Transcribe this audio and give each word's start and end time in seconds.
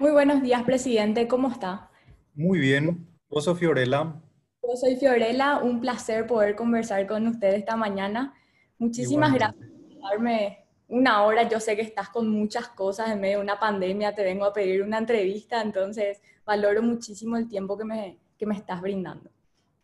Muy 0.00 0.12
buenos 0.12 0.40
días, 0.40 0.62
presidente. 0.62 1.28
¿Cómo 1.28 1.50
está? 1.50 1.90
Muy 2.32 2.58
bien. 2.58 3.06
¿Vos 3.28 3.44
sos 3.44 3.58
Fiorella? 3.58 4.14
Yo 4.62 4.74
soy 4.74 4.96
Fiorella. 4.96 5.58
Un 5.58 5.78
placer 5.78 6.26
poder 6.26 6.56
conversar 6.56 7.06
con 7.06 7.26
usted 7.26 7.52
esta 7.52 7.76
mañana. 7.76 8.32
Muchísimas 8.78 9.34
gracias 9.34 9.62
por 9.62 10.10
darme 10.10 10.64
una 10.88 11.24
hora. 11.24 11.46
Yo 11.46 11.60
sé 11.60 11.76
que 11.76 11.82
estás 11.82 12.08
con 12.08 12.30
muchas 12.30 12.68
cosas 12.68 13.10
en 13.10 13.20
medio 13.20 13.36
de 13.36 13.42
una 13.42 13.60
pandemia. 13.60 14.14
Te 14.14 14.24
vengo 14.24 14.46
a 14.46 14.54
pedir 14.54 14.82
una 14.82 14.96
entrevista, 14.96 15.60
entonces 15.60 16.22
valoro 16.46 16.80
muchísimo 16.80 17.36
el 17.36 17.46
tiempo 17.46 17.76
que 17.76 17.84
me, 17.84 18.18
que 18.38 18.46
me 18.46 18.54
estás 18.54 18.80
brindando. 18.80 19.30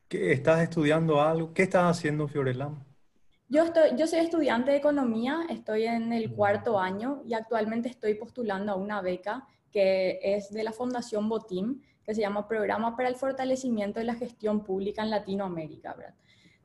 ¿Qué, 0.09 0.33
¿Estás 0.33 0.63
estudiando 0.63 1.21
algo? 1.21 1.53
¿Qué 1.53 1.65
estás 1.65 1.95
haciendo, 1.95 2.27
Fiorella? 2.27 2.71
Yo, 3.51 3.65
estoy, 3.65 3.91
yo 3.99 4.07
soy 4.07 4.21
estudiante 4.21 4.71
de 4.71 4.79
economía, 4.79 5.41
estoy 5.51 5.85
en 5.85 6.15
el 6.15 6.33
cuarto 6.33 6.81
año 6.81 7.21
y 7.27 7.35
actualmente 7.35 7.91
estoy 7.91 8.15
postulando 8.15 8.73
a 8.73 8.77
una 8.77 9.03
beca 9.03 9.47
que 9.77 10.19
es 10.23 10.51
de 10.51 10.65
la 10.65 10.73
Fundación 10.73 11.29
Botim, 11.29 11.83
que 12.03 12.15
se 12.15 12.23
llama 12.23 12.49
Programa 12.49 12.97
para 12.97 13.11
el 13.11 13.15
Fortalecimiento 13.15 14.01
de 14.01 14.07
la 14.07 14.15
Gestión 14.15 14.65
Pública 14.65 15.03
en 15.03 15.11
Latinoamérica. 15.11 15.95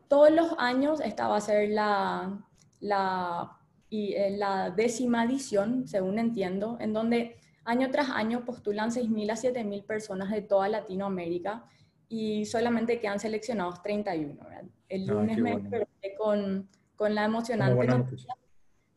Todos 0.08 0.31
los 0.31 0.55
años 0.58 1.02
esta 1.02 1.27
va 1.27 1.36
a 1.36 1.41
ser 1.41 1.72
la, 1.72 2.41
la, 2.80 3.52
y, 3.89 4.13
eh, 4.13 4.38
la 4.38 4.70
décima 4.70 5.26
edición, 5.26 5.89
según 5.89 6.20
entiendo, 6.20 6.77
en 6.80 6.94
donde 6.94 7.36
año 7.66 7.91
tras 7.91 8.12
año 8.12 8.45
postulan 8.45 8.91
6.000 8.91 9.30
a 9.30 9.36
7.000 9.36 9.86
personas 9.86 10.31
de 10.31 10.44
toda 10.44 10.70
Latinoamérica 10.70 11.66
y 12.08 12.45
solamente 12.45 13.02
quedan 13.02 13.20
seleccionados 13.20 13.81
31. 13.81 14.39
El 14.88 15.09
ah, 15.09 15.14
lunes 15.14 15.38
me 15.38 15.58
bueno. 15.58 15.80
con, 16.17 16.70
con 16.95 17.14
la 17.14 17.25
emocionante 17.25 17.88
noticia 17.88 18.34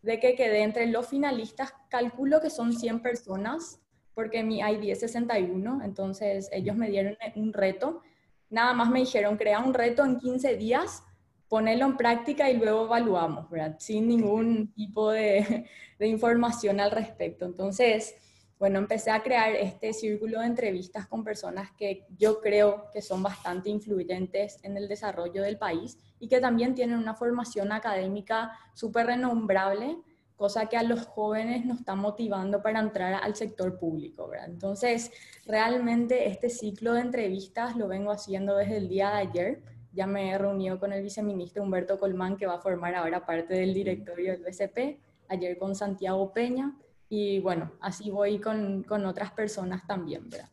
de 0.03 0.21
que 0.21 0.37
quedé 0.37 0.63
entre 0.63 0.87
los 0.87 1.09
finalistas. 1.09 1.75
Calculo 1.89 2.41
que 2.41 2.51
son 2.51 2.73
100 2.73 3.01
personas 3.03 3.81
porque 4.15 4.43
mi 4.43 4.61
ID 4.61 4.91
es 4.91 5.01
61, 5.01 5.83
entonces 5.85 6.49
ellos 6.53 6.77
me 6.77 6.89
dieron 6.89 7.17
un 7.37 7.53
reto. 7.53 8.03
Nada 8.51 8.73
más 8.73 8.91
me 8.91 9.01
dijeron, 9.01 9.37
crea 9.37 9.61
un 9.61 9.75
reto 9.75 10.05
en 10.05 10.19
15 10.19 10.57
días, 10.57 11.03
ponelo 11.49 11.87
en 11.87 11.97
práctica 11.97 12.51
y 12.51 12.57
luego 12.57 12.85
evaluamos, 12.85 13.51
¿verdad? 13.51 13.77
Sin 13.79 14.09
ningún 14.09 14.73
tipo 14.73 15.11
de, 15.11 15.67
de 15.99 16.07
información 16.07 16.81
al 16.81 16.91
respecto. 16.91 17.45
Entonces, 17.45 18.15
bueno, 18.59 18.79
empecé 18.79 19.11
a 19.11 19.23
crear 19.23 19.55
este 19.57 19.93
círculo 19.93 20.41
de 20.41 20.47
entrevistas 20.47 21.07
con 21.07 21.25
personas 21.25 21.71
que 21.73 22.07
yo 22.17 22.41
creo 22.41 22.89
que 22.93 23.03
son 23.03 23.23
bastante 23.23 23.69
influyentes 23.69 24.59
en 24.63 24.77
el 24.77 24.89
desarrollo 24.89 25.43
del 25.43 25.59
país 25.59 25.99
y 26.21 26.29
que 26.29 26.41
también 26.41 26.75
tienen 26.75 26.99
una 26.99 27.15
formación 27.15 27.73
académica 27.73 28.53
súper 28.73 29.07
renombrable 29.07 29.99
cosa 30.37 30.67
que 30.67 30.77
a 30.77 30.83
los 30.83 31.07
jóvenes 31.07 31.65
nos 31.65 31.81
está 31.81 31.95
motivando 31.95 32.63
para 32.63 32.81
entrar 32.81 33.15
al 33.15 33.35
sector 33.35 33.79
público. 33.79 34.29
¿verdad? 34.29 34.49
Entonces, 34.49 35.11
realmente 35.47 36.29
este 36.29 36.51
ciclo 36.51 36.95
de 36.95 37.01
entrevistas 37.01 37.77
lo 37.77 37.89
vengo 37.89 38.11
haciendo 38.11 38.57
desde 38.57 38.79
el 38.79 38.89
día 38.89 39.11
de 39.11 39.17
ayer. 39.17 39.63
Ya 39.93 40.07
me 40.07 40.31
he 40.31 40.39
reunido 40.39 40.81
con 40.81 40.93
el 40.93 41.03
viceministro 41.03 41.63
Humberto 41.63 41.99
Colmán, 41.99 42.37
que 42.37 42.47
va 42.47 42.55
a 42.55 42.61
formar 42.61 42.95
ahora 42.95 43.25
parte 43.25 43.55
del 43.55 43.73
directorio 43.73 44.33
del 44.33 44.43
BCP, 44.43 45.01
ayer 45.29 45.57
con 45.57 45.77
Santiago 45.77 46.33
Peña, 46.33 46.75
y 47.09 47.39
bueno, 47.39 47.73
así 47.81 48.11
voy 48.11 48.41
con, 48.41 48.83
con 48.83 49.07
otras 49.07 49.31
personas 49.31 49.87
también. 49.87 50.29
¿verdad? 50.29 50.49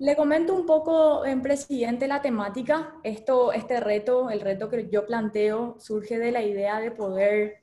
Le 0.00 0.16
comento 0.16 0.54
un 0.54 0.64
poco, 0.64 1.26
en 1.26 1.42
presidente, 1.42 2.08
la 2.08 2.22
temática. 2.22 2.94
Esto, 3.04 3.52
este 3.52 3.80
reto, 3.80 4.30
el 4.30 4.40
reto 4.40 4.70
que 4.70 4.88
yo 4.88 5.06
planteo, 5.06 5.76
surge 5.78 6.18
de 6.18 6.32
la 6.32 6.42
idea 6.42 6.80
de 6.80 6.90
poder 6.90 7.60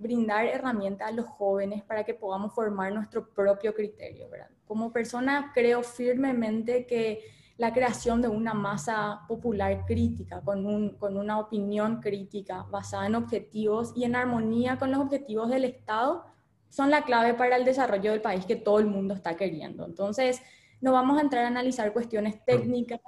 brindar 0.00 0.46
herramientas 0.46 1.08
a 1.08 1.12
los 1.12 1.26
jóvenes 1.26 1.82
para 1.84 2.04
que 2.04 2.14
podamos 2.14 2.54
formar 2.54 2.92
nuestro 2.92 3.28
propio 3.28 3.74
criterio. 3.74 4.28
¿verdad? 4.30 4.48
Como 4.66 4.92
persona 4.92 5.52
creo 5.54 5.82
firmemente 5.82 6.86
que 6.86 7.20
la 7.58 7.74
creación 7.74 8.22
de 8.22 8.28
una 8.28 8.54
masa 8.54 9.20
popular 9.28 9.84
crítica, 9.86 10.40
con, 10.40 10.64
un, 10.64 10.96
con 10.96 11.18
una 11.18 11.38
opinión 11.38 12.00
crítica 12.00 12.64
basada 12.70 13.06
en 13.06 13.14
objetivos 13.14 13.92
y 13.94 14.04
en 14.04 14.16
armonía 14.16 14.78
con 14.78 14.90
los 14.90 15.00
objetivos 15.00 15.50
del 15.50 15.66
Estado, 15.66 16.24
son 16.70 16.90
la 16.90 17.02
clave 17.02 17.34
para 17.34 17.56
el 17.56 17.66
desarrollo 17.66 18.12
del 18.12 18.22
país 18.22 18.46
que 18.46 18.56
todo 18.56 18.78
el 18.78 18.86
mundo 18.86 19.12
está 19.12 19.36
queriendo. 19.36 19.84
Entonces, 19.84 20.40
no 20.80 20.92
vamos 20.92 21.18
a 21.18 21.20
entrar 21.20 21.44
a 21.44 21.48
analizar 21.48 21.92
cuestiones 21.92 22.42
técnicas 22.46 23.00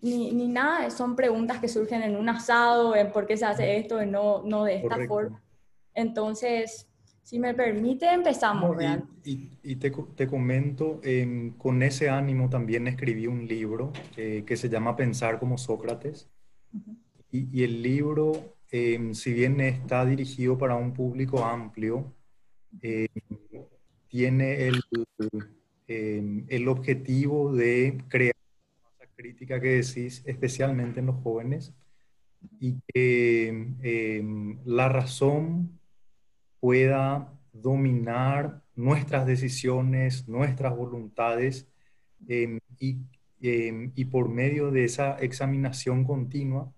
ni, 0.00 0.30
ni 0.30 0.46
nada, 0.46 0.88
son 0.90 1.16
preguntas 1.16 1.58
que 1.58 1.66
surgen 1.66 2.02
en 2.02 2.14
un 2.14 2.28
asado, 2.28 2.94
en 2.94 3.10
por 3.10 3.26
qué 3.26 3.36
se 3.36 3.46
hace 3.46 3.78
esto, 3.78 4.04
no, 4.06 4.42
no 4.44 4.62
de 4.62 4.76
esta 4.76 4.96
forma 5.08 5.42
entonces, 5.98 6.88
si 7.24 7.40
me 7.40 7.54
permite, 7.54 8.06
empezamos. 8.06 8.76
y, 9.24 9.76
te, 9.76 9.90
te, 9.90 10.26
comento, 10.28 11.00
em, 11.02 11.50
con 11.58 11.82
ese 11.82 12.08
ánimo 12.08 12.48
también 12.48 12.86
escribí 12.86 13.26
un 13.26 13.48
libro 13.48 13.92
eh, 14.16 14.44
que 14.46 14.56
se 14.56 14.68
llama 14.68 14.94
Pensar 14.94 15.40
como 15.40 15.58
Sócrates. 15.58 16.30
y, 17.32 17.64
el 17.64 17.82
libro, 17.82 18.54
em, 18.70 19.12
si 19.12 19.32
bien 19.32 19.60
está 19.60 20.06
dirigido 20.06 20.56
para 20.56 20.76
un 20.76 20.92
público 20.94 21.44
amplio, 21.44 22.14
em, 22.80 23.08
tiene 24.06 24.68
el, 24.68 24.80
el 26.48 26.68
objetivo 26.68 27.52
de 27.52 28.04
crear 28.08 28.36
una 28.98 29.10
crítica 29.16 29.60
que 29.60 29.82
decís, 29.82 30.22
especialmente 30.26 31.00
en 31.00 31.06
los 31.06 31.16
jóvenes, 31.16 31.74
y 32.60 32.80
que 32.86 34.54
la 34.64 34.88
razón 34.88 35.77
pueda 36.60 37.32
dominar 37.52 38.62
nuestras 38.74 39.26
decisiones, 39.26 40.28
nuestras 40.28 40.76
voluntades 40.76 41.68
em, 42.28 42.58
y, 42.78 42.98
em, 43.40 43.92
y, 43.94 44.04
por 44.06 44.28
medio 44.28 44.70
de 44.70 44.84
esa 44.84 45.18
examinación 45.18 46.04
continua 46.04 46.72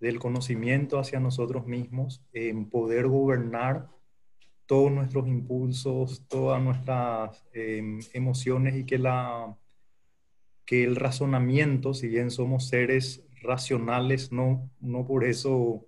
del 0.00 0.18
conocimiento 0.18 0.98
hacia 0.98 1.20
nosotros 1.20 1.66
mismos, 1.66 2.22
en 2.32 2.68
poder 2.68 3.06
gobernar 3.06 3.88
todos 4.66 4.90
nuestros 4.90 5.28
impulsos, 5.28 6.26
todas 6.28 6.62
nuestras 6.62 7.44
em, 7.52 8.00
emociones 8.12 8.74
y 8.76 8.84
que, 8.84 8.98
la, 8.98 9.56
que 10.64 10.84
el 10.84 10.96
razonamiento, 10.96 11.94
si 11.94 12.08
bien 12.08 12.30
somos 12.30 12.68
seres 12.68 13.24
racionales, 13.42 14.32
no, 14.32 14.70
no 14.80 15.06
por 15.06 15.24
eso 15.24 15.86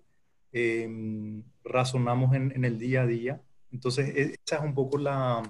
razonamos 1.64 2.34
en, 2.34 2.64
el 2.64 2.78
día 2.78 3.02
a 3.02 3.06
día. 3.06 3.42
Entonces, 3.72 4.08
e, 4.08 4.22
ese 4.22 4.54
es 4.54 4.60
un 4.60 4.74
poco 4.74 4.98
la, 4.98 5.42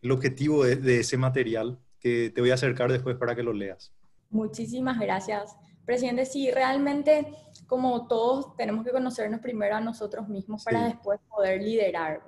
el 0.00 0.10
objetivo 0.10 0.64
de, 0.64 1.00
ese 1.00 1.16
material 1.16 1.78
que 1.98 2.30
te 2.30 2.40
voy 2.40 2.50
a 2.50 2.54
acercar 2.54 2.90
después 2.90 3.16
para 3.16 3.34
que 3.34 3.42
lo 3.42 3.52
leas. 3.52 3.92
Muchísimas 4.30 4.98
gracias. 4.98 5.56
Presidente, 5.84 6.26
sí, 6.26 6.50
realmente 6.50 7.26
como 7.66 8.06
todos 8.06 8.56
tenemos 8.56 8.84
que 8.84 8.92
conocernos 8.92 9.40
primero 9.40 9.76
a 9.76 9.80
nosotros 9.80 10.28
mismos 10.28 10.64
para 10.64 10.84
después 10.84 11.18
poder 11.28 11.62
liderar. 11.62 12.20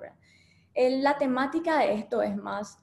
la 0.75 1.17
temática 1.17 1.79
de 1.79 1.93
esto 1.93 2.21
es 2.21 2.35
más 2.35 2.79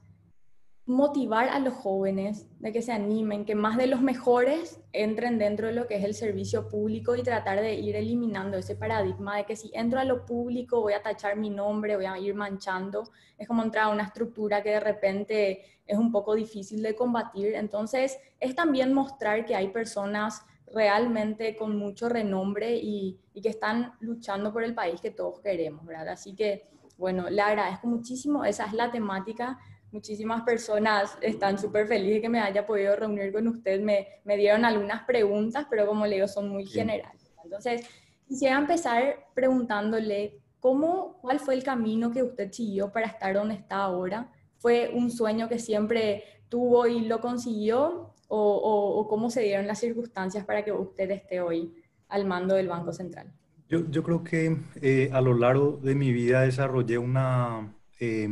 motivar 0.85 1.49
a 1.49 1.61
los 1.61 1.75
jóvenes 1.75 2.49
de 2.59 2.73
que 2.73 2.83
se 2.83 2.91
animen, 2.91 3.45
que 3.45 3.55
más 3.55 3.77
de 3.77 3.87
los 3.87 4.01
mejores 4.01 4.81
entren 4.93 5.39
dentro 5.39 5.69
de 5.69 5.75
lo 5.75 5.87
que 5.87 5.97
es 5.97 6.05
el 6.05 6.15
servicio 6.15 6.69
público 6.69 7.15
y 7.15 7.23
tratar 7.23 7.61
de 7.61 7.75
ir 7.75 7.95
eliminando 7.95 8.57
ese 8.57 8.75
paradigma 8.75 9.37
de 9.37 9.45
que 9.45 9.55
si 9.55 9.71
entro 9.75 10.01
a 10.01 10.05
lo 10.05 10.27
público 10.27 10.81
voy 10.81 10.95
a 10.95 11.03
tachar 11.03 11.37
mi 11.37 11.51
nombre, 11.51 11.95
voy 11.95 12.07
a 12.07 12.19
ir 12.19 12.35
manchando, 12.35 13.05
es 13.39 13.47
como 13.47 13.63
entrar 13.63 13.85
a 13.85 13.89
una 13.91 14.03
estructura 14.03 14.63
que 14.63 14.71
de 14.71 14.81
repente 14.81 15.63
es 15.87 15.97
un 15.97 16.11
poco 16.11 16.35
difícil 16.35 16.83
de 16.83 16.97
combatir. 16.97 17.55
Entonces, 17.55 18.19
es 18.41 18.55
también 18.57 18.93
mostrar 18.93 19.45
que 19.45 19.55
hay 19.55 19.69
personas 19.69 20.45
realmente 20.67 21.55
con 21.55 21.77
mucho 21.77 22.09
renombre 22.09 22.77
y, 22.77 23.21
y 23.35 23.41
que 23.41 23.51
están 23.51 23.95
luchando 24.01 24.53
por 24.53 24.65
el 24.65 24.75
país 24.75 25.01
que 25.01 25.11
todos 25.11 25.41
queremos, 25.41 25.85
¿verdad? 25.85 26.09
Así 26.09 26.35
que, 26.35 26.65
bueno, 26.97 27.31
le 27.31 27.43
agradezco 27.43 27.87
muchísimo, 27.87 28.45
esa 28.45 28.67
es 28.67 28.73
la 28.73 28.91
temática 28.91 29.59
muchísimas 29.93 30.43
personas 30.43 31.17
están 31.21 31.59
súper 31.59 31.87
felices 31.87 32.21
que 32.23 32.29
me 32.29 32.41
haya 32.41 32.67
podido 32.67 32.97
reunir 32.97 33.33
con 33.33 33.47
usted. 33.47 33.81
Me, 33.81 34.09
me 34.25 34.37
dieron 34.37 34.65
algunas 34.65 35.05
preguntas, 35.05 35.67
pero 35.71 35.87
como 35.87 36.07
le 36.07 36.17
digo, 36.17 36.29
son 36.29 36.49
muy 36.49 36.67
generales. 36.67 37.31
Entonces, 37.45 37.87
quisiera 38.27 38.59
empezar 38.59 39.27
preguntándole, 39.35 40.41
¿cómo, 40.59 41.19
¿cuál 41.21 41.39
fue 41.39 41.55
el 41.55 41.63
camino 41.63 42.11
que 42.11 42.23
usted 42.23 42.51
siguió 42.51 42.91
para 42.91 43.07
estar 43.07 43.35
donde 43.35 43.55
está 43.55 43.77
ahora? 43.77 44.33
¿Fue 44.59 44.91
un 44.95 45.11
sueño 45.11 45.49
que 45.49 45.59
siempre 45.59 46.25
tuvo 46.49 46.87
y 46.87 47.03
lo 47.03 47.21
consiguió? 47.21 48.09
¿O, 48.35 48.97
o, 48.97 49.09
cómo 49.09 49.29
se 49.29 49.43
dieron 49.43 49.67
las 49.67 49.79
circunstancias 49.79 50.47
para 50.47 50.65
que 50.65 50.73
usted 50.73 51.11
esté 51.11 51.43
hoy 51.43 51.75
al 52.09 52.25
mando 52.25 52.55
del 52.55 52.67
Banco 52.67 52.91
Central? 52.91 53.31
Yo, 53.69 53.81
yo 53.91 54.03
creo 54.03 54.25
que 54.25 54.57
eh, 54.81 55.11
a 55.13 55.21
lo 55.21 55.35
largo 55.35 55.73
de 55.73 55.95
mi 55.95 56.13
vida 56.13 56.41
desarrollé 56.41 56.97
una... 56.97 57.75
Eh, 58.01 58.27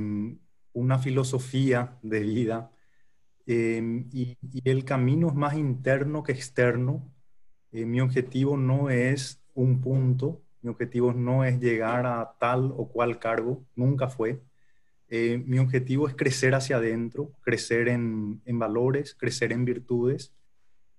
una 0.73 0.99
filosofía 0.99 1.99
de 2.03 2.21
vida 2.21 2.71
em, 3.47 4.09
y, 4.13 4.37
el 4.65 4.85
camino 4.85 5.29
es 5.29 5.35
más 5.35 5.55
interno 5.55 6.23
que 6.23 6.33
externo. 6.33 7.13
Eh, 7.73 7.87
mi 7.87 8.01
objetivo 8.01 8.57
no 8.57 8.91
es 8.91 9.43
un 9.55 9.81
punto, 9.81 10.43
mi 10.63 10.71
objetivo 10.71 11.13
no 11.13 11.45
es 11.45 11.61
llegar 11.61 12.07
a 12.07 12.37
tal 12.39 12.73
o 12.77 12.89
cual 12.89 13.19
cargo, 13.19 13.65
nunca 13.75 14.09
fue. 14.09 14.43
Eh, 15.09 15.43
mi 15.47 15.59
objetivo 15.59 16.09
es 16.09 16.15
crecer 16.15 16.55
hacia 16.55 16.77
adentro, 16.77 17.33
crecer 17.43 17.89
en, 17.89 18.41
valores, 18.47 19.15
crecer 19.15 19.53
en 19.53 19.65
virtudes, 19.65 20.33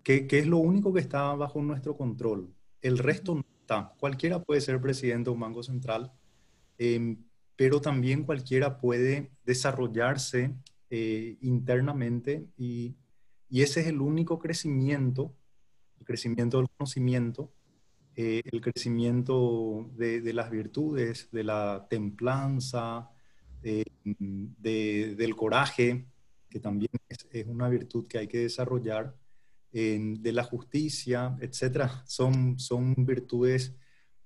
que, 0.04 0.28
que, 0.28 0.40
es 0.40 0.48
lo 0.48 0.58
único 0.58 0.94
que 0.94 1.00
está 1.00 1.34
bajo 1.36 1.62
nuestro 1.62 1.96
control. 1.96 2.54
El 2.82 2.98
resto 2.98 3.36
no 3.36 3.46
está. 3.62 3.94
Cualquiera 4.00 4.44
puede 4.44 4.62
ser 4.62 4.82
presidente 4.82 5.30
de 5.30 5.34
un 5.34 5.40
banco 5.40 5.64
central, 5.64 6.12
eh, 6.78 7.16
pero 7.62 7.80
también 7.80 8.24
cualquiera 8.24 8.80
puede 8.80 9.30
desarrollarse 9.46 10.56
eh, 10.90 11.38
internamente 11.42 12.48
y, 12.58 12.96
ese 13.52 13.82
es 13.82 13.88
el 13.88 14.02
único 14.02 14.40
crecimiento, 14.40 15.36
el 16.00 16.06
crecimiento 16.08 16.58
del 16.58 16.70
conocimiento, 16.76 17.54
eh, 18.16 18.42
el 18.52 18.62
crecimiento 18.62 19.88
de, 19.96 20.22
de, 20.22 20.34
las 20.34 20.50
virtudes, 20.50 21.30
de 21.32 21.44
la 21.44 21.86
templanza, 21.88 23.12
eh, 23.62 23.84
de, 24.04 25.14
del 25.16 25.36
coraje, 25.36 26.08
que 26.50 26.60
también 26.60 26.90
es, 27.10 27.28
es, 27.32 27.46
una 27.46 27.70
virtud 27.70 28.08
que 28.08 28.18
hay 28.18 28.28
que 28.28 28.40
desarrollar, 28.40 29.16
de 29.72 30.32
la 30.34 30.44
justicia, 30.44 31.38
etcétera, 31.40 32.04
son, 32.08 32.60
son 32.60 32.94
virtudes 33.06 33.76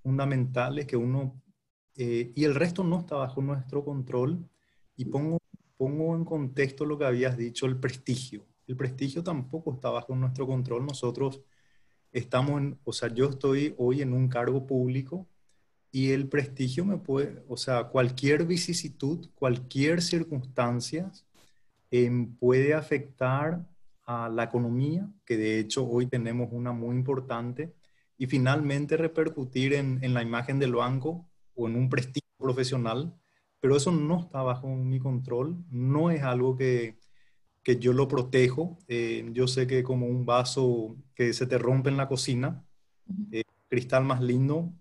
fundamentales 0.02 0.88
que 0.88 0.96
uno, 0.96 1.42
eh, 1.98 2.32
y 2.36 2.44
el 2.44 2.56
resto 2.56 2.84
no 2.84 3.00
está 3.00 3.16
bajo 3.16 3.42
nuestro 3.42 3.84
control, 3.84 4.48
y 4.98 5.06
pongo, 5.06 5.40
pongo 5.78 6.16
en 6.16 6.26
contexto 6.26 6.86
lo 6.86 6.98
que 6.98 7.06
habías 7.06 7.38
dicho, 7.38 7.66
el 7.66 7.78
prestigio. 7.78 8.46
El 8.68 8.76
prestigio 8.76 9.24
tampoco 9.24 9.74
está 9.74 9.90
bajo 9.90 10.16
nuestro 10.16 10.48
control. 10.48 10.86
Nosotros 10.86 11.42
estamos 12.12 12.62
en, 12.62 12.80
o 12.84 12.94
sea, 12.94 13.14
yo 13.14 13.30
estoy 13.30 13.76
hoy 13.78 14.02
en 14.02 14.14
un 14.14 14.28
cargo 14.28 14.66
público 14.66 15.28
y 15.92 16.12
el 16.12 16.28
prestigio 16.28 16.86
me 16.86 16.98
puede, 16.98 17.44
o 17.48 17.58
sea, 17.58 17.86
cualquier 17.86 18.46
vicisitud, 18.46 19.30
cualquier 19.36 20.02
circunstancia 20.02 21.12
eh, 21.92 22.28
puede 22.40 22.74
afectar 22.74 23.66
a 24.06 24.30
la 24.30 24.44
economía, 24.44 25.10
que 25.26 25.38
de 25.38 25.60
hecho 25.60 25.88
hoy 25.88 26.08
tenemos 26.08 26.50
una 26.52 26.72
muy 26.72 26.96
importante, 26.96 27.74
y 28.18 28.28
finalmente 28.28 28.98
repercutir 28.98 29.74
en, 29.74 30.00
en 30.02 30.14
la 30.14 30.22
imagen 30.22 30.60
del 30.60 30.76
banco 30.76 31.28
o 31.56 31.68
en 31.68 31.76
un 31.76 31.90
prestigio 31.90 32.30
profesional, 32.38 33.16
pero 33.60 33.76
eso 33.76 33.92
no 33.92 34.20
está 34.20 34.44
bajo 34.44 34.68
mi 34.76 35.00
control, 35.00 35.58
no 35.72 36.12
es 36.12 36.24
algo 36.24 36.56
que, 36.56 37.00
que 37.64 37.80
yo 37.80 37.94
lo 37.94 38.08
protejo. 38.08 38.78
Eh, 38.88 39.28
yo 39.34 39.48
sé 39.48 39.68
que 39.68 39.84
como 39.84 40.08
un 40.08 40.26
vaso 40.26 40.98
que 41.16 41.34
se 41.34 41.48
te 41.48 41.58
rompe 41.58 41.90
en 41.90 41.98
la 41.98 42.08
cocina, 42.08 42.64
eh, 43.32 43.44
cristal 43.70 44.06
más 44.06 44.22
lindo, 44.22 44.74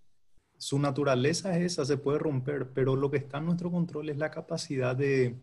su 0.58 0.78
naturaleza 0.78 1.56
es 1.58 1.72
esa, 1.72 1.84
se 1.84 1.96
puede 1.96 2.18
romper, 2.18 2.72
pero 2.74 2.96
lo 2.96 3.10
que 3.10 3.18
está 3.18 3.38
en 3.38 3.46
nuestro 3.46 3.70
control 3.70 4.10
es 4.10 4.18
la 4.18 4.30
capacidad 4.30 4.96
de, 4.96 5.40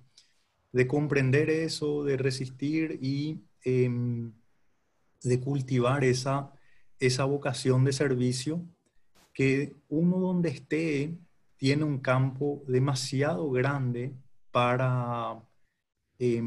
de 0.71 0.87
comprender 0.87 1.49
eso, 1.49 2.03
de 2.03 2.17
resistir 2.17 2.99
y 3.01 3.43
eh, 3.65 3.89
de 5.23 5.39
cultivar 5.39 6.03
esa, 6.03 6.53
esa 6.99 7.25
vocación 7.25 7.83
de 7.85 7.93
servicio 7.93 8.65
que 9.33 9.75
uno 9.89 10.17
donde 10.17 10.49
esté 10.49 11.17
tiene 11.57 11.83
un 11.83 11.99
campo 11.99 12.63
demasiado 12.67 13.49
grande 13.51 14.13
para, 14.51 15.41
eh, 16.19 16.41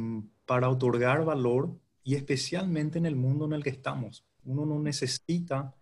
para 0.44 0.68
otorgar 0.68 1.24
valor 1.24 1.74
y 2.02 2.14
especialmente 2.14 2.98
en 2.98 3.06
el 3.06 3.16
mundo 3.16 3.46
en 3.46 3.54
el 3.54 3.62
que 3.62 3.70
estamos. 3.70 4.26
Uno 4.44 4.66
no 4.66 4.78
necesita 4.78 5.74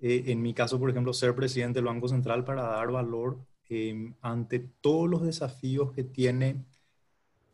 eh, 0.00 0.24
en 0.26 0.42
mi 0.42 0.52
caso, 0.52 0.78
por 0.78 0.90
ejemplo, 0.90 1.12
ser 1.12 1.34
presidente 1.34 1.78
del 1.78 1.86
Banco 1.86 2.08
Central 2.08 2.44
para 2.44 2.62
dar 2.62 2.90
valor 2.90 3.38
eh, 3.70 4.12
ante 4.20 4.58
todos 4.58 5.08
los 5.08 5.22
desafíos 5.22 5.92
que 5.92 6.04
tiene, 6.04 6.64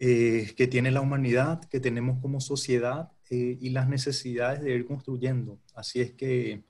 eh, 0.00 0.52
que 0.56 0.66
tiene 0.66 0.90
la 0.90 1.00
humanidad, 1.00 1.64
que 1.64 1.78
tenemos 1.78 2.18
como 2.20 2.40
sociedad 2.40 3.12
eh, 3.30 3.56
y 3.60 3.70
las 3.70 3.88
necesidades 3.88 4.62
de 4.62 4.74
ir 4.74 4.86
construyendo. 4.86 5.60
Así 5.74 6.00
es 6.00 6.12
que 6.12 6.64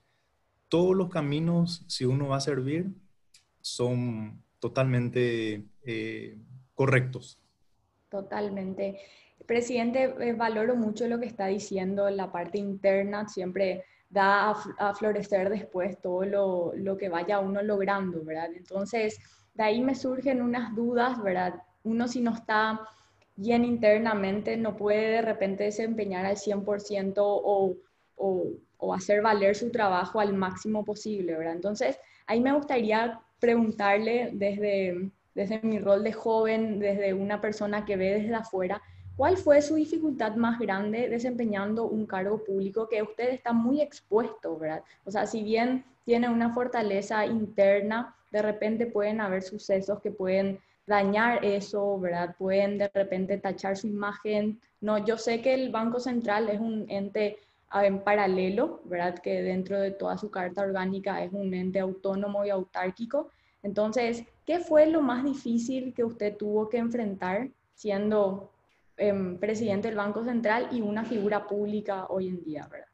todos 0.71 0.97
los 0.97 1.11
caminos, 1.11 1.85
si 1.87 2.07
uno 2.07 2.29
va 2.29 2.37
a 2.37 2.41
servir, 2.41 2.87
son 3.61 4.43
totalmente 4.59 5.67
eh, 5.83 6.39
correctos. 6.75 7.39
Totalmente. 8.09 8.99
Presidente, 9.47 10.15
eh, 10.19 10.33
valoro 10.33 10.75
mucho 10.77 11.07
lo 11.07 11.21
que 11.21 11.27
está 11.27 11.47
diciendo, 11.47 12.09
la 12.09 12.33
parte 12.33 12.57
interna 12.57 13.29
siempre 13.29 13.85
da 14.09 14.51
a, 14.79 14.95
florecer 14.95 15.51
después 15.51 16.01
todo 16.01 16.25
lo, 16.25 16.73
lo, 16.75 16.97
que 16.97 17.09
vaya 17.11 17.39
uno 17.41 17.63
logrando, 17.63 18.25
¿verdad? 18.25 18.51
Entonces, 18.57 19.19
de 19.55 19.63
ahí 19.63 19.83
me 19.83 19.95
surgen 19.95 20.41
unas 20.41 20.75
dudas, 20.75 21.23
¿verdad? 21.23 21.63
Uno 21.83 22.09
si 22.09 22.23
no 22.23 22.35
está 22.35 22.81
bien 23.41 23.65
internamente 23.65 24.57
no 24.59 24.77
puede 24.77 25.13
de 25.13 25.23
repente 25.23 25.65
desempeñar 25.65 26.27
al 26.27 26.37
100% 26.37 27.15
o, 27.17 27.75
o, 28.17 28.47
o 28.81 28.95
hacer 28.95 29.23
valer 29.23 29.55
su 29.55 29.71
trabajo 29.71 30.21
al 30.21 30.33
máximo 30.35 30.85
posible, 30.85 31.37
¿verdad? 31.37 31.55
Entonces, 31.55 31.99
ahí 32.27 32.41
me 32.41 32.53
gustaría 32.53 33.21
preguntarle 33.39 34.31
desde, 34.33 35.11
desde 35.35 35.61
mi 35.63 35.79
rol 35.79 36.03
de 36.03 36.13
joven, 36.13 36.79
desde 36.79 37.15
una 37.15 37.41
persona 37.41 37.85
que 37.85 37.97
ve 37.97 38.21
desde 38.21 38.35
afuera, 38.35 38.83
¿Cuál 39.21 39.37
fue 39.37 39.61
su 39.61 39.75
dificultad 39.75 40.35
más 40.37 40.59
grande 40.59 41.11
desempeñando 41.11 41.85
un 41.85 42.07
cargo 42.07 42.43
público 42.43 42.89
que 42.89 43.03
usted 43.03 43.29
está 43.29 43.53
muy 43.53 43.83
expuesto, 43.83 44.57
¿verdad? 44.57 44.83
O 45.05 45.11
sea, 45.11 45.27
si 45.27 45.43
bien 45.43 45.85
tiene 46.07 46.31
una 46.31 46.55
fortaleza 46.55 47.27
interna, 47.27 48.17
de 48.33 48.41
repente 48.41 48.87
pueden 48.87 49.21
haber 49.21 49.43
sucesos 49.43 50.01
que 50.01 50.11
pueden 50.11 50.59
dañar 50.87 51.45
eso, 51.45 52.01
¿verdad? 52.01 52.35
Pueden 52.39 52.79
de 52.79 52.89
repente 52.89 53.37
tachar 53.37 53.77
su 53.77 53.89
imagen. 53.89 54.59
No, 54.81 54.97
yo 55.05 55.19
sé 55.19 55.43
que 55.43 55.53
el 55.53 55.71
Banco 55.71 56.01
Central 56.01 56.49
es 56.49 56.59
un 56.59 56.87
ente 56.89 57.37
en 57.73 58.03
paralelo, 58.03 58.81
¿verdad? 58.85 59.19
Que 59.19 59.43
dentro 59.43 59.79
de 59.79 59.93
toda 59.93 60.19
su 60.19 60.31
carta 60.31 60.63
orgánica 60.63 61.23
es 61.23 61.33
un 61.33 61.55
ente 61.55 61.79
autónomo 61.79 62.45
y 62.45 62.51
autárquico. 62.51 63.31
Entonces, 63.63 64.25
¿qué 64.45 64.59
fue 64.59 64.87
lo 64.87 65.03
más 65.03 65.25
difícil 65.25 65.95
que 65.95 66.05
usted 66.05 66.37
tuvo 66.37 66.69
que 66.69 66.79
enfrentar 66.79 67.49
siendo 67.75 68.51
eh, 68.97 69.37
presidente 69.41 69.89
del 69.89 69.97
Banco 69.97 70.25
Central 70.25 70.69
y 70.73 70.81
una 70.83 71.05
figura 71.05 71.47
pública 71.47 72.07
hoy 72.09 72.29
en 72.29 72.45
día, 72.45 72.69
¿verdad? 72.71 72.89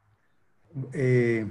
Eh, 0.93 1.45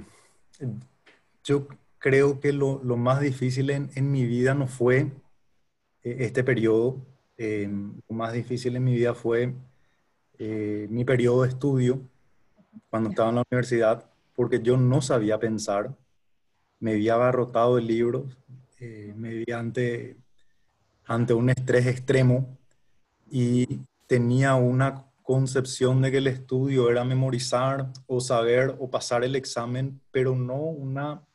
yo 1.43 1.67
creo 1.99 2.39
que 2.39 2.53
lo, 2.53 2.81
lo 2.83 2.97
más 2.97 3.21
difícil 3.21 3.69
en, 3.69 3.89
en, 3.95 4.11
mi 4.11 4.25
vida 4.25 4.53
no 4.53 4.67
fue 4.67 5.11
eh, 6.03 6.17
este 6.19 6.43
periodo, 6.43 7.05
eh, 7.37 7.69
lo 8.07 8.15
más 8.15 8.33
difícil 8.33 8.75
en 8.75 8.83
mi 8.83 8.95
vida 8.95 9.13
fue 9.13 9.53
mi 10.39 11.03
periodo 11.03 11.41
de 11.43 11.49
estudio 11.49 11.99
cuando 12.89 13.09
estaba 13.09 13.29
en 13.29 13.35
la 13.35 13.43
universidad, 13.49 14.09
porque 14.33 14.61
yo 14.61 14.77
no 14.77 15.01
sabía 15.01 15.39
pensar, 15.39 15.95
me 16.79 16.93
había 16.93 17.15
abarrotado 17.15 17.75
de 17.77 17.81
libros, 17.81 18.37
me 18.79 19.33
vi 19.33 19.51
ante, 19.51 20.17
ante 21.05 21.33
un 21.33 21.49
estrés 21.49 21.87
extremo 21.87 22.57
y 23.29 23.81
tenía 24.05 24.55
una 24.55 25.05
concepción 25.23 26.01
de 26.01 26.11
que 26.11 26.17
el 26.17 26.27
estudio 26.27 26.89
era 26.89 27.03
memorizar 27.03 27.91
o 28.05 28.21
saber 28.21 28.75
o 28.79 28.89
pasar 28.89 29.23
el 29.23 29.35
examen, 29.35 29.99
pero 30.11 30.35
no 30.35 30.55
una 30.55 31.27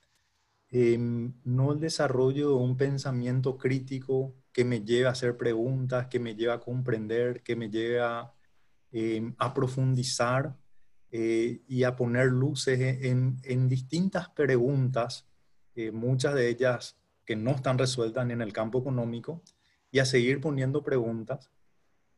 eh, 0.75 0.97
no 0.99 1.73
el 1.73 1.81
desarrollo 1.81 2.49
de 2.49 2.55
un 2.55 2.79
pensamiento 2.79 3.59
crítico 3.59 4.35
que 4.53 4.65
me 4.65 4.81
lleve 4.81 5.07
a 5.07 5.11
hacer 5.11 5.37
preguntas, 5.37 6.07
que 6.07 6.19
me 6.19 6.35
lleve 6.35 6.53
a 6.53 6.61
comprender, 6.61 7.43
que 7.43 7.55
me 7.55 7.69
lleve 7.69 8.01
a, 8.01 8.33
eh, 8.91 9.35
a 9.37 9.53
profundizar 9.53 10.57
eh, 11.13 11.63
y 11.69 11.85
a 11.85 11.95
poner 11.95 12.27
luces 12.27 12.81
en, 12.81 13.39
en 13.45 13.69
distintas 13.69 14.31
preguntas, 14.31 15.29
eh, 15.77 15.93
muchas 15.93 16.35
de 16.35 16.49
ellas 16.49 16.99
que 17.25 17.37
no 17.37 17.53
están 17.53 17.79
resueltas 17.79 18.29
en 18.29 18.41
el 18.43 18.53
campo 18.53 18.81
económico, 18.81 19.43
y 19.93 19.99
a 20.01 20.05
seguir 20.07 20.41
poniendo 20.41 20.83
preguntas 20.83 21.53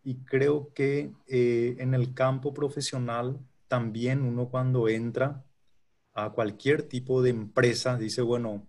y 0.04 0.24
creo 0.24 0.72
que 0.74 1.12
eh, 1.26 1.76
en 1.78 1.94
el 1.94 2.14
campo 2.14 2.54
profesional 2.54 3.40
también 3.68 4.22
uno 4.22 4.48
cuando 4.48 4.88
entra 4.88 5.44
a 6.12 6.30
cualquier 6.30 6.82
tipo 6.82 7.22
de 7.22 7.30
empresa 7.30 7.96
dice, 7.96 8.22
bueno, 8.22 8.68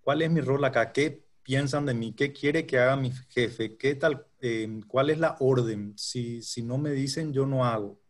¿cuál 0.00 0.22
es 0.22 0.30
mi 0.30 0.40
rol 0.40 0.64
acá? 0.64 0.92
¿Qué 0.92 1.26
piensan 1.42 1.84
de 1.84 1.94
mí? 1.94 2.14
¿Qué 2.14 2.32
quiere 2.32 2.66
que 2.66 2.78
haga 2.78 2.96
mi 2.96 3.10
jefe? 3.28 3.76
¿Qué 3.76 3.96
tal? 3.96 4.26
¿Cuál 4.86 5.10
es 5.10 5.18
la 5.18 5.36
orden? 5.40 5.92
Si, 5.98 6.40
si 6.40 6.62
no 6.62 6.78
me 6.78 6.92
dicen, 6.92 7.32
yo 7.32 7.44
no 7.44 7.64
hago. 7.66 8.00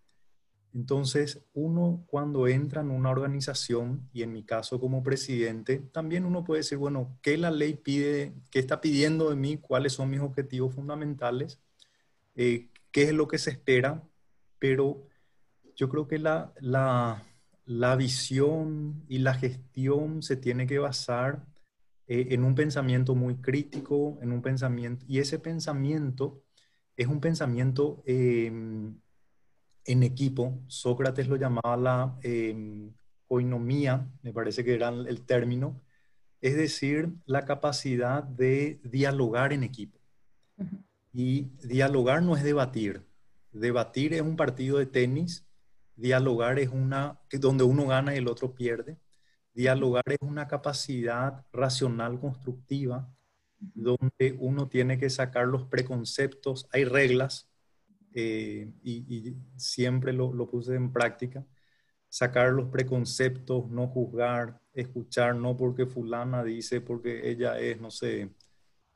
Entonces, 0.77 1.43
uno 1.55 2.05
cuando 2.07 2.49
entra 2.49 2.83
en 2.83 2.91
una 2.91 3.09
organización, 3.09 4.11
y 4.13 4.23
en 4.23 4.31
mi 4.35 4.45
caso 4.45 4.79
como 4.79 5.03
presidente, 5.03 5.79
también 5.91 6.27
uno 6.27 6.45
puede 6.45 6.61
decir, 6.61 6.77
bueno, 6.77 7.19
¿qué 7.23 7.39
la 7.39 7.51
ley 7.51 7.77
pide? 7.77 8.35
¿Qué 8.51 8.59
está 8.59 8.83
pidiendo 8.83 9.31
de 9.31 9.37
mí? 9.37 9.57
¿Cuáles 9.57 9.95
son 9.95 10.11
mis 10.11 10.21
objetivos 10.21 10.75
fundamentales? 10.75 11.59
Eh, 12.35 12.69
qué 12.91 13.05
es 13.05 13.15
lo 13.15 13.27
que 13.27 13.39
se 13.39 13.49
espera, 13.53 14.03
pero 14.59 15.09
yo 15.75 15.89
creo 15.89 16.07
que 16.07 16.19
la, 16.19 16.53
la, 16.61 17.23
la 17.65 17.97
visión 17.97 19.03
y 19.09 19.21
la 19.21 19.33
gestión 19.33 20.23
se 20.23 20.37
tiene 20.37 20.67
que 20.67 20.79
basar 20.79 21.47
eh, 22.07 22.29
en 22.33 22.45
un 22.45 22.55
pensamiento 22.55 23.15
muy 23.15 23.37
crítico, 23.37 24.19
en 24.21 24.31
un 24.31 24.43
pensamiento, 24.43 25.07
y 25.09 25.21
ese 25.21 25.39
pensamiento 25.39 26.43
es 26.99 27.07
un 27.07 27.21
pensamiento 27.23 28.03
em, 28.05 29.01
en 29.87 30.03
equipo. 30.03 30.59
Sócrates 30.69 31.29
lo 31.29 31.37
llamaba 31.37 31.77
la 31.77 32.19
eh, 32.23 32.55
me 34.23 34.33
parece 34.33 34.65
que 34.65 34.75
era 34.75 34.89
el 34.89 35.25
término, 35.25 35.83
es 36.41 36.57
decir, 36.57 37.13
la 37.25 37.45
capacidad 37.45 38.23
de 38.23 38.81
dialogar 38.85 39.53
en 39.53 39.65
equipo. 39.65 39.99
Y 41.13 41.51
dialogar 41.67 42.23
no 42.23 42.37
es 42.37 42.45
debatir. 42.45 43.03
Debatir 43.53 44.15
es 44.15 44.23
un 44.23 44.37
partido 44.37 44.79
de 44.79 44.87
tenis, 44.87 45.47
dialogar 45.97 46.59
es 46.59 46.69
una 46.69 47.19
donde 47.33 47.65
uno 47.65 47.87
gana 47.87 48.15
y 48.15 48.19
el 48.19 48.29
otro 48.29 48.55
pierde. 48.55 48.99
Dialogar 49.55 50.05
es 50.07 50.19
una 50.21 50.47
capacidad 50.47 51.45
racional 51.53 52.21
constructiva 52.21 53.11
donde 53.59 54.37
uno 54.39 54.69
tiene 54.69 54.99
que 54.99 55.09
sacar 55.09 55.47
los 55.47 55.65
preconceptos, 55.65 56.69
hay 56.71 56.85
reglas, 56.85 57.49
eh, 58.15 58.71
y, 58.83 59.35
siempre 59.57 60.13
lo, 60.13 60.33
lo, 60.33 60.49
puse 60.49 60.75
en 60.75 60.93
práctica, 60.93 61.45
sacar 62.09 62.53
los 62.53 62.69
preconceptos, 62.69 63.69
no 63.71 63.89
juzgar, 63.89 64.61
escuchar, 64.73 65.37
no 65.37 65.57
porque 65.57 65.87
fulana 65.87 66.45
dice, 66.45 66.81
porque 66.81 67.29
ella 67.31 67.59
es, 67.59 67.81
no 67.81 67.91
sé, 67.91 68.31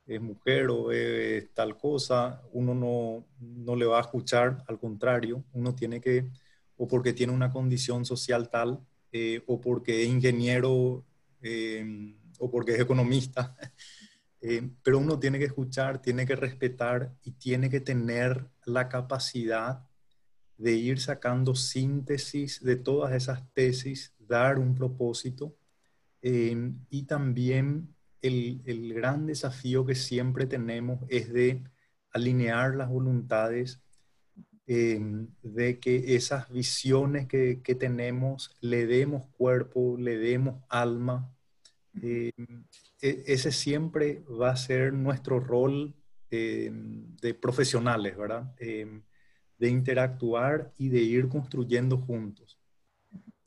es 0.07 0.21
mujer 0.21 0.69
o 0.71 0.91
es 0.91 1.53
tal 1.55 1.77
cosa, 1.77 2.43
uno 2.53 2.75
no, 2.75 3.27
no 3.41 3.77
le 3.77 3.87
va 3.87 3.99
a 3.99 4.03
escuchar, 4.03 4.65
al 4.67 4.79
contrario, 4.79 5.45
uno 5.53 5.75
tiene 5.75 6.01
que, 6.01 6.31
o 6.77 6.89
porque 6.89 7.13
tiene 7.13 7.33
una 7.33 7.51
condición 7.51 8.05
social 8.05 8.49
tal, 8.49 8.81
eh, 9.13 9.43
o 9.47 9.61
porque 9.61 10.03
es 10.03 10.09
ingeniero, 10.09 11.05
eh, 11.43 12.15
o 12.39 12.51
porque 12.51 12.73
es 12.73 12.81
economista, 12.81 13.57
Eh, 14.43 14.71
pero 14.83 14.99
uno 14.99 15.19
tiene 15.19 15.39
que 15.39 15.45
escuchar, 15.45 16.01
tiene 16.01 16.25
que 16.25 16.35
respetar 16.35 17.13
y 17.23 17.33
tiene 17.33 17.69
que 17.69 17.81
tener 17.81 18.49
la 18.71 18.89
capacidad 18.89 19.85
de 20.57 20.73
ir 20.73 21.01
sacando 21.01 21.55
síntesis 21.55 22.63
de 22.63 22.77
todas 22.77 23.15
esas 23.15 23.51
tesis, 23.53 24.15
dar 24.19 24.59
un 24.59 24.75
propósito 24.75 25.57
eh, 26.23 26.73
y 26.91 27.05
también 27.05 27.95
el, 28.21 28.61
el, 28.67 28.93
gran 28.93 29.27
desafío 29.27 29.87
que 29.87 29.95
siempre 29.95 30.47
tenemos 30.47 31.01
es 31.09 31.33
de 31.33 31.65
alinear 32.13 32.75
las 32.75 32.91
voluntades, 32.91 33.81
eh, 34.67 35.01
de 35.43 35.81
que 35.81 36.15
esas 36.15 36.51
visiones 36.51 37.27
que, 37.27 37.61
que, 37.63 37.75
tenemos 37.75 38.55
le 38.61 38.87
demos 38.87 39.27
cuerpo, 39.29 39.97
le 39.99 40.19
demos 40.19 40.63
alma. 40.69 41.33
Eh, 42.03 42.33
e, 43.01 43.25
ese 43.27 43.51
siempre 43.53 44.23
va 44.29 44.51
a 44.51 44.57
ser 44.57 44.93
nuestro 44.93 45.41
rol 45.41 45.95
eh, 46.31 46.71
de 46.73 47.35
profesionales, 47.35 48.17
¿verdad? 48.17 48.55
Eh, 48.59 49.03
de 49.59 49.69
interactuar 49.69 50.73
y 50.79 50.89
de 50.89 51.01
ir 51.01 51.29
construyendo 51.29 51.99
juntos. 51.99 52.59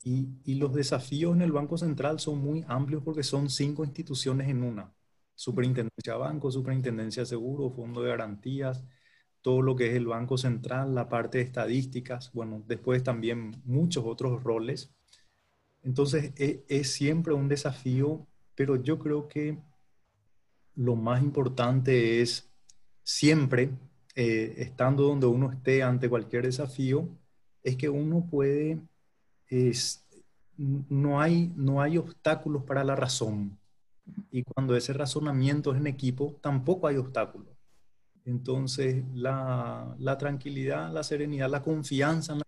Y, 0.02 0.28
y, 0.44 0.56
los 0.56 0.74
desafíos 0.74 1.34
en 1.34 1.42
el 1.42 1.52
Banco 1.52 1.78
Central 1.78 2.20
son 2.20 2.38
muy 2.40 2.64
amplios 2.68 3.02
porque 3.02 3.22
son 3.22 3.48
cinco 3.48 3.84
instituciones 3.84 4.48
en 4.48 4.62
una. 4.62 4.92
Superintendencia 5.34 6.12
de 6.12 6.18
Banco, 6.18 6.50
Superintendencia 6.50 7.22
de 7.22 7.26
Seguro, 7.26 7.70
Fondo 7.70 8.02
de 8.02 8.10
Garantías, 8.10 8.84
todo 9.40 9.62
lo 9.62 9.74
que 9.76 9.88
es 9.90 9.96
el 9.96 10.06
Banco 10.06 10.36
Central, 10.38 10.94
la 10.94 11.08
parte 11.08 11.38
de 11.38 11.44
estadísticas, 11.44 12.30
bueno, 12.32 12.62
después 12.66 13.02
también 13.02 13.52
muchos 13.64 14.04
otros 14.06 14.42
roles. 14.42 14.94
Entonces, 15.82 16.32
e, 16.36 16.64
es 16.68 16.92
siempre 16.92 17.34
un 17.34 17.48
desafío 17.48 18.26
pero 18.54 18.76
yo 18.76 18.98
creo 18.98 19.28
que 19.28 19.58
lo 20.74 20.96
más 20.96 21.22
importante 21.22 22.20
es 22.20 22.52
siempre, 23.04 23.70
eh, 24.16 24.54
estando 24.58 25.04
donde 25.04 25.26
uno 25.26 25.52
esté 25.52 25.82
ante 25.84 26.08
cualquier 26.08 26.44
desafío, 26.46 27.08
es 27.62 27.76
que 27.76 27.88
uno 27.88 28.26
puede, 28.28 28.80
no, 30.56 31.20
hay, 31.20 31.52
no 31.56 31.80
hay 31.80 31.98
obstáculos 31.98 32.64
para 32.64 32.82
la 32.82 32.96
razón. 32.96 33.56
Y 34.30 34.42
cuando 34.42 34.76
ese 34.76 34.92
razonamiento 34.92 35.72
es 35.72 35.78
en 35.78 35.86
equipo, 35.86 36.36
tampoco 36.42 36.88
hay 36.88 36.96
obstáculos. 36.96 37.54
Entonces, 38.24 39.04
la, 39.14 40.16
tranquilidad, 40.18 40.92
la 40.92 41.02
serenidad, 41.02 41.50
la 41.50 41.62
confianza 41.62 42.38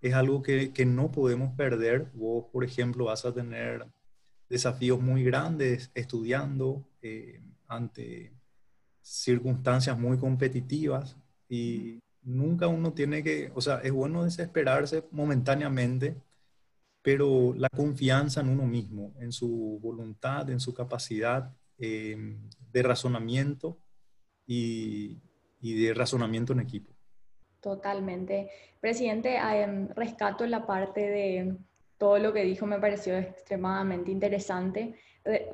es 0.00 0.14
algo 0.14 0.42
que, 0.42 0.72
que 0.72 0.84
no 0.86 1.10
podemos 1.10 1.54
perder. 1.56 2.10
Vos, 2.14 2.46
por 2.52 2.64
ejemplo, 2.64 3.06
vas 3.06 3.24
a 3.24 3.34
tener 3.34 3.86
desafíos 4.48 5.00
muy 5.00 5.22
grandes 5.22 5.90
estudiando 5.94 6.84
eh, 7.02 7.40
ante 7.68 8.32
circunstancias 9.02 9.98
muy 9.98 10.18
competitivas 10.18 11.16
y 11.48 12.00
nunca 12.22 12.68
uno 12.68 12.92
tiene 12.92 13.22
que, 13.22 13.50
o 13.54 13.60
sea, 13.60 13.80
es 13.82 13.92
bueno 13.92 14.24
desesperarse 14.24 15.04
momentáneamente, 15.10 16.16
pero 17.02 17.54
la 17.56 17.68
confianza 17.68 18.40
en 18.40 18.50
uno 18.50 18.66
mismo, 18.66 19.12
en 19.18 19.32
su 19.32 19.78
voluntad, 19.82 20.50
en 20.50 20.60
su 20.60 20.74
capacidad 20.74 21.52
eh, 21.78 22.36
de 22.72 22.82
razonamiento 22.82 23.78
y, 24.46 25.18
y, 25.60 25.82
de 25.82 25.94
razonamiento 25.94 26.52
en 26.52 26.60
equipo. 26.60 26.92
Totalmente. 27.60 28.50
Presidente, 28.80 29.36
em, 29.36 29.88
rescato 29.94 30.46
la 30.46 30.66
parte 30.66 31.00
de 31.00 31.56
todo 31.98 32.18
lo 32.18 32.32
que 32.32 32.44
dijo 32.44 32.66
me 32.66 32.78
pareció 32.78 33.16
extremadamente 33.16 34.10
interesante. 34.10 34.94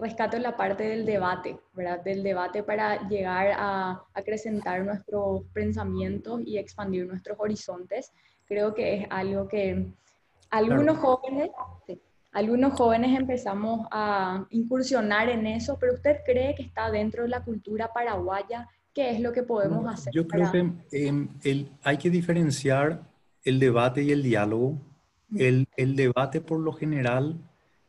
Rescato 0.00 0.38
la 0.38 0.56
parte 0.56 0.84
del 0.84 1.04
debate, 1.04 1.58
¿verdad? 1.74 2.02
Del 2.02 2.22
debate 2.22 2.62
para 2.62 3.08
llegar 3.08 3.48
a 3.56 4.02
acrecentar 4.14 4.84
nuestros 4.84 5.42
pensamientos 5.52 6.40
y 6.44 6.58
expandir 6.58 7.06
nuestros 7.06 7.36
horizontes. 7.40 8.12
Creo 8.46 8.74
que 8.74 8.94
es 8.94 9.06
algo 9.10 9.48
que 9.48 9.86
algunos 10.50 10.98
jóvenes, 10.98 11.50
algunos 12.32 12.74
jóvenes 12.74 13.18
empezamos 13.18 13.88
a 13.90 14.46
incursionar 14.50 15.28
en 15.28 15.46
eso, 15.46 15.76
pero 15.80 15.94
¿usted 15.94 16.18
cree 16.24 16.54
que 16.54 16.62
está 16.62 16.90
dentro 16.90 17.24
de 17.24 17.30
la 17.30 17.42
cultura 17.42 17.92
paraguaya? 17.92 18.68
¿Qué 18.94 19.10
es 19.10 19.20
lo 19.20 19.32
que 19.32 19.42
podemos 19.42 19.92
hacer? 19.92 20.12
Yo 20.14 20.28
creo 20.28 20.50
que 20.52 20.58
em, 20.92 21.28
el, 21.42 21.70
hay 21.82 21.98
que 21.98 22.08
diferenciar 22.08 23.02
el 23.42 23.58
debate 23.58 24.02
y 24.02 24.12
el 24.12 24.22
diálogo 24.22 24.80
el, 25.34 25.96
debate 25.96 26.40
por 26.40 26.60
lo 26.60 26.72
general 26.72 27.38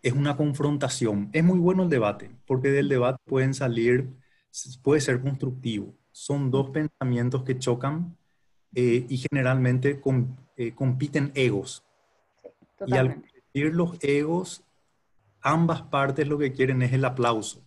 es 0.01 0.13
una 0.13 0.38
confrontación. 0.38 1.30
Es 1.34 1.44
muy 1.44 1.60
bueno 1.60 1.84
el 1.84 1.89
debate, 1.89 2.32
porque 2.46 2.70
del 2.70 2.89
debate 2.89 3.20
pueden 3.25 3.54
salir, 3.54 4.10
puede 4.82 5.01
ser 5.01 5.22
constructivo. 5.22 5.94
Son 6.12 6.51
dos 6.51 6.70
pensamientos 6.70 7.44
que 7.44 7.60
chocan 7.60 8.16
eh, 8.74 9.06
y 9.08 9.18
generalmente 9.18 10.01
eh, 10.58 10.74
compiten 10.74 11.32
egos. 11.36 11.84
y 12.86 12.94
al 12.94 13.13
competir 13.16 13.74
los 13.74 13.98
egos, 14.01 14.63
ambas 15.42 15.82
partes 15.84 16.27
lo 16.27 16.38
que 16.38 16.54
quieren 16.54 16.82
es 16.82 16.94
el 16.94 17.06
aplauso. 17.06 17.63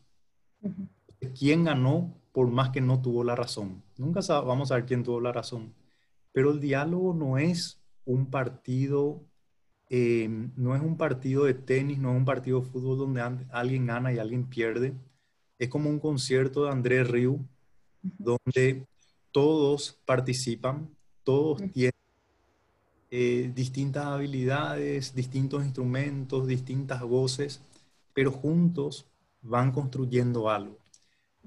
¿Quién 1.38 1.64
ganó 1.64 2.14
por 2.32 2.48
más 2.48 2.70
que 2.70 2.80
no 2.80 3.00
tuvo 3.00 3.24
la 3.24 3.34
razón? 3.34 3.82
Nunca 3.96 4.20
vamos 4.40 4.70
a 4.70 4.76
ver 4.76 4.86
quién 4.86 5.02
tuvo 5.02 5.20
la 5.20 5.32
razón. 5.32 5.74
Pero 6.32 6.52
el 6.52 6.60
diálogo 6.60 7.12
no 7.12 7.38
es 7.38 7.80
un 8.04 8.26
partido 8.26 9.22
eh, 9.90 10.28
no 10.56 10.76
es 10.76 10.82
un 10.82 10.96
partido 10.96 11.44
de 11.44 11.54
tenis, 11.54 11.98
no 11.98 12.12
es 12.12 12.16
un 12.16 12.24
partido 12.24 12.60
de 12.60 12.66
fútbol 12.68 12.98
donde 12.98 13.22
alguien 13.50 13.86
gana 13.86 14.12
y 14.12 14.18
alguien 14.18 14.46
pierde. 14.46 14.94
Es 15.58 15.68
como 15.68 15.90
un 15.90 15.98
concierto 15.98 16.64
de 16.64 16.70
Andrés 16.70 17.08
Riu, 17.08 17.44
donde 18.02 18.86
todos 19.32 20.00
participan, 20.06 20.88
todos 21.24 21.62
tienen 21.72 21.92
eh, 23.10 23.50
distintas 23.54 24.06
habilidades, 24.06 25.14
distintos 25.14 25.64
instrumentos, 25.64 26.46
distintas 26.46 27.02
voces, 27.02 27.60
pero 28.14 28.30
juntos 28.32 29.06
van 29.42 29.72
construyendo 29.72 30.50
algo. 30.50 30.78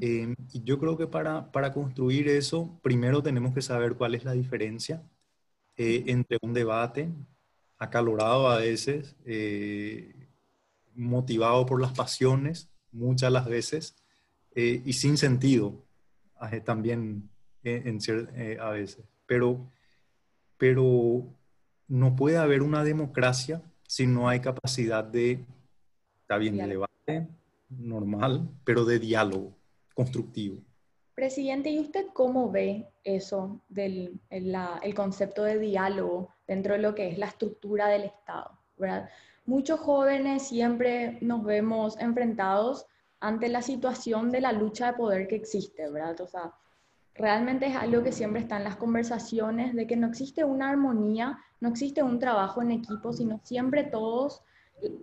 Eh, 0.01 0.35
y 0.53 0.63
yo 0.63 0.79
creo 0.79 0.97
que 0.97 1.07
para, 1.07 1.51
para, 1.51 1.71
construir 1.73 2.27
eso, 2.27 2.79
primero 2.83 3.23
tenemos 3.23 3.53
que 3.53 3.61
saber 3.61 3.95
cuál 3.95 4.15
es 4.15 4.25
la 4.25 4.33
diferencia 4.33 5.03
entre 5.77 6.37
un 6.41 6.53
debate, 6.53 7.09
acalorado 7.83 8.47
a 8.47 8.57
veces, 8.57 9.15
eh, 9.25 10.27
motivado 10.95 11.65
por 11.65 11.81
las 11.81 11.93
pasiones, 11.93 12.69
muchas 12.91 13.31
las 13.31 13.45
veces, 13.45 13.95
eh, 14.55 14.81
y 14.85 14.93
sin 14.93 15.17
sentido 15.17 15.83
también 16.65 17.29
en, 17.63 17.99
eh, 18.35 18.57
a 18.59 18.69
veces. 18.71 19.05
Pero, 19.25 19.71
pero 20.57 21.25
no 21.87 22.15
puede 22.15 22.37
haber 22.37 22.61
una 22.61 22.83
democracia 22.83 23.61
si 23.87 24.07
no 24.07 24.27
hay 24.27 24.41
capacidad 24.41 25.03
de, 25.03 25.39
está 26.21 26.37
bien, 26.37 26.57
de 26.57 26.67
debate 26.67 27.27
normal, 27.69 28.49
pero 28.65 28.83
de 28.85 28.99
diálogo 28.99 29.55
constructivo. 29.93 30.61
Presidente, 31.15 31.69
¿y 31.69 31.79
usted 31.79 32.07
cómo 32.13 32.51
ve 32.51 32.89
eso 33.03 33.61
del 33.69 34.19
el, 34.29 34.95
concepto 34.95 35.43
de 35.43 35.59
diálogo 35.59 36.32
dentro 36.47 36.73
de 36.73 36.79
lo 36.79 36.95
que 36.95 37.09
es 37.09 37.17
la 37.17 37.27
estructura 37.27 37.87
del 37.87 38.03
Estado? 38.03 38.57
¿verdad? 38.77 39.09
Muchos 39.45 39.79
jóvenes 39.79 40.47
siempre 40.47 41.17
nos 41.21 41.43
vemos 41.43 41.99
enfrentados 41.99 42.85
ante 43.19 43.49
la 43.49 43.61
situación 43.61 44.31
de 44.31 44.41
la 44.41 44.51
lucha 44.51 44.87
de 44.87 44.97
poder 44.97 45.27
que 45.27 45.35
existe, 45.35 45.89
¿verdad? 45.89 46.19
O 46.21 46.27
sea, 46.27 46.53
realmente 47.15 47.67
es 47.67 47.75
algo 47.75 48.03
que 48.03 48.11
siempre 48.11 48.41
está 48.41 48.57
en 48.57 48.63
las 48.63 48.75
conversaciones, 48.75 49.75
de 49.75 49.87
que 49.87 49.95
no 49.95 50.07
existe 50.07 50.43
una 50.43 50.69
armonía, 50.69 51.39
no 51.59 51.69
existe 51.69 52.03
un 52.03 52.19
trabajo 52.19 52.61
en 52.61 52.71
equipo, 52.71 53.13
sino 53.13 53.39
siempre 53.43 53.83
todos, 53.83 54.41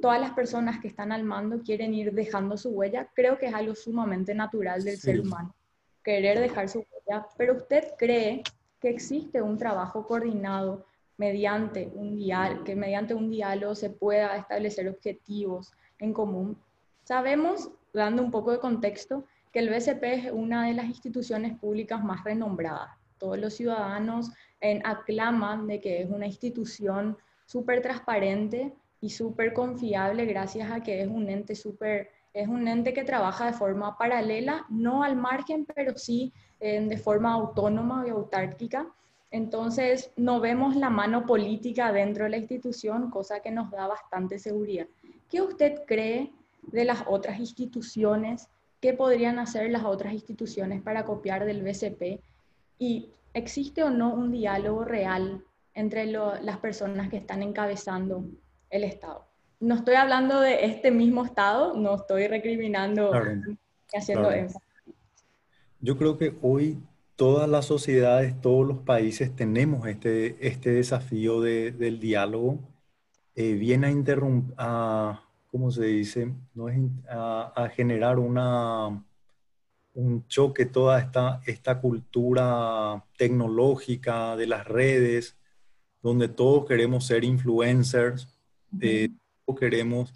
todas 0.02 0.20
las 0.20 0.32
personas 0.32 0.80
que 0.80 0.88
están 0.88 1.12
al 1.12 1.23
mando 1.23 1.62
quieren 1.62 1.94
ir 1.94 2.12
dejando 2.12 2.56
su 2.56 2.70
huella. 2.70 3.09
Creo 3.14 3.38
que 3.38 3.47
es 3.47 3.54
algo 3.54 3.75
sumamente 3.75 4.35
natural 4.35 4.85
del 4.85 4.99
ser 4.99 5.20
humano, 5.20 5.54
querer 6.02 6.40
dejar 6.40 6.68
su 6.68 6.80
huella, 6.80 7.26
pero 7.37 7.56
usted 7.56 7.92
cree 7.99 8.42
que 8.80 8.88
existe 8.88 9.40
un 9.40 9.59
trabajo 9.59 10.06
coordinado 10.06 10.87
mediante 11.21 11.93
un 11.95 12.17
que 12.65 12.75
mediante 12.75 13.15
un 13.15 13.29
diálogo 13.29 13.75
se 13.75 13.91
pueda 13.91 14.37
establecer 14.37 14.89
objetivos 14.89 15.71
en 15.99 16.15
común. 16.15 16.57
Sabemos, 17.05 17.71
dando 17.93 18.23
un 18.23 18.31
poco 18.31 18.53
de 18.53 18.59
contexto, 18.59 19.27
que 19.53 19.59
el 19.59 19.69
BCP 19.69 20.03
es 20.05 20.33
una 20.33 20.69
de 20.69 20.73
las 20.73 20.87
instituciones 20.87 21.59
públicas 21.59 22.03
más 22.03 22.25
renombradas. 22.25 22.89
Todos 23.19 23.39
los 23.39 23.53
ciudadanos 23.53 24.31
en, 24.61 24.81
aclaman 24.87 25.67
de 25.67 25.79
que 25.79 26.00
es 26.00 26.11
una 26.11 26.25
institución 26.25 27.19
súper 27.45 27.83
transparente 27.83 28.73
y 29.03 29.11
súper 29.11 29.53
confiable 29.53 30.25
gracias 30.25 30.71
a 30.71 30.83
que 30.83 31.03
es 31.03 31.09
un 31.09 31.29
ente 31.29 31.55
súper, 31.55 32.09
es 32.33 32.49
un 32.49 32.67
ente 32.67 32.95
que 32.95 33.05
trabaja 33.05 33.45
de 33.45 33.53
forma 33.53 33.99
paralela, 33.99 34.65
no 34.71 35.03
al 35.03 35.17
margen, 35.17 35.67
pero 35.67 35.99
sí 35.99 36.33
de 36.61 36.97
forma 36.97 37.35
autónoma 37.35 38.07
y 38.07 38.11
autárquica. 38.11 38.87
Entonces, 39.31 40.11
no 40.17 40.41
vemos 40.41 40.77
la 40.77 40.91
mano 40.91 41.25
política 41.25 41.93
dentro 41.93 42.25
de 42.25 42.31
la 42.31 42.39
institución, 42.39 43.11
cosa 43.11 43.41
que 43.41 43.51
nos 43.51 43.71
da 43.71 43.87
bastante 43.87 44.39
seguridad. 44.39 44.87
¿Qué 45.29 45.41
usted 45.41 45.83
cree 45.87 46.33
de 46.63 46.85
las 46.85 47.05
otras 47.07 47.39
instituciones 47.39 48.49
qué 48.81 48.95
podrían 48.95 49.39
hacer 49.39 49.71
las 49.71 49.85
otras 49.85 50.13
instituciones 50.13 50.83
para 50.83 51.05
copiar 51.05 51.45
del 51.45 51.63
BCP 51.63 52.21
y 52.79 53.11
existe 53.35 53.83
o 53.85 53.91
no 53.91 54.13
un 54.15 54.33
diálogo 54.33 54.85
real 54.85 55.45
entre 55.75 56.07
las 56.07 56.59
personas 56.59 57.09
que 57.11 57.19
están 57.19 57.43
encabezando 57.43 58.25
el 58.71 58.85
Estado. 58.85 59.27
No 59.61 59.75
estoy 59.75 59.95
hablando 59.95 60.41
de 60.41 60.65
este 60.65 60.91
mismo 60.91 61.25
Estado, 61.25 61.75
no 61.75 61.95
estoy 61.95 62.27
recriminando 62.27 63.13
y 63.93 63.97
haciendo 63.97 64.31
énfasis. 64.31 64.63
Yo 65.81 65.97
creo 65.97 66.17
que 66.17 66.37
hoy 66.43 66.83
todas 67.21 67.50
las 67.50 67.67
sociedades, 67.67 68.41
todos 68.41 68.67
los 68.67 68.79
países 68.79 69.37
tenemos 69.37 69.87
este, 69.87 70.39
este 70.41 70.71
desafío 70.71 71.43
del 71.43 72.00
diálogo. 72.00 72.61
Eh, 73.35 73.57
viene 73.57 73.89
a 73.89 73.91
interrumpir, 73.91 74.55
¿cómo 75.50 75.71
se 75.71 75.85
dice? 75.85 76.33
No 76.55 76.71
es 76.71 76.81
a, 77.11 77.71
generar 77.77 78.19
una, 78.19 79.05
un 79.93 80.27
choque, 80.29 80.65
toda 80.65 80.99
esta, 80.99 81.43
esta 81.45 81.79
cultura 81.83 83.05
tecnológica 83.19 84.35
de 84.35 84.47
las 84.47 84.67
redes, 84.67 85.37
donde 86.03 86.27
todos 86.27 86.65
queremos 86.65 87.05
ser 87.05 87.23
influencers, 87.25 88.29
eh, 88.81 89.11
queremos, 89.59 90.15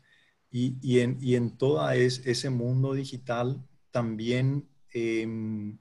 y, 0.51 0.79
y, 0.81 1.01
en, 1.01 1.19
y 1.21 1.35
en 1.35 1.51
todo 1.51 1.87
es, 1.91 2.27
ese 2.27 2.49
mundo 2.49 2.95
digital 2.95 3.63
también 3.91 4.67
em, 4.95 5.77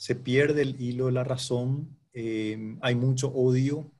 se 0.00 0.14
pierde 0.14 0.62
el 0.62 0.80
hilo 0.80 1.06
de 1.06 1.12
la 1.12 1.24
razón, 1.24 1.98
em, 2.14 2.78
hay 2.80 2.94
mucho 2.94 3.28
odio 3.28 3.90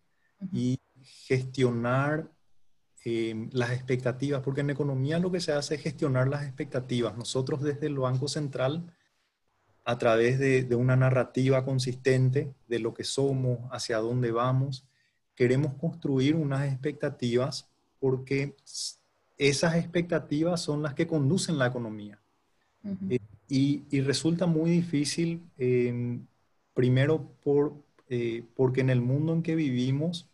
y 0.53 0.79
gestionar 1.27 2.31
Em, 3.03 3.49
las 3.53 3.71
expectativas, 3.71 4.43
porque 4.43 4.61
en 4.61 4.69
economía 4.69 5.19
lo 5.19 5.33
que 5.33 5.41
se 5.41 5.53
hace 5.53 5.77
es 5.77 5.83
gestionar 5.83 6.29
las 6.29 6.45
expectativas. 6.45 7.17
Nosotros 7.17 7.63
desde 7.63 7.87
el 7.87 7.99
Banco 7.99 8.29
Central, 8.29 8.95
a 9.87 9.97
través 9.97 10.39
de, 10.39 10.75
una 10.75 10.97
narrativa 10.97 11.65
consistente 11.65 12.53
de 12.69 12.79
lo 12.79 12.93
que 12.93 13.05
somos, 13.05 13.61
hacia 13.73 13.99
dónde 13.99 14.31
vamos, 14.33 14.85
queremos 15.35 15.75
construir 15.75 16.37
unas 16.37 16.71
expectativas 16.71 17.71
porque 17.99 18.55
esas 19.39 19.77
expectativas 19.77 20.61
son 20.61 20.83
las 20.83 20.93
que 20.93 21.07
conducen 21.07 21.57
la 21.57 21.69
economía. 21.69 22.21
Eh, 23.09 23.19
y, 23.51 24.01
resulta 24.03 24.47
muy 24.47 24.71
difícil, 24.71 25.43
em, 25.59 26.27
primero 26.75 27.33
por, 27.43 27.75
eh, 28.09 28.45
porque 28.55 28.81
en 28.81 28.91
el 28.91 29.01
mundo 29.01 29.33
en 29.35 29.43
que 29.43 29.55
vivimos, 29.57 30.31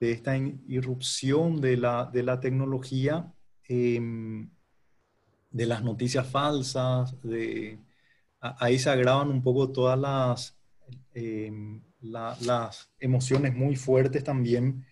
de 0.00 0.12
esta 0.12 0.36
irrupción 0.36 1.60
de 1.60 1.76
la, 1.76 2.06
de 2.12 2.22
la 2.24 2.40
tecnología, 2.40 3.32
em, 3.68 4.50
de 5.50 5.66
las 5.66 5.82
noticias 5.84 6.26
falsas, 6.28 7.20
de, 7.22 7.78
ahí 8.40 8.78
se 8.78 8.90
agravan 8.90 9.28
un 9.30 9.42
poco 9.42 9.70
todas 9.70 9.98
las, 9.98 10.56
em, 11.14 11.82
las 12.00 12.90
emociones 13.00 13.54
muy 13.54 13.76
fuertes 13.76 14.24
también 14.24 14.84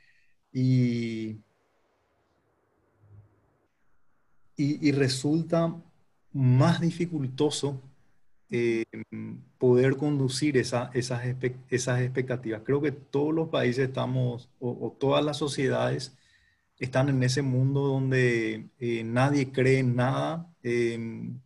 y, 0.52 1.38
y, 4.56 4.92
resulta 4.92 5.74
más 6.32 6.80
dificultoso 6.80 7.80
em, 8.50 9.40
poder 9.58 9.96
conducir 9.96 10.56
esas, 10.56 10.90
esas 10.94 11.24
expectativas. 12.00 12.62
Creo 12.64 12.80
que 12.80 12.92
todos 12.92 13.34
los 13.34 13.48
países 13.48 13.88
estamos, 13.88 14.48
o, 14.58 14.96
todas 14.98 15.24
las 15.24 15.36
sociedades 15.38 16.16
están 16.78 17.08
en 17.08 17.22
ese 17.22 17.42
mundo 17.42 17.82
donde 17.82 18.68
eh, 18.78 19.04
nadie 19.04 19.52
cree 19.52 19.80
en 19.80 19.96
nada. 19.96 20.50
Em, 20.62 21.40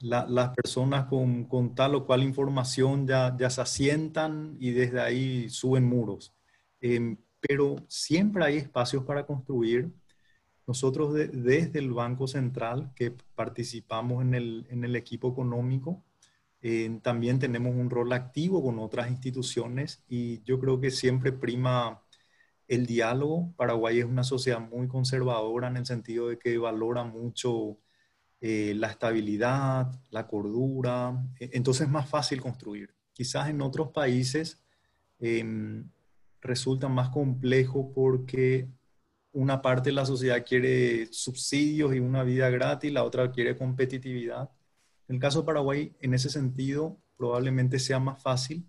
las 0.00 0.50
personas 0.50 1.06
con, 1.06 1.44
con, 1.44 1.74
tal 1.74 1.94
o 1.94 2.06
cual 2.06 2.22
información 2.22 3.06
ya, 3.06 3.34
ya 3.36 3.50
se 3.50 3.60
asientan 3.62 4.56
y 4.60 4.70
desde 4.70 5.00
ahí 5.00 5.48
suben 5.48 5.84
muros. 5.84 6.34
Em, 6.80 7.16
pero 7.40 7.76
siempre 7.88 8.44
hay 8.44 8.56
espacios 8.58 9.04
para 9.04 9.26
construir. 9.26 9.90
Nosotros 10.66 11.14
desde 11.14 11.78
el 11.78 11.92
Banco 11.92 12.26
Central, 12.26 12.92
que 12.94 13.12
participamos 13.34 14.22
en 14.22 14.34
el, 14.34 14.66
en 14.70 14.84
el 14.84 14.96
equipo 14.96 15.30
económico, 15.30 16.02
eh, 16.62 16.98
también 17.02 17.38
tenemos 17.38 17.74
un 17.76 17.90
rol 17.90 18.12
activo 18.12 18.62
con 18.62 18.78
otras 18.80 19.10
instituciones 19.10 20.02
y 20.08 20.42
yo 20.42 20.58
creo 20.58 20.80
que 20.80 20.90
siempre 20.90 21.32
prima 21.32 22.02
el 22.66 22.86
diálogo. 22.86 23.52
Paraguay 23.56 24.00
es 24.00 24.04
una 24.04 24.24
sociedad 24.24 24.60
muy 24.60 24.88
conservadora 24.88 25.68
en 25.68 25.76
el 25.76 25.86
sentido 25.86 26.28
de 26.28 26.38
que 26.38 26.58
valora 26.58 27.04
mucho 27.04 27.78
eh, 28.40 28.74
la 28.76 28.88
estabilidad, 28.88 29.92
la 30.10 30.26
cordura, 30.26 31.24
e, 31.38 31.50
entonces 31.52 31.86
es 31.86 31.92
más 31.92 32.08
fácil 32.08 32.40
construir. 32.40 32.94
Quizás 33.12 33.48
en 33.48 33.62
otros 33.62 33.90
países 33.92 34.62
em, 35.18 35.88
resulta 36.40 36.88
más 36.88 37.10
complejo 37.10 37.92
porque 37.94 38.68
una 39.36 39.60
parte 39.60 39.90
de 39.90 39.94
la 39.94 40.06
sociedad 40.06 40.46
quiere 40.46 41.12
subsidios 41.12 41.94
y 41.94 41.98
una 41.98 42.22
vida 42.22 42.48
gratis, 42.48 42.90
la 42.90 43.04
otra 43.04 43.30
quiere 43.30 43.54
competitividad. 43.54 44.50
En 45.08 45.16
el 45.16 45.20
caso 45.20 45.40
de 45.40 45.46
Paraguay, 45.46 45.94
en 46.00 46.14
ese 46.14 46.30
sentido, 46.30 46.98
probablemente 47.18 47.78
sea 47.78 48.00
más 48.00 48.22
fácil 48.22 48.66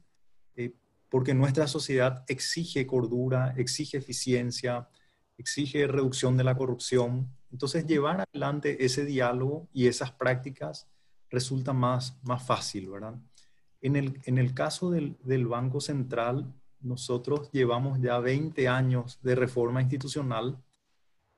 eh, 0.58 0.74
porque 1.10 1.34
nuestra 1.34 1.68
sociedad 1.68 2.26
exige 2.28 2.86
cordura, 2.86 3.54
exige 3.56 3.98
eficiencia, 3.98 4.90
exige 5.38 5.88
reducción 5.88 6.36
de 6.36 6.44
la 6.44 6.58
corrupción. 6.58 7.32
Entonces, 7.50 7.86
llevar 7.86 8.26
adelante 8.28 8.84
ese 8.84 9.06
diálogo 9.06 9.70
y 9.72 9.88
esas 9.88 10.12
prácticas 10.12 10.90
resulta 11.30 11.72
más, 11.72 12.20
más 12.24 12.46
fácil, 12.46 12.90
¿verdad? 12.90 13.16
En 13.80 13.96
el, 13.96 14.20
en 14.26 14.38
el 14.38 14.54
caso 14.54 14.92
del, 14.92 15.18
del 15.24 15.48
Banco 15.48 15.80
Central, 15.80 16.54
nosotros 16.88 17.52
llevamos 17.52 18.00
ya 18.02 18.20
20 18.20 18.68
años 18.68 19.20
de 19.22 19.36
reforma 19.36 19.82
institucional 19.82 20.58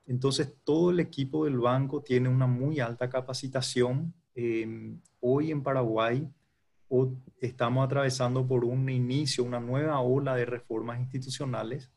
entonces, 0.05 0.51
todo 0.63 0.89
el 0.89 0.99
equipo 0.99 1.45
del 1.45 1.59
banco 1.59 2.01
tiene 2.01 2.29
una 2.29 2.47
muy 2.47 2.79
alta 2.79 3.11
capacitación 3.11 4.11
Em, 4.41 5.01
hoy 5.19 5.51
en 5.51 5.61
Paraguay 5.61 6.25
estamos 7.41 7.85
atravesando 7.85 8.47
por 8.47 8.63
un 8.63 8.89
inicio, 8.89 9.43
una 9.43 9.59
nueva 9.59 9.99
ola 9.99 10.33
de 10.33 10.45
reformas 10.45 10.97
institucionales. 10.97 11.91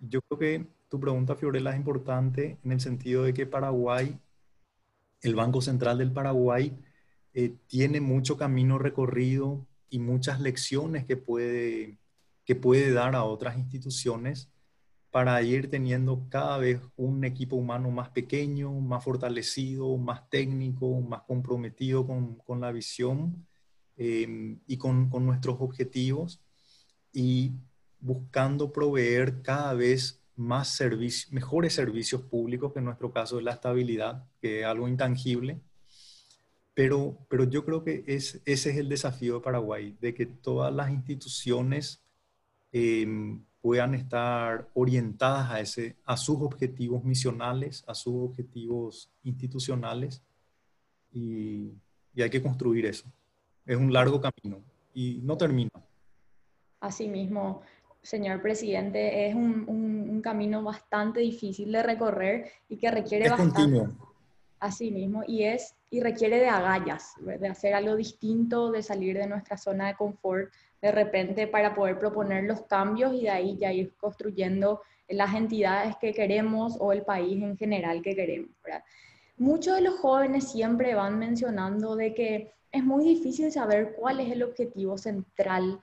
Yo 0.00 0.20
creo 0.22 0.38
que 0.38 0.66
tu 0.88 1.00
pregunta, 1.00 1.34
Fiorella, 1.34 1.72
es 1.72 1.76
importante 1.76 2.58
en 2.62 2.70
el 2.70 2.80
sentido 2.80 3.24
de 3.24 3.34
que 3.34 3.46
Paraguay, 3.46 4.16
el 5.22 5.34
Banco 5.34 5.60
Central 5.60 5.98
del 5.98 6.12
Paraguay, 6.12 6.72
eh, 7.34 7.56
tiene 7.66 8.00
mucho 8.00 8.36
camino 8.36 8.78
recorrido 8.78 9.66
y 9.90 9.98
muchas 9.98 10.40
lecciones 10.40 11.04
que 11.04 11.16
puede, 11.16 11.98
que 12.44 12.54
puede 12.54 12.92
dar 12.92 13.14
a 13.14 13.24
otras 13.24 13.56
instituciones 13.56 14.50
para 15.14 15.40
ir 15.42 15.70
teniendo 15.70 16.26
cada 16.28 16.58
vez 16.58 16.80
un 16.96 17.24
equipo 17.24 17.54
humano 17.54 17.88
más 17.92 18.08
pequeño, 18.08 18.72
más 18.72 19.04
fortalecido, 19.04 19.96
más 19.96 20.28
técnico, 20.28 21.00
más 21.02 21.22
comprometido 21.22 22.04
con, 22.04 22.34
con 22.38 22.60
la 22.60 22.72
visión 22.72 23.46
eh, 23.96 24.58
y 24.66 24.76
con, 24.76 25.08
con, 25.08 25.24
nuestros 25.24 25.58
objetivos 25.60 26.42
y 27.12 27.52
buscando 28.00 28.72
proveer 28.72 29.40
cada 29.40 29.72
vez 29.74 30.20
más 30.34 30.68
servicios, 30.70 31.32
mejores 31.32 31.74
servicios 31.74 32.22
públicos, 32.22 32.72
que 32.72 32.80
en 32.80 32.86
nuestro 32.86 33.12
caso 33.12 33.38
es 33.38 33.44
la 33.44 33.52
estabilidad, 33.52 34.26
que 34.40 34.62
es 34.62 34.66
algo 34.66 34.88
intangible. 34.88 35.60
pero, 36.74 37.24
pero 37.30 37.44
yo 37.44 37.64
creo 37.64 37.84
que 37.84 38.02
es, 38.08 38.42
ese 38.44 38.70
es 38.70 38.76
el 38.78 38.88
desafío 38.88 39.34
de 39.34 39.40
Paraguay, 39.42 39.96
de 40.00 40.12
que 40.12 40.26
todas 40.26 40.74
las 40.74 40.90
instituciones 40.90 42.03
em, 42.74 43.40
puedan 43.62 43.94
estar 43.94 44.68
orientadas 44.74 45.50
a, 45.50 45.60
ese, 45.60 45.96
a 46.04 46.16
sus 46.16 46.42
objetivos 46.42 47.04
misionales, 47.04 47.84
a 47.86 47.94
sus 47.94 48.14
objetivos 48.14 49.10
institucionales, 49.22 50.22
y, 51.12 51.72
y 52.14 52.22
hay 52.22 52.30
que 52.30 52.42
construir 52.42 52.84
eso. 52.86 53.06
Es 53.64 53.76
un 53.76 53.92
largo 53.92 54.20
camino 54.20 54.60
y 54.92 55.20
no 55.22 55.36
termina. 55.36 55.70
Asimismo, 56.80 57.62
señor 58.02 58.42
presidente, 58.42 59.28
es 59.28 59.34
un, 59.34 59.64
un, 59.68 60.20
camino 60.20 60.62
bastante 60.62 61.20
difícil 61.20 61.70
de 61.70 61.82
recorrer 61.82 62.50
y 62.68 62.76
que 62.76 62.90
requiere 62.90 63.26
es 63.26 63.30
bastante. 63.30 63.54
Continuo. 63.54 64.14
Así 64.58 64.90
mismo, 64.90 65.22
y 65.26 65.44
es 65.44 65.74
y 65.90 66.00
requiere 66.00 66.38
de 66.38 66.48
agallas, 66.48 67.12
de 67.20 67.48
hacer 67.48 67.74
algo 67.74 67.94
distinto, 67.94 68.72
de 68.72 68.82
salir 68.82 69.16
de 69.16 69.26
nuestra 69.26 69.56
zona 69.56 69.86
de 69.88 69.94
confort 69.94 70.52
de 70.84 70.92
repente 70.92 71.46
para 71.46 71.74
poder 71.74 71.98
proponer 71.98 72.44
los 72.44 72.60
cambios 72.64 73.14
y 73.14 73.22
de 73.22 73.30
ahí 73.30 73.56
ya 73.56 73.72
ir 73.72 73.94
construyendo 73.96 74.82
las 75.08 75.34
entidades 75.34 75.96
que 75.96 76.12
queremos 76.12 76.76
o 76.78 76.92
el 76.92 77.04
país 77.04 77.42
en 77.42 77.56
general 77.56 78.02
que 78.02 78.14
queremos. 78.14 78.50
Muchos 79.38 79.76
de 79.76 79.80
los 79.80 79.98
jóvenes 80.00 80.52
siempre 80.52 80.94
van 80.94 81.18
mencionando 81.18 81.96
de 81.96 82.12
que 82.12 82.52
es 82.70 82.84
muy 82.84 83.02
difícil 83.02 83.50
saber 83.50 83.94
cuál 83.98 84.20
es 84.20 84.30
el 84.30 84.42
objetivo 84.42 84.98
central 84.98 85.80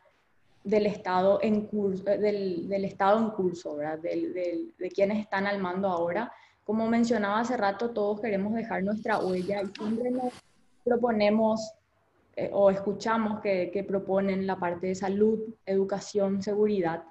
del 0.64 0.86
Estado 0.86 1.40
en 1.42 1.66
curso, 1.66 2.08
eh, 2.08 2.20
del, 2.20 2.70
del 2.70 2.86
Estado 2.86 3.18
en 3.18 3.32
curso, 3.32 3.78
¿verdad? 3.78 3.98
Del, 3.98 4.36
del, 4.36 4.72
de 4.78 4.92
quienes 4.92 5.18
están 5.18 5.48
al 5.48 5.58
mando 5.58 5.88
ahora. 5.88 6.32
Como 6.64 6.88
mencionaba 6.88 7.40
hace 7.40 7.58
rato, 7.58 7.90
todos 7.90 8.22
queremos 8.22 8.54
dejar 8.54 8.84
nuestra 8.84 9.18
huella 9.18 9.64
y 9.64 9.68
siempre 9.76 10.12
nos 10.12 10.32
proponemos 10.84 11.74
eh, 12.36 12.50
o 12.54 12.70
escuchamos 12.70 13.41
que, 13.41 13.72
que 13.72 13.84
proponen 13.84 14.48
la 14.48 14.58
parte 14.58 14.88
de 14.88 14.96
salud, 14.96 15.39
educación, 15.65 16.41
seguridad, 16.41 17.04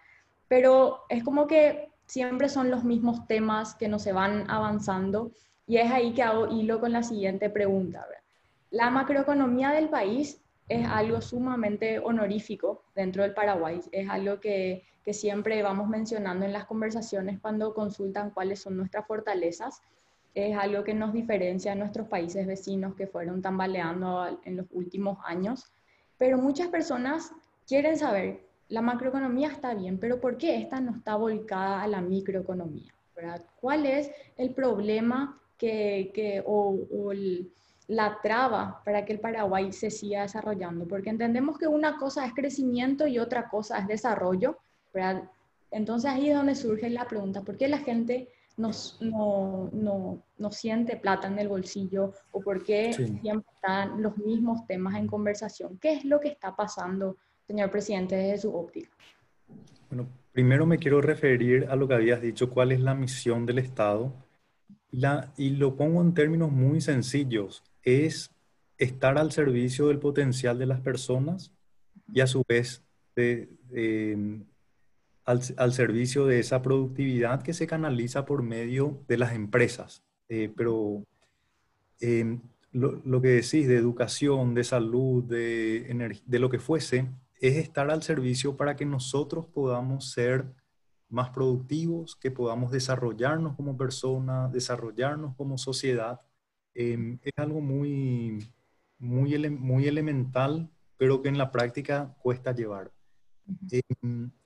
pero 0.48 1.02
es 1.09 1.22
como 1.22 1.46
que 1.46 1.90
siempre 2.06 2.48
son 2.48 2.70
los 2.70 2.83
mismos 2.83 3.26
temas 3.28 3.74
que 3.76 3.88
no 3.88 3.98
se 3.98 4.12
van 4.12 4.50
avanzando 4.50 5.30
y 5.66 5.76
es 5.76 5.90
ahí 5.92 6.12
que 6.12 6.24
hago 6.24 6.48
hilo 6.48 6.80
con 6.80 6.90
la 6.90 7.04
siguiente 7.04 7.48
pregunta. 7.48 8.04
La 8.70 8.90
macroeconomía 8.90 9.70
del 9.70 9.88
país 9.88 10.40
es 10.68 10.87
algo 10.87 11.20
sumamente 11.20 12.00
honorífico 12.00 12.83
dentro 12.96 13.22
del 13.22 13.35
Paraguay, 13.35 13.80
es 13.92 14.09
algo 14.09 14.40
que, 14.40 14.85
que, 15.04 15.12
siempre 15.12 15.62
vamos 15.62 15.88
mencionando 15.88 16.44
en 16.44 16.52
las 16.52 16.64
conversaciones 16.64 17.38
cuando 17.40 17.74
consultan 17.74 18.30
cuáles 18.30 18.61
son 18.61 18.76
nuestras 18.76 19.06
fortalezas. 19.06 19.80
Es 20.34 20.56
algo 20.56 20.84
que 20.84 20.94
nos 20.94 21.12
diferencia 21.12 21.72
a 21.72 21.74
nuestros 21.74 22.08
países 22.08 22.46
vecinos 22.46 22.94
que 22.94 23.06
fueron 23.06 23.42
tambaleando 23.42 24.40
en 24.44 24.56
los 24.56 24.66
últimos 24.72 25.18
años. 25.24 25.72
Pero 26.18 26.38
muchas 26.38 26.68
personas 26.68 27.32
quieren 27.66 27.96
saber, 27.96 28.40
la 28.68 28.82
macroeconomía 28.82 29.48
está 29.48 29.74
bien, 29.74 29.98
pero 29.98 30.20
¿por 30.20 30.36
qué 30.36 30.56
esta 30.56 30.80
no 30.80 30.96
está 30.96 31.16
volcada 31.16 31.82
a 31.82 31.88
la 31.88 32.00
microeconomía? 32.00 32.92
¿Cuál 33.60 33.86
es 33.86 34.10
el 34.36 34.54
problema 34.54 35.38
que, 35.58 36.10
que 36.14 36.42
o, 36.46 36.78
la 37.88 38.18
traba 38.22 38.80
para 38.84 39.04
que 39.04 39.12
el 39.12 39.18
Paraguay 39.18 39.72
se 39.72 39.90
siga 39.90 40.22
desarrollando, 40.22 40.86
porque 40.86 41.10
entendemos 41.10 41.58
que 41.58 41.66
una 41.66 41.96
cosa 41.96 42.24
es 42.24 42.32
crecimiento 42.32 43.08
y 43.08 43.18
otra 43.18 43.48
cosa 43.48 43.80
es 43.80 43.88
desarrollo. 43.88 44.58
Entonces 45.72 46.08
ahí 46.08 46.30
es 46.30 46.36
donde 46.36 46.54
surge 46.54 46.88
la 46.88 47.08
pregunta, 47.08 47.42
¿por 47.42 47.56
qué 47.56 47.66
la 47.66 47.78
gente 47.78 48.28
nos, 48.61 48.99
no, 49.01 49.70
no, 49.73 50.23
no, 50.38 50.51
siente 50.51 50.96
plata 50.96 51.29
en 51.29 51.38
el 51.38 51.49
bolsillo 51.49 52.12
o 52.31 52.40
por 52.40 52.62
qué 52.62 52.92
sí. 52.92 53.18
siempre 53.20 53.51
están 53.55 54.03
los 54.03 54.16
mismos 54.18 54.66
temas 54.66 54.96
en 54.96 55.07
conversación? 55.07 55.79
¿Qué 55.79 55.94
es 55.94 56.05
lo 56.05 56.20
que 56.20 56.29
está 56.29 56.55
pasando, 56.55 57.16
señor 57.46 57.70
presidente, 57.70 58.16
desde 58.16 58.42
su 58.42 58.55
óptica? 58.55 58.90
Bueno, 59.88 60.07
primero 60.33 60.66
me 60.66 60.79
quiero 60.79 61.01
referir 61.01 61.66
a 61.70 61.77
lo 61.77 61.88
que 61.88 61.94
habías 61.94 62.20
dicho, 62.20 62.51
cuál 62.51 62.73
es 62.73 62.81
la 62.81 62.94
misión 62.94 63.46
del 63.46 63.59
Estado. 63.59 64.12
La, 64.90 65.33
y 65.37 65.51
lo 65.51 65.77
pongo 65.77 66.03
en 66.03 66.14
términos 66.14 66.51
muy 66.51 66.81
sencillos 66.81 67.62
es 67.83 68.31
estar 68.77 69.18
al 69.18 69.33
servicio 69.33 69.88
del 69.88 69.99
potencial 69.99 70.59
de 70.59 70.66
las 70.66 70.81
personas 70.81 71.53
y 72.12 72.20
a 72.20 72.27
su 72.27 72.42
vez 72.46 72.83
de, 73.14 73.49
eh, 73.73 74.42
al, 75.24 75.40
al, 75.56 75.72
servicio 75.72 76.26
de 76.26 76.40
esa 76.40 76.62
productividad 76.62 77.42
que 77.42 77.52
se 77.52 77.66
canaliza 77.66 78.24
por 78.24 78.42
medio 78.42 79.02
de 79.09 79.18
las 79.18 79.35
empresas. 79.35 80.02
Eh, 80.28 80.52
pero 80.56 81.04
eh, 82.00 82.38
lo, 82.72 83.00
lo, 83.04 83.20
que 83.20 83.28
decís 83.28 83.68
de 83.68 83.76
educación, 83.76 84.54
de 84.54 84.64
salud, 84.64 85.24
de, 85.24 86.20
de 86.24 86.38
lo 86.38 86.50
que 86.50 86.59
fuese, 86.59 87.11
es 87.40 87.56
estar 87.56 87.90
al 87.90 88.02
servicio 88.02 88.56
para 88.56 88.76
que 88.76 88.87
nosotros 88.87 89.46
podamos 89.46 90.12
ser 90.12 90.46
más 91.09 91.30
productivos, 91.30 92.16
que 92.16 92.30
podamos 92.30 92.70
desarrollarnos 92.70 93.56
como 93.56 93.76
personas, 93.76 94.52
desarrollarnos 94.52 95.35
como 95.37 95.59
sociedad 95.59 96.20
eh, 96.74 97.18
es 97.22 97.33
algo 97.37 97.61
muy, 97.61 98.52
muy, 98.98 99.50
muy 99.50 99.87
elemental, 99.87 100.70
pero 100.96 101.22
que 101.22 101.28
en 101.28 101.38
la 101.38 101.50
práctica 101.50 102.14
cuesta 102.22 102.54
llevar. 102.54 102.92
Eh, 103.70 103.82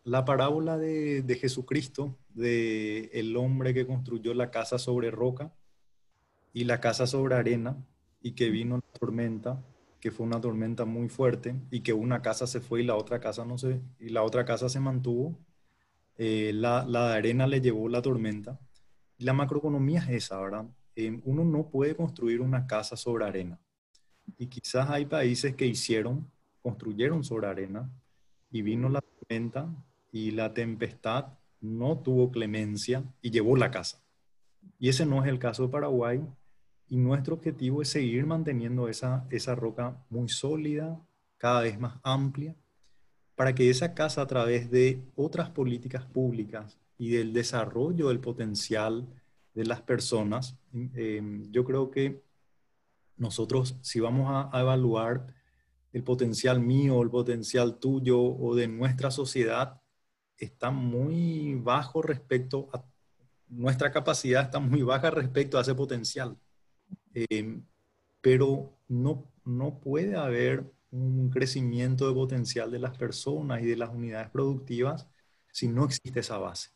la 0.04 0.24
parábola 0.24 0.78
de, 0.78 1.22
de, 1.22 1.34
Jesucristo, 1.36 2.16
de 2.30 3.10
el 3.14 3.36
hombre 3.36 3.74
que 3.74 3.86
construyó 3.86 4.34
la 4.34 4.50
casa 4.50 4.78
sobre 4.78 5.10
roca 5.10 5.52
y 6.52 6.64
la 6.64 6.80
casa 6.80 7.06
sobre 7.06 7.34
arena, 7.34 7.76
y 8.20 8.32
que 8.32 8.50
vino 8.50 8.76
la 8.76 8.98
tormenta, 8.98 9.62
que 10.00 10.10
fue 10.10 10.26
una 10.26 10.40
tormenta 10.40 10.84
muy 10.84 11.08
fuerte, 11.08 11.54
y 11.70 11.80
que 11.80 11.92
una 11.92 12.22
casa 12.22 12.46
se 12.46 12.60
fue 12.60 12.82
y 12.82 12.84
la 12.84 12.96
otra 12.96 13.20
casa 13.20 13.44
no 13.44 13.58
se, 13.58 13.80
y 13.98 14.10
la 14.10 14.22
otra 14.22 14.44
casa 14.44 14.68
se 14.68 14.80
mantuvo. 14.80 15.38
Eh, 16.16 16.52
la, 16.54 16.84
la 16.86 17.12
arena 17.14 17.46
le 17.46 17.60
llevó 17.60 17.88
la 17.88 18.02
tormenta. 18.02 18.58
La 19.18 19.32
macroeconomía 19.32 20.00
es 20.00 20.24
esa, 20.24 20.40
¿verdad? 20.40 20.66
eh, 20.96 21.20
uno 21.24 21.44
no 21.44 21.68
puede 21.68 21.96
construir 21.96 22.40
una 22.40 22.66
casa 22.66 22.96
sobre 22.96 23.24
arena. 23.24 23.58
Y 24.38 24.46
quizás 24.46 24.88
hay 24.90 25.06
países 25.06 25.54
que 25.54 25.66
hicieron, 25.66 26.30
construyeron 26.62 27.24
sobre 27.24 27.46
arena 27.46 27.90
y 28.54 28.62
vino 28.62 28.88
la 28.88 29.00
tormenta 29.00 29.68
y 30.12 30.30
la 30.30 30.54
tempestad 30.54 31.26
no 31.60 31.98
tuvo 31.98 32.30
clemencia 32.30 33.02
y 33.20 33.32
llevó 33.32 33.56
la 33.56 33.72
casa. 33.72 34.00
Y 34.78 34.90
ese 34.90 35.04
no 35.06 35.20
es 35.24 35.28
el 35.28 35.40
caso 35.40 35.64
de 35.64 35.70
Paraguay. 35.70 36.24
Y 36.88 36.96
nuestro 36.96 37.34
objetivo 37.34 37.82
es 37.82 37.88
seguir 37.88 38.26
manteniendo 38.26 38.88
esa, 38.88 39.26
esa 39.30 39.56
roca 39.56 40.06
muy 40.08 40.28
sólida, 40.28 41.04
cada 41.36 41.62
vez 41.62 41.80
más 41.80 41.98
amplia, 42.04 42.54
para 43.34 43.56
que 43.56 43.70
esa 43.70 43.92
casa 43.92 44.22
a 44.22 44.28
través 44.28 44.70
de 44.70 45.02
otras 45.16 45.50
políticas 45.50 46.04
públicas 46.04 46.78
y 46.96 47.10
del 47.10 47.32
desarrollo 47.32 48.06
del 48.06 48.20
potencial 48.20 49.08
de 49.52 49.64
las 49.64 49.82
personas, 49.82 50.56
eh, 50.94 51.20
yo 51.50 51.64
creo 51.64 51.90
que 51.90 52.22
nosotros 53.16 53.78
si 53.80 53.98
vamos 53.98 54.28
a, 54.30 54.60
evaluar 54.60 55.34
el 55.94 56.02
potencial 56.02 56.60
mío, 56.60 57.00
el 57.02 57.08
potencial 57.08 57.78
tuyo 57.78 58.20
o 58.20 58.54
de 58.56 58.66
nuestra 58.66 59.12
sociedad, 59.12 59.80
está 60.36 60.72
muy 60.72 61.54
bajo 61.54 62.02
respecto 62.02 62.68
a 62.72 62.84
nuestra 63.48 63.92
capacidad, 63.92 64.42
está 64.42 64.58
muy 64.58 64.82
baja 64.82 65.10
respecto 65.10 65.56
a 65.56 65.60
ese 65.60 65.74
potencial. 65.74 66.36
Eh, 67.14 67.60
pero 68.20 68.76
no, 68.88 69.32
no 69.44 69.78
puede 69.78 70.16
haber 70.16 70.68
un 70.90 71.30
crecimiento 71.30 72.08
de 72.08 72.14
potencial 72.14 72.72
de 72.72 72.80
las 72.80 72.98
personas 72.98 73.62
y 73.62 73.66
de 73.66 73.76
las 73.76 73.90
unidades 73.90 74.30
productivas 74.30 75.06
si 75.52 75.68
no 75.68 75.84
existe 75.84 76.20
esa 76.20 76.38
base. 76.38 76.70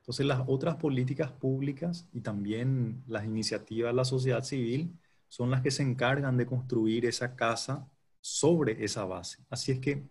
Entonces 0.00 0.24
las 0.24 0.42
otras 0.46 0.76
políticas 0.76 1.30
públicas 1.30 2.08
y 2.10 2.22
también 2.22 3.04
las 3.06 3.26
iniciativas 3.26 3.92
de 3.92 3.96
la 3.96 4.04
sociedad 4.06 4.42
civil 4.44 4.98
son 5.28 5.50
las 5.50 5.60
que 5.60 5.70
se 5.70 5.82
encargan 5.82 6.38
de 6.38 6.46
construir 6.46 7.04
esa 7.04 7.36
casa 7.36 7.86
sobre 8.26 8.84
esa 8.84 9.04
base. 9.04 9.44
Así 9.48 9.70
es 9.70 9.78
que 9.78 10.02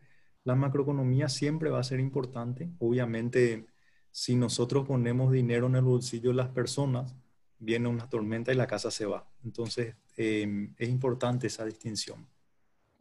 la 0.45 0.55
macroeconomía 0.55 1.27
siempre 1.27 1.69
va 1.69 1.79
a 1.79 1.83
ser 1.83 1.99
importante. 1.99 2.69
Obviamente, 2.79 3.65
si 4.09 4.35
nosotros 4.35 4.87
ponemos 4.87 5.33
dinero 5.33 5.67
en 5.67 5.75
el 5.75 5.81
bolsillo 5.81 6.29
de 6.29 6.37
las 6.37 6.47
personas, 6.47 7.13
viene 7.59 7.89
una 7.89 8.07
tormenta 8.07 8.53
y 8.53 8.55
la 8.55 8.67
casa 8.67 8.89
se 8.89 9.05
va. 9.05 9.27
Entonces, 9.43 9.95
eh, 10.15 10.69
es 10.77 10.89
importante 10.89 11.47
esa 11.47 11.65
distinción. 11.65 12.25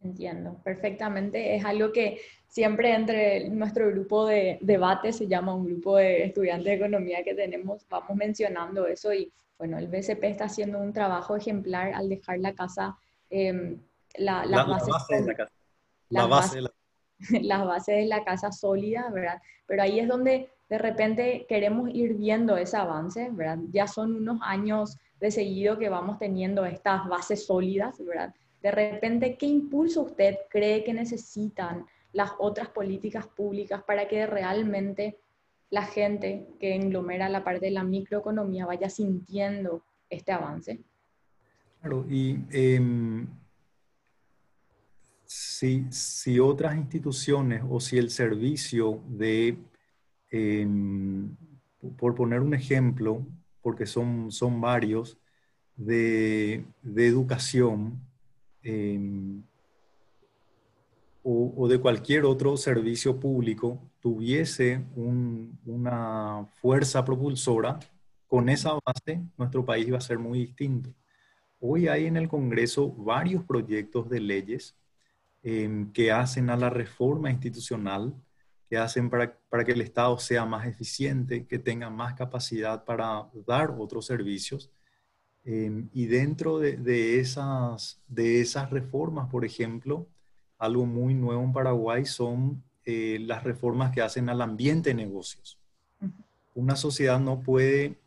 Entiendo, 0.03 0.59
perfectamente. 0.63 1.55
Es 1.55 1.63
algo 1.63 1.93
que 1.93 2.19
siempre 2.49 2.93
entre 2.93 3.49
nuestro 3.49 3.89
grupo 3.91 4.25
de 4.25 4.57
debate, 4.59 5.13
se 5.13 5.27
llama 5.27 5.55
un 5.55 5.65
grupo 5.65 5.95
de 5.95 6.25
estudiantes 6.25 6.65
de 6.65 6.73
economía 6.73 7.23
que 7.23 7.35
tenemos, 7.35 7.85
vamos 7.89 8.17
mencionando 8.17 8.85
eso 8.85 9.13
y 9.13 9.31
bueno, 9.57 9.77
el 9.77 9.87
BCP 9.87 10.25
está 10.25 10.45
haciendo 10.45 10.79
un 10.79 10.91
trabajo 10.91 11.37
ejemplar 11.37 11.93
al 11.93 12.09
dejar 12.09 12.39
la 12.39 12.53
casa, 12.53 12.97
eh, 13.29 13.77
la, 14.17 14.45
la, 14.45 14.63
bases, 14.63 14.87
la, 14.87 14.93
base 14.93 15.15
de 15.15 15.25
la 15.25 15.35
casa. 15.35 15.53
La 16.09 16.25
base, 16.25 16.61
base, 16.61 16.73
las 17.43 17.65
bases 17.65 17.95
de 17.95 18.05
la 18.05 18.23
casa 18.23 18.51
sólida, 18.51 19.09
¿verdad? 19.11 19.41
Pero 19.65 19.83
ahí 19.83 19.99
es 19.99 20.07
donde 20.07 20.49
de 20.69 20.77
repente 20.77 21.45
queremos 21.47 21.89
ir 21.93 22.15
viendo 22.15 22.57
ese 22.57 22.77
avance, 22.77 23.29
¿verdad? 23.31 23.59
Ya 23.71 23.87
son 23.87 24.15
unos 24.15 24.39
años 24.41 24.97
de 25.19 25.31
seguido 25.31 25.77
que 25.77 25.89
vamos 25.89 26.19
teniendo 26.19 26.65
estas 26.65 27.07
bases 27.07 27.45
sólidas, 27.45 27.97
¿verdad? 28.03 28.33
De 28.61 28.71
repente, 28.71 29.37
¿qué 29.37 29.45
impulso 29.45 30.01
usted 30.01 30.37
cree 30.49 30.83
que 30.83 30.93
necesitan 30.93 31.85
las 32.13 32.31
otras 32.39 32.69
políticas 32.69 33.27
públicas 33.27 33.83
para 33.83 34.07
que 34.07 34.25
realmente 34.25 35.19
la 35.69 35.83
gente 35.83 36.47
que 36.59 36.73
englomera 36.73 37.29
la 37.29 37.43
parte 37.43 37.65
de 37.65 37.71
la 37.71 37.83
microeconomía 37.83 38.65
vaya 38.65 38.89
sintiendo 38.89 39.83
este 40.09 40.31
avance? 40.31 40.79
Claro, 41.81 42.05
y 42.09 42.39
em, 42.51 43.27
si, 45.27 45.85
si, 45.91 46.39
otras 46.39 46.75
instituciones 46.75 47.63
o 47.69 47.79
si 47.79 47.97
el 47.97 48.09
servicio 48.09 49.01
de, 49.07 49.57
em, 50.31 51.35
por 51.97 52.15
poner 52.15 52.41
un 52.41 52.53
ejemplo, 52.53 53.25
porque 53.61 53.85
son, 53.85 54.31
son 54.31 54.61
varios, 54.61 55.17
de, 55.75 56.65
de 56.81 57.07
educación, 57.07 57.99
em, 58.63 59.43
o, 61.27 61.67
de 61.67 61.79
cualquier 61.79 62.23
otro 62.25 62.55
servicio 62.55 63.19
público 63.19 63.81
tuviese 63.99 64.85
una 64.95 66.45
fuerza 66.61 67.03
propulsora, 67.03 67.79
con 68.27 68.47
esa 68.47 68.73
base 68.85 69.23
nuestro 69.35 69.65
país 69.65 69.91
va 69.91 69.97
a 69.97 70.01
ser 70.01 70.19
muy 70.19 70.39
distinto. 70.39 70.93
Hoy 71.59 71.87
hay 71.87 72.05
en 72.05 72.17
el 72.17 72.27
Congreso 72.27 72.91
varios 72.91 73.43
proyectos 73.43 74.07
de 74.07 74.19
leyes 74.19 74.75
em, 75.45 75.91
que 75.91 76.11
hacen 76.11 76.49
a 76.49 76.57
la 76.57 76.71
reforma 76.71 77.29
institucional, 77.29 78.15
que 78.67 78.77
hacen 78.77 79.11
para, 79.11 79.37
para, 79.47 79.63
que 79.63 79.73
el 79.73 79.81
Estado 79.81 80.17
sea 80.17 80.43
más 80.45 80.65
eficiente, 80.65 81.45
que 81.45 81.59
tenga 81.59 81.91
más 81.91 82.15
capacidad 82.15 82.83
para 82.83 83.29
dar 83.45 83.75
otros 83.77 84.07
servicios. 84.07 84.71
Em, 85.43 85.87
y 85.93 86.07
dentro 86.07 86.57
de, 86.57 86.77
de, 86.77 87.19
esas, 87.19 88.01
de 88.07 88.41
esas 88.41 88.71
reformas, 88.71 89.29
por 89.29 89.45
ejemplo, 89.45 90.07
algo 90.57 90.87
muy 90.87 91.13
nuevo 91.13 91.43
en 91.43 91.53
Paraguay 91.53 92.05
son 92.05 92.63
eh, 92.85 93.19
las 93.21 93.43
reformas 93.43 93.91
que 93.91 94.01
hacen 94.01 94.29
al 94.29 94.41
ambiente 94.41 94.89
de 94.89 94.95
negocios. 94.95 95.59
Una 96.55 96.75
sociedad 96.75 97.19
no 97.19 97.41
puede, 97.41 97.99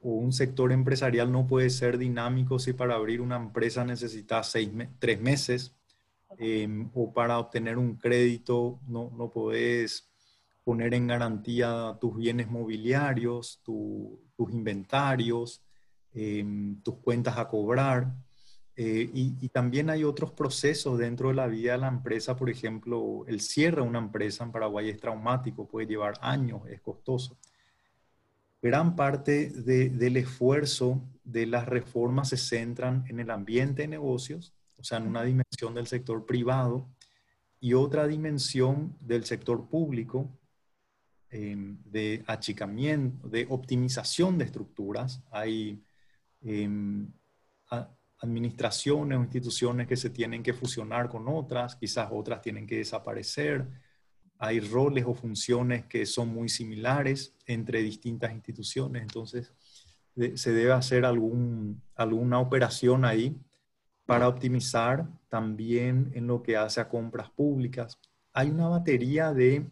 o 0.00 0.10
un 0.10 0.32
sector 0.32 0.70
empresarial 0.70 1.32
no 1.32 1.48
puede 1.48 1.70
ser 1.70 1.98
dinámico 1.98 2.60
si 2.60 2.72
para 2.72 2.94
abrir 2.94 3.20
una 3.20 3.36
empresa 3.36 3.84
necesita 3.84 4.44
seis 4.44 4.70
tres 5.00 5.20
meses, 5.20 5.74
em, 6.38 6.90
o 6.94 7.12
para 7.12 7.38
obtener 7.38 7.78
un 7.78 7.96
crédito 7.96 8.80
no, 8.86 9.10
no 9.16 9.30
puedes 9.30 10.08
poner 10.68 10.92
en 10.92 11.06
garantía 11.06 11.96
tus 11.98 12.14
bienes 12.14 12.50
mobiliarios, 12.50 13.62
tus 13.64 14.52
inventarios, 14.52 15.62
em, 16.12 16.80
tus 16.82 16.96
cuentas 16.96 17.38
a 17.38 17.48
cobrar. 17.48 18.14
Eh, 18.76 19.10
y, 19.14 19.48
también 19.48 19.88
hay 19.88 20.04
otros 20.04 20.30
procesos 20.32 20.98
dentro 20.98 21.30
de 21.30 21.34
la 21.36 21.46
vida 21.46 21.72
de 21.72 21.78
la 21.78 21.88
empresa, 21.88 22.36
por 22.36 22.50
ejemplo, 22.50 23.24
el 23.26 23.40
cierre 23.40 23.80
de 23.80 23.88
una 23.88 23.98
empresa 23.98 24.44
en 24.44 24.52
Paraguay 24.52 24.90
es 24.90 25.00
traumático, 25.00 25.66
puede 25.66 25.86
llevar 25.86 26.18
años, 26.20 26.60
es 26.68 26.82
costoso. 26.82 27.38
Gran 28.60 28.94
parte 28.94 29.48
del 29.48 30.16
esfuerzo 30.18 31.02
de 31.24 31.46
las 31.46 31.66
reformas 31.66 32.28
se 32.28 32.36
centran 32.36 33.04
en 33.08 33.20
el 33.20 33.30
ambiente 33.30 33.82
de 33.82 33.88
negocios, 33.88 34.52
o 34.78 34.84
sea, 34.84 34.98
en 34.98 35.08
una 35.08 35.24
dimensión 35.24 35.74
del 35.74 35.86
sector 35.86 36.24
privado 36.24 36.88
y 37.60 37.74
otra 37.74 38.06
dimensión 38.06 38.96
del 39.00 39.24
sector 39.24 39.68
público, 39.68 40.38
em, 41.30 41.82
de 41.84 42.22
achicamiento, 42.26 43.28
de 43.28 43.46
optimización 43.50 44.38
de 44.38 44.44
estructuras. 44.44 45.22
Hay 45.30 45.82
em, 46.40 47.12
administraciones 48.20 49.18
o 49.18 49.22
instituciones 49.22 49.86
que 49.86 49.96
se 49.96 50.10
tienen 50.10 50.42
que 50.42 50.52
fusionar 50.52 51.08
con 51.08 51.28
otras, 51.28 51.76
quizás 51.76 52.08
otras 52.12 52.40
tienen 52.40 52.66
que 52.66 52.76
desaparecer. 52.76 53.66
Hay 54.38 54.60
roles 54.60 55.04
o 55.06 55.14
funciones 55.14 55.86
que 55.86 56.06
son 56.06 56.28
muy 56.28 56.48
similares 56.48 57.34
entre 57.46 57.82
distintas 57.82 58.32
instituciones, 58.32 59.02
entonces 59.02 59.52
se 60.34 60.52
debe 60.52 60.72
hacer 60.72 61.04
algún, 61.04 61.82
alguna 61.94 62.40
operación 62.40 63.04
ahí 63.04 63.36
para 64.08 64.26
optimizar 64.26 65.06
también 65.28 66.10
en 66.14 66.26
lo 66.26 66.42
que 66.42 66.56
hace 66.56 66.80
a 66.80 66.88
compras 66.88 67.28
públicas. 67.28 67.98
Hay 68.32 68.48
una 68.48 68.66
batería 68.66 69.34
de, 69.34 69.68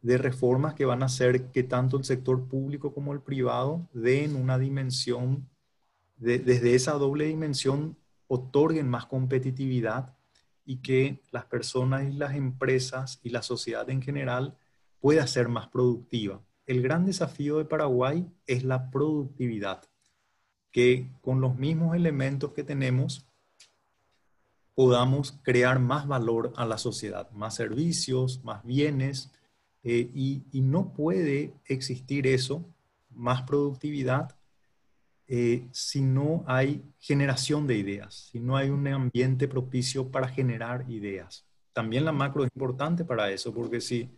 de 0.00 0.18
reformas 0.18 0.74
que 0.74 0.84
van 0.84 1.04
a 1.04 1.06
hacer 1.06 1.52
que 1.52 1.62
tanto 1.62 1.96
el 1.96 2.02
sector 2.02 2.48
público 2.48 2.92
como 2.92 3.12
el 3.12 3.20
privado 3.20 3.88
den 3.92 4.34
una 4.34 4.58
dimensión 4.58 5.48
desde 6.16 6.74
esa 6.74 6.94
doble 6.94 7.26
dimensión 7.26 7.96
otorguen 8.26 8.88
más 8.88 9.06
competitividad 9.06 10.12
y 10.64 10.78
que 10.78 11.22
las 11.30 11.44
personas 11.44 12.02
y 12.02 12.14
las 12.14 12.34
empresas 12.34 13.20
y 13.22 13.30
la 13.30 13.42
sociedad 13.42 13.88
en 13.90 14.02
general 14.02 14.56
pueda 14.98 15.24
ser 15.28 15.46
más 15.46 15.68
productiva. 15.68 16.40
El 16.66 16.82
gran 16.82 17.04
desafío 17.04 17.58
de 17.58 17.64
Paraguay 17.64 18.26
es 18.44 18.64
la 18.64 18.90
productividad, 18.90 19.84
que 20.72 21.12
con 21.20 21.40
los 21.40 21.56
mismos 21.56 21.94
elementos 21.94 22.50
que 22.52 22.64
tenemos 22.64 23.28
podamos 24.74 25.38
crear 25.42 25.78
más 25.78 26.06
valor 26.06 26.52
a 26.56 26.64
la 26.66 26.78
sociedad, 26.78 27.30
más 27.32 27.54
servicios, 27.54 28.42
más 28.44 28.64
bienes, 28.64 29.30
eh, 29.84 30.10
y, 30.14 30.60
no 30.60 30.92
puede 30.92 31.54
existir 31.64 32.26
eso, 32.26 32.64
más 33.10 33.42
productividad, 33.42 34.36
eh, 35.26 35.66
si 35.72 36.00
no 36.02 36.44
hay 36.46 36.82
generación 36.98 37.66
de 37.66 37.76
ideas, 37.76 38.28
si 38.30 38.38
no 38.38 38.56
hay 38.56 38.70
un 38.70 38.86
ambiente 38.86 39.48
propicio 39.48 40.10
para 40.10 40.28
generar 40.28 40.88
ideas. 40.88 41.46
También 41.72 42.04
la 42.04 42.12
macro 42.12 42.44
es 42.44 42.50
importante 42.54 43.04
para 43.04 43.30
eso, 43.30 43.52
porque 43.52 43.80
si, 43.80 44.10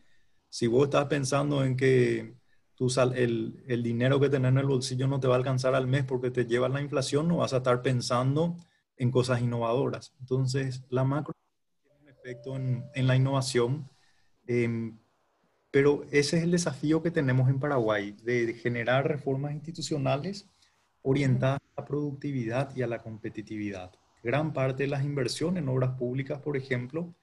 si 0.50 0.66
vos 0.66 0.84
estás 0.84 1.06
pensando 1.06 1.64
en 1.64 1.76
que 1.76 2.34
tú 2.74 2.88
el, 3.14 3.62
el 3.66 3.82
dinero 3.82 4.20
que 4.20 4.28
tenés 4.28 4.50
en 4.50 4.58
el 4.58 4.66
bolsillo 4.66 5.06
no 5.06 5.20
te 5.20 5.28
va 5.28 5.34
a 5.34 5.38
alcanzar 5.38 5.74
al 5.74 5.86
mes 5.86 6.04
porque 6.04 6.30
te 6.30 6.44
lleva 6.44 6.68
la 6.68 6.82
inflación, 6.82 7.28
no 7.28 7.38
vas 7.38 7.54
a 7.54 7.58
estar 7.58 7.80
pensando 7.82 8.56
en 8.96 9.10
cosas 9.10 9.40
innovadoras. 9.40 10.14
Entonces, 10.20 10.84
la 10.88 11.04
macro 11.04 11.34
tiene 11.82 12.00
un 12.00 12.08
efecto 12.08 12.56
en, 12.56 13.06
la 13.06 13.16
innovación, 13.16 13.88
em, 14.46 14.98
pero 15.70 16.04
ese 16.10 16.38
es 16.38 16.44
el 16.44 16.52
desafío 16.52 17.02
que 17.02 17.10
tenemos 17.10 17.48
en 17.48 17.58
Paraguay, 17.58 18.12
de 18.22 18.54
generar 18.54 19.08
reformas 19.08 19.52
institucionales 19.52 20.48
orientada 21.02 21.56
a 21.56 21.80
la 21.80 21.84
productividad 21.84 22.74
y 22.74 22.82
a 22.82 22.86
la 22.86 22.98
competitividad. 22.98 23.92
Gran 24.22 24.52
parte 24.52 24.84
de 24.84 24.88
las 24.88 25.04
inversiones 25.04 25.62
en 25.62 25.68
obras 25.68 25.98
públicas, 25.98 26.40
por 26.40 26.56
ejemplo, 26.56 27.14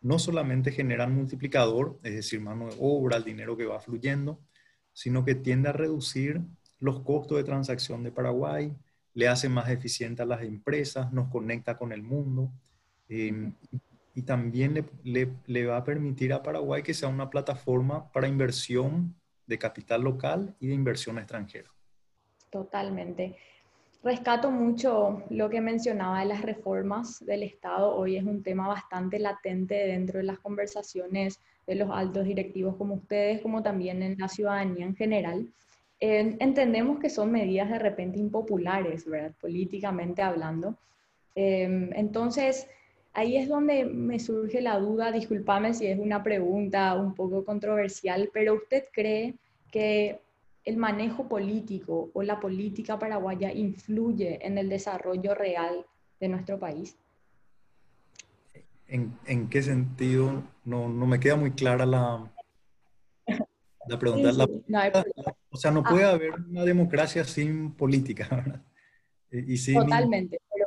no 0.00 0.18
solamente 0.18 0.72
generan 0.72 1.14
multiplicador, 1.14 1.98
es 2.02 2.14
decir, 2.14 2.40
mano 2.40 2.68
de 2.68 2.76
obra, 2.80 3.18
el 3.18 3.24
dinero 3.24 3.56
que 3.56 3.66
va 3.66 3.80
fluyendo, 3.80 4.40
sino 4.92 5.24
que 5.24 5.34
tiende 5.34 5.68
a 5.68 5.72
reducir 5.72 6.40
los 6.78 7.00
costos 7.00 7.36
de 7.36 7.44
transacción 7.44 8.02
de 8.02 8.12
Paraguay, 8.12 8.74
le 9.14 9.28
hace 9.28 9.48
más 9.48 9.68
eficiente 9.68 10.22
a 10.22 10.26
las 10.26 10.42
empresas, 10.42 11.12
nos 11.12 11.28
conecta 11.28 11.76
con 11.76 11.92
el 11.92 12.02
mundo 12.02 12.50
em, 13.08 13.52
y 14.14 14.22
también 14.22 14.86
le, 15.02 15.28
le 15.46 15.66
va 15.66 15.78
a 15.78 15.84
permitir 15.84 16.32
a 16.32 16.42
Paraguay 16.42 16.82
que 16.82 16.94
sea 16.94 17.08
una 17.08 17.30
plataforma 17.30 18.10
para 18.12 18.28
inversión 18.28 19.14
de 19.46 19.58
capital 19.58 20.02
local 20.02 20.54
y 20.60 20.68
de 20.68 20.74
inversión 20.74 21.18
extranjera. 21.18 21.70
Totalmente. 22.50 23.36
Rescato 24.02 24.50
mucho 24.50 25.24
lo 25.28 25.50
que 25.50 25.60
mencionaba 25.60 26.20
de 26.20 26.26
las 26.26 26.42
reformas 26.42 27.24
del 27.24 27.42
Estado. 27.42 27.96
Hoy 27.96 28.16
es 28.16 28.24
un 28.24 28.42
tema 28.42 28.68
bastante 28.68 29.18
latente 29.18 29.74
dentro 29.74 30.18
de 30.18 30.24
las 30.24 30.38
conversaciones 30.38 31.40
de 31.66 31.74
los 31.74 31.90
altos 31.90 32.24
directivos 32.24 32.76
como 32.76 32.94
ustedes, 32.94 33.42
como 33.42 33.62
también 33.62 34.02
en 34.02 34.16
la 34.16 34.28
ciudadanía 34.28 34.86
en 34.86 34.94
general. 34.94 35.52
Entendemos 36.00 36.98
que 37.00 37.10
son 37.10 37.32
medidas 37.32 37.70
de 37.70 37.78
repente 37.78 38.18
impopulares, 38.18 39.04
¿verdad? 39.06 39.32
Políticamente 39.40 40.22
hablando. 40.22 40.76
Em, 41.34 41.90
entonces, 41.94 42.68
ahí 43.12 43.36
es 43.36 43.48
donde 43.48 43.84
me 43.84 44.18
surge 44.18 44.60
la 44.60 44.78
duda, 44.78 45.12
discúlpame 45.12 45.74
si 45.74 45.86
es 45.86 45.98
una 45.98 46.22
pregunta 46.22 46.94
un 46.94 47.14
poco 47.14 47.44
controversial, 47.44 48.30
pero 48.32 48.54
¿usted 48.54 48.84
cree 48.92 49.34
que 49.70 50.20
el 50.64 50.76
manejo 50.76 51.28
político 51.28 52.10
o 52.12 52.22
la 52.22 52.40
política 52.40 52.98
paraguaya 52.98 53.52
influye 53.52 54.44
en 54.46 54.58
el 54.58 54.68
desarrollo 54.68 55.34
real 55.34 55.84
de 56.20 56.28
nuestro 56.28 56.58
país? 56.58 56.96
¿En, 58.88 59.48
qué 59.48 59.62
sentido? 59.62 60.42
No, 60.64 60.88
no, 60.88 61.06
me 61.06 61.20
queda 61.20 61.36
muy 61.36 61.50
clara 61.50 61.84
la, 61.84 62.30
la 63.88 63.98
pregunta. 63.98 64.46
o 65.50 65.56
sea, 65.56 65.70
no 65.70 65.82
puede 65.82 66.04
ah. 66.04 66.10
haber 66.10 66.32
una 66.34 66.64
democracia 66.64 67.24
sin 67.24 67.72
política, 67.72 68.28
¿verdad? 68.30 68.62
Y, 69.30 69.74
Totalmente, 69.74 70.40
pero 70.50 70.66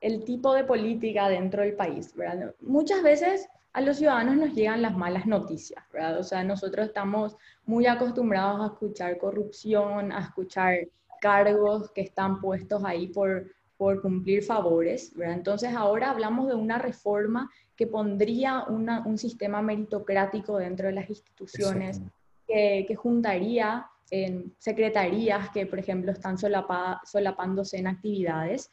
el 0.00 0.24
tipo 0.24 0.54
de 0.54 0.64
política 0.64 1.28
dentro 1.28 1.62
del 1.62 1.74
país, 1.74 2.14
¿verdad? 2.14 2.54
Muchas 2.60 3.02
veces 3.02 3.48
a 3.72 3.80
los 3.80 3.98
ciudadanos 3.98 4.36
nos 4.36 4.54
llegan 4.54 4.82
las 4.82 4.96
malas 4.96 5.26
noticias, 5.26 5.84
¿verdad? 5.92 6.18
O 6.18 6.24
sea, 6.24 6.42
nosotros 6.44 6.86
estamos 6.86 7.36
muy 7.64 7.86
acostumbrados 7.86 8.60
a 8.60 8.72
escuchar 8.72 9.18
corrupción, 9.18 10.12
a 10.12 10.20
escuchar 10.20 10.88
cargos 11.20 11.90
que 11.92 12.02
están 12.02 12.40
puestos 12.40 12.82
ahí 12.84 13.08
por, 13.08 13.46
por 13.76 14.02
cumplir 14.02 14.42
favores, 14.42 15.14
¿verdad? 15.14 15.36
Entonces 15.36 15.74
ahora 15.74 16.10
hablamos 16.10 16.48
de 16.48 16.54
una 16.54 16.78
reforma 16.78 17.50
que 17.76 17.86
pondría 17.86 18.64
un 18.64 19.18
sistema 19.18 19.62
meritocrático 19.62 20.58
dentro 20.58 20.88
de 20.88 20.92
las 20.92 21.08
instituciones, 21.08 22.00
que, 22.52 22.94
juntaría 22.94 23.86
en 24.10 24.54
secretarías 24.58 25.50
que, 25.50 25.66
por 25.66 25.78
ejemplo, 25.78 26.12
están 26.12 26.36
solapándose 26.38 27.78
en 27.78 27.86
actividades. 27.86 28.70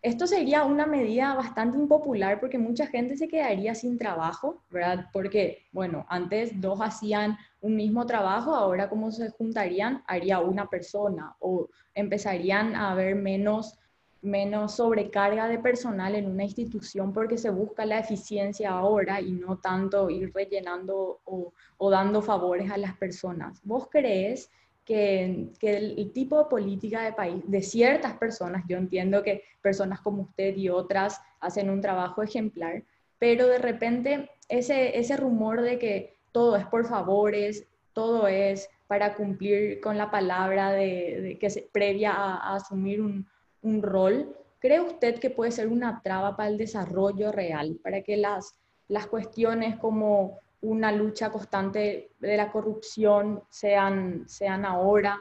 Esto 0.00 0.26
sería 0.26 0.64
una 0.64 0.86
medida 0.86 1.34
bastante 1.34 1.76
impopular 1.76 2.40
porque 2.40 2.56
mucha 2.56 2.86
gente 2.86 3.16
se 3.16 3.28
quedaría 3.28 3.74
sin 3.74 3.98
trabajo, 3.98 4.62
¿verdad? 4.70 5.06
Porque, 5.12 5.66
bueno, 5.72 6.06
antes 6.08 6.58
dos 6.60 6.80
hacían 6.80 7.36
un 7.60 7.74
mismo 7.74 8.06
trabajo, 8.06 8.54
ahora 8.54 8.88
como 8.88 9.10
se 9.10 9.30
juntarían, 9.30 10.02
haría 10.06 10.38
una 10.38 10.70
persona 10.70 11.36
o 11.40 11.68
empezarían 11.94 12.76
a 12.76 12.92
haber 12.92 13.16
menos 13.16 13.76
menos 14.20 14.76
sobrecarga 14.76 15.48
de 15.48 15.58
personal 15.58 16.14
en 16.14 16.26
una 16.26 16.44
institución 16.44 17.12
porque 17.12 17.38
se 17.38 17.50
busca 17.50 17.86
la 17.86 17.98
eficiencia 17.98 18.70
ahora 18.70 19.20
y 19.20 19.32
no 19.32 19.58
tanto 19.58 20.10
ir 20.10 20.32
rellenando 20.34 21.20
o, 21.24 21.90
dando 21.90 22.20
favores 22.20 22.70
a 22.70 22.78
las 22.78 22.96
personas. 22.96 23.60
¿Vos 23.62 23.88
crees 23.90 24.50
que, 24.84 25.50
que 25.60 25.76
el, 25.76 26.12
tipo 26.12 26.38
de 26.38 26.46
política 26.46 27.02
de 27.02 27.12
país 27.12 27.42
de 27.46 27.62
ciertas 27.62 28.14
personas, 28.14 28.64
yo 28.68 28.76
entiendo 28.76 29.22
que 29.22 29.44
personas 29.62 30.00
como 30.00 30.22
usted 30.22 30.56
y 30.56 30.68
otras 30.68 31.20
hacen 31.40 31.70
un 31.70 31.80
trabajo 31.80 32.22
ejemplar, 32.22 32.82
pero 33.18 33.46
de 33.46 33.58
repente 33.58 34.30
ese, 34.48 34.98
ese 34.98 35.16
rumor 35.16 35.60
de 35.60 35.78
que 35.78 36.14
todo 36.32 36.56
es 36.56 36.66
por 36.66 36.86
favores, 36.86 37.66
todo 37.92 38.26
es 38.26 38.68
para 38.86 39.14
cumplir 39.14 39.80
con 39.80 39.98
la 39.98 40.10
palabra 40.10 40.72
de, 40.72 41.36
que 41.40 41.68
previa 41.72 42.12
a 42.12 42.54
asumir 42.54 43.02
un, 43.02 43.26
un 43.62 43.82
rol, 43.82 44.36
¿cree 44.58 44.80
usted 44.80 45.18
que 45.18 45.30
puede 45.30 45.50
ser 45.50 45.68
una 45.68 46.00
traba 46.02 46.36
para 46.36 46.48
el 46.48 46.58
desarrollo 46.58 47.32
real, 47.32 47.78
para 47.82 48.02
que 48.02 48.16
las, 48.16 48.54
las 48.88 49.06
cuestiones 49.06 49.76
como 49.76 50.38
una 50.60 50.90
lucha 50.92 51.30
constante 51.30 52.10
de 52.18 52.36
la 52.36 52.50
corrupción 52.50 53.42
sean, 53.48 54.24
sean 54.26 54.64
ahora 54.64 55.20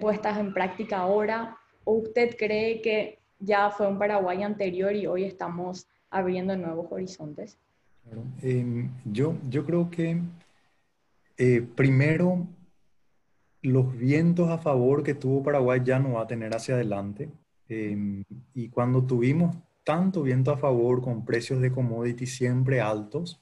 puestas 0.00 0.38
en 0.38 0.52
práctica 0.52 0.98
ahora? 0.98 1.56
¿O 1.84 1.92
usted 1.94 2.36
cree 2.36 2.82
que 2.82 3.18
ya 3.38 3.70
fue 3.70 3.86
un 3.86 3.98
Paraguay 3.98 4.42
anterior 4.42 4.94
y 4.94 5.06
hoy 5.06 5.24
estamos 5.24 5.86
abriendo 6.10 6.56
nuevos 6.56 6.90
horizontes? 6.90 7.58
Em, 8.42 8.90
yo, 9.04 9.36
yo 9.48 9.64
creo 9.64 9.90
que 9.90 10.20
eh, 11.36 11.66
primero 11.76 12.46
los 13.68 13.96
vientos 13.96 14.48
a 14.48 14.58
favor 14.58 15.02
que 15.02 15.14
tuvo 15.14 15.42
Paraguay 15.42 15.80
ya 15.84 15.98
no 15.98 16.14
va 16.14 16.22
a 16.22 16.26
tener 16.26 16.54
hacia 16.54 16.74
adelante. 16.74 17.30
Em, 17.68 18.24
y 18.54 18.68
cuando 18.68 19.04
tuvimos 19.04 19.56
tanto 19.84 20.22
viento 20.22 20.50
a 20.50 20.56
favor 20.56 21.02
con 21.02 21.24
precios 21.24 21.60
de 21.60 21.70
commodity 21.70 22.26
siempre 22.26 22.80
altos, 22.80 23.40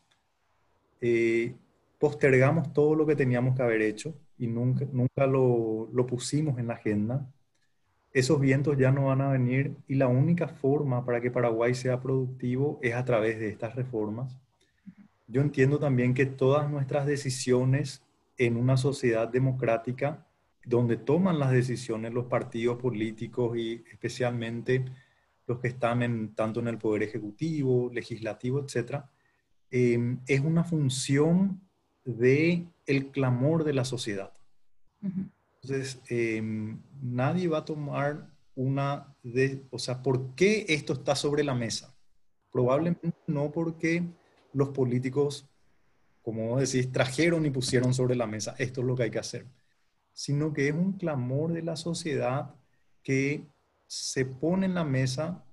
eh, 1.01 1.55
postergamos 1.99 2.73
todo 2.73 2.95
lo 2.95 3.07
que 3.07 3.17
teníamos 3.17 3.57
que 3.57 3.63
haber 3.63 3.83
hecho 3.83 4.15
y 4.39 4.47
nunca, 4.47 4.87
nunca 4.93 5.27
lo, 5.27 5.89
lo 5.93 6.07
pusimos 6.07 6.59
en 6.59 6.69
la 6.69 6.75
agenda. 6.75 7.27
Esos 8.13 8.41
vientos 8.41 8.79
ya 8.79 8.91
no 8.91 9.07
van 9.07 9.21
a 9.21 9.31
venir 9.31 9.77
y 9.89 9.95
la 9.97 10.09
única 10.09 10.49
forma 10.49 11.05
para 11.05 11.21
que 11.21 11.31
Paraguay 11.31 11.75
sea 11.75 12.01
productivo 12.01 12.79
es 12.83 12.95
a 12.95 13.05
través 13.05 13.39
de 13.39 13.49
estas 13.49 13.75
reformas. 13.75 14.37
Yo 15.29 15.41
entiendo 15.41 15.79
también 15.79 16.15
que 16.15 16.27
todas 16.27 16.71
nuestras 16.71 17.07
decisiones 17.07 18.06
en 18.39 18.57
una 18.57 18.77
sociedad 18.77 19.29
democrática 19.29 20.27
donde 20.65 20.97
toman 20.97 21.39
las 21.39 21.53
decisiones 21.53 22.13
los 22.13 22.27
partidos 22.27 22.79
políticos 22.79 23.57
y 23.57 23.85
especialmente 23.91 24.85
los 25.47 25.61
que 25.61 25.69
están 25.69 26.03
en, 26.03 26.35
tanto 26.35 26.61
en 26.61 26.69
el 26.69 26.77
poder 26.77 27.05
ejecutivo, 27.05 27.89
legislativo, 27.93 28.61
etcétera, 28.61 29.09
em, 29.71 30.21
es 30.27 30.41
una 30.41 30.65
función 30.65 31.61
de 32.05 32.67
el 32.85 33.11
clamor 33.11 33.65
de 33.65 33.75
la 33.75 33.85
sociedad. 33.85 34.33
Entonces, 35.01 36.01
em, 36.09 36.81
nadie 37.01 37.47
va 37.49 37.59
a 37.59 37.65
tomar 37.65 38.29
una 38.57 39.15
de, 39.23 39.65
o 39.71 39.79
sea, 39.79 40.03
¿por 40.03 40.35
qué 40.35 40.67
esto 40.69 40.95
está 40.95 41.15
sobre 41.15 41.45
la 41.45 41.55
mesa? 41.55 41.95
Probablemente 42.51 43.13
no 43.27 43.53
porque 43.53 44.03
los 44.53 44.71
políticos 44.71 45.49
como 46.27 46.59
decís, 46.59 46.91
trajeron 46.91 47.47
y 47.47 47.51
pusieron 47.51 47.95
sobre 47.95 48.17
la 48.17 48.27
mesa, 48.27 48.57
esto 48.59 48.81
es 48.81 48.87
lo 48.89 48.97
que 48.97 49.05
hay 49.05 49.13
que 49.13 49.21
hacer, 49.21 49.47
sino 50.13 50.53
que 50.53 50.67
es 50.67 50.75
un 50.75 50.95
clamor 50.95 51.53
de 51.53 51.63
la 51.63 51.77
sociedad 51.77 52.53
que 53.05 53.47
se 53.87 54.25
pone 54.25 54.67
en 54.67 54.75
la 54.75 54.83
mesa 54.83 55.45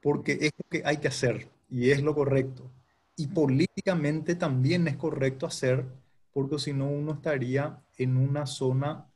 porque 0.00 0.38
es 0.40 0.52
lo 0.56 0.68
que 0.70 0.82
hay 0.84 0.98
que 0.98 1.08
hacer 1.08 1.48
y 1.68 1.90
es 1.90 2.04
lo 2.04 2.14
correcto. 2.14 2.70
Y 3.16 3.26
políticamente 3.26 4.36
también 4.36 4.86
es 4.86 4.96
correcto 4.96 5.44
hacer, 5.44 5.84
porque 6.32 6.60
si 6.60 6.72
no 6.72 6.88
uno 6.88 7.14
estaría 7.14 7.82
en 7.98 8.16
una 8.16 8.46
zona 8.46 9.10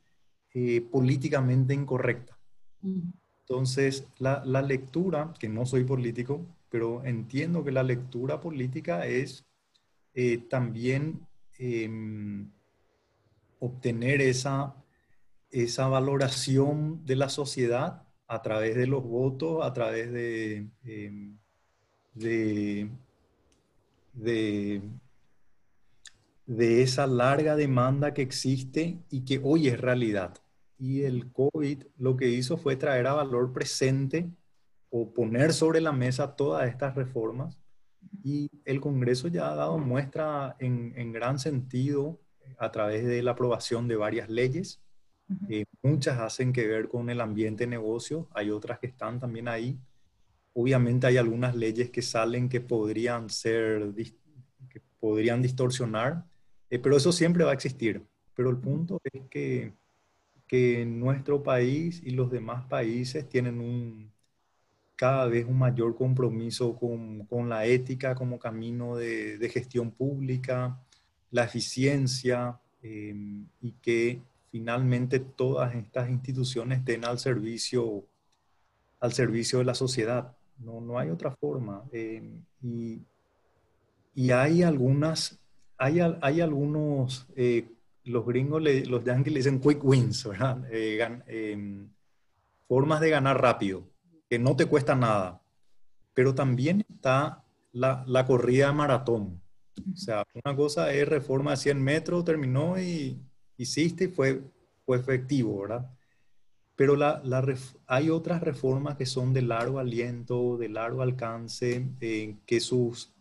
eh, 0.53 0.81
políticamente 0.81 1.73
incorrecta. 1.73 2.37
Entonces, 3.47 4.09
la, 4.19 4.43
la 4.43 4.61
lectura, 4.61 5.33
que 5.39 5.47
no 5.47 5.65
soy 5.65 5.85
político, 5.85 6.45
pero 6.67 7.05
entiendo 7.05 7.63
que 7.63 7.71
la 7.71 7.83
lectura 7.83 8.41
política 8.41 9.07
es 9.07 9.45
eh, 10.13 10.37
también 10.49 11.25
em, 11.57 12.51
obtener 13.59 14.21
esa, 14.21 14.75
esa 15.51 15.87
valoración 15.87 17.05
de 17.05 17.15
la 17.15 17.29
sociedad 17.29 18.03
a 18.27 18.41
través 18.41 18.75
de 18.75 18.87
los 18.87 19.03
votos, 19.03 19.63
a 19.63 19.73
través 19.73 20.11
de, 20.11 20.67
em, 20.83 21.37
de, 22.13 22.89
de, 24.13 24.81
de, 26.45 26.81
esa 26.81 27.07
larga 27.07 27.55
demanda 27.55 28.13
que 28.13 28.21
existe 28.21 28.99
y 29.09 29.23
que 29.25 29.39
hoy 29.43 29.67
es 29.67 29.79
realidad. 29.79 30.33
Y 30.79 31.03
el 31.03 31.31
COVID 31.31 31.83
lo 31.97 32.17
que 32.17 32.29
hizo 32.29 32.57
fue 32.57 32.75
traer 32.75 33.07
a 33.07 33.13
valor 33.13 33.53
presente 33.53 34.29
o 34.89 35.13
poner 35.13 35.53
sobre 35.53 35.81
la 35.81 35.91
mesa 35.91 36.35
todas 36.35 36.67
estas 36.67 36.95
reformas 36.95 37.61
y 38.23 38.49
el 38.65 38.79
Congreso 38.79 39.27
ya 39.27 39.51
ha 39.51 39.55
dado 39.55 39.77
muestra 39.77 40.55
en, 40.59 41.11
gran 41.11 41.39
sentido 41.39 42.19
a 42.57 42.71
través 42.71 43.05
de 43.05 43.23
la 43.23 43.31
aprobación 43.31 43.87
de 43.87 43.95
varias 43.95 44.29
leyes. 44.29 44.81
Eh, 45.49 45.65
muchas 45.81 46.19
hacen 46.19 46.51
que 46.51 46.67
ver 46.67 46.89
con 46.89 47.09
el 47.09 47.21
ambiente 47.21 47.63
de 47.63 47.69
negocio, 47.69 48.27
hay 48.33 48.51
otras 48.51 48.79
que 48.79 48.87
están 48.87 49.19
también 49.19 49.47
ahí. 49.47 49.79
Obviamente 50.53 51.07
hay 51.07 51.17
algunas 51.17 51.55
leyes 51.55 51.89
que 51.89 52.01
salen 52.01 52.49
que 52.49 52.59
podrían 52.61 53.29
ser, 53.29 53.93
que 54.69 54.81
podrían 54.99 55.41
distorsionar, 55.41 56.25
eh, 56.69 56.79
pero 56.79 56.97
eso 56.97 57.11
siempre 57.11 57.43
va 57.43 57.51
a 57.51 57.55
existir. 57.55 58.05
Pero 58.35 58.49
el 58.49 58.57
punto 58.57 58.99
es 59.03 59.23
que, 59.29 59.73
que 60.47 60.85
nuestro 60.85 61.41
país 61.41 62.01
y 62.03 62.11
los 62.11 62.29
demás 62.29 62.65
países 62.65 63.27
tienen 63.29 63.61
un, 63.61 64.10
cada 65.01 65.25
vez 65.25 65.47
un 65.47 65.57
mayor 65.57 65.95
compromiso 65.95 66.75
con, 66.75 67.25
con 67.25 67.49
la 67.49 67.65
ética 67.65 68.13
como 68.13 68.37
camino 68.37 68.95
de, 68.95 69.39
de 69.39 69.49
gestión 69.49 69.89
pública, 69.89 70.79
la 71.31 71.43
eficiencia 71.43 72.59
em, 72.83 73.47
y 73.63 73.71
que 73.81 74.21
finalmente 74.51 75.19
todas 75.19 75.73
estas 75.73 76.07
instituciones 76.07 76.77
estén 76.77 77.03
al 77.03 77.17
servicio, 77.17 78.05
al 78.99 79.11
servicio 79.13 79.57
de 79.57 79.65
la 79.65 79.73
sociedad. 79.73 80.37
No, 80.59 80.79
no 80.79 80.99
hay 80.99 81.09
otra 81.09 81.31
forma. 81.31 81.83
Em, 81.91 82.39
y, 82.61 83.01
y, 84.13 84.29
hay 84.29 84.61
algunas, 84.61 85.39
hay, 85.79 85.99
hay 85.99 86.41
algunos, 86.41 87.25
eh, 87.35 87.65
los 88.03 88.23
gringos, 88.23 88.61
los 88.61 89.03
yankees 89.03 89.33
le 89.33 89.39
dicen 89.39 89.59
quick 89.59 89.83
wins, 89.83 90.27
¿verdad? 90.27 90.63
Eh, 90.71 90.99
em, 91.25 91.89
formas 92.67 93.01
de 93.01 93.09
ganar 93.09 93.41
rápido 93.41 93.90
que 94.31 94.39
no 94.39 94.55
te 94.55 94.65
cuesta 94.65 94.95
nada. 94.95 95.41
Pero 96.13 96.33
también 96.33 96.85
está 96.89 97.43
la, 97.73 98.05
la 98.07 98.25
corrida 98.25 98.71
maratón. 98.71 99.41
O 99.93 99.97
sea, 99.97 100.25
una 100.45 100.55
cosa 100.55 100.93
es 100.93 101.05
reforma 101.05 101.51
de 101.51 101.57
100 101.57 101.83
metros, 101.83 102.23
terminó 102.23 102.79
y 102.79 103.19
hiciste 103.57 104.05
y 104.05 104.07
fue, 104.07 104.41
fue 104.85 104.95
efectivo, 104.95 105.59
¿verdad? 105.59 105.91
Pero 106.77 106.95
la, 106.95 107.19
la 107.25 107.43
hay 107.87 108.09
otras 108.09 108.41
reformas 108.41 108.95
que 108.95 109.05
son 109.05 109.33
de 109.33 109.41
largo 109.41 109.79
aliento, 109.79 110.55
de 110.55 110.69
largo 110.69 111.01
alcance, 111.01 111.89
eh, 111.99 112.37
que 112.45 112.61
sus, 112.61 113.13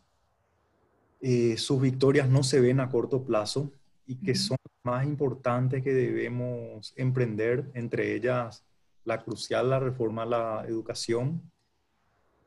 eh, 1.21 1.57
sus 1.57 1.83
victorias 1.83 2.29
no 2.29 2.45
se 2.45 2.61
ven 2.61 2.79
a 2.79 2.89
corto 2.89 3.25
plazo 3.25 3.73
y 4.07 4.15
que 4.15 4.37
son 4.37 4.59
más 4.85 5.05
importantes 5.05 5.83
que 5.83 5.93
debemos 5.93 6.95
emprender, 6.97 7.69
entre 7.75 8.15
ellas 8.15 8.65
la 9.05 9.23
crucial, 9.23 9.71
la 9.71 9.81
reforma 9.81 10.23
a 10.23 10.27
la 10.27 10.65
educación. 10.67 11.43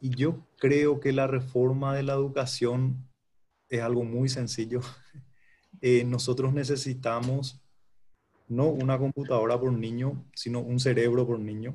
Y 0.02 0.10
yo 0.10 0.46
creo 0.58 1.00
que 1.00 1.12
la 1.12 1.28
reforma 1.28 1.96
de 1.96 2.04
la 2.04 2.14
educación 2.14 3.08
es 3.70 3.82
algo 3.82 4.04
muy 4.04 4.30
sencillo. 4.30 4.82
Eh, 5.86 6.06
nosotros 6.06 6.54
necesitamos 6.54 7.62
no 8.48 8.68
una 8.70 8.98
computadora 8.98 9.60
por 9.60 9.74
niño, 9.74 10.24
sino 10.34 10.62
un 10.62 10.80
cerebro 10.80 11.28
por 11.28 11.40
niño. 11.40 11.74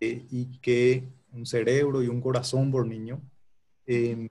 eh, 0.00 0.26
y 0.28 0.58
que 0.58 1.04
un 1.32 1.46
cerebro 1.46 2.02
y 2.02 2.08
un 2.08 2.20
corazón 2.20 2.72
por 2.72 2.84
niño, 2.84 3.20
em, 3.86 4.28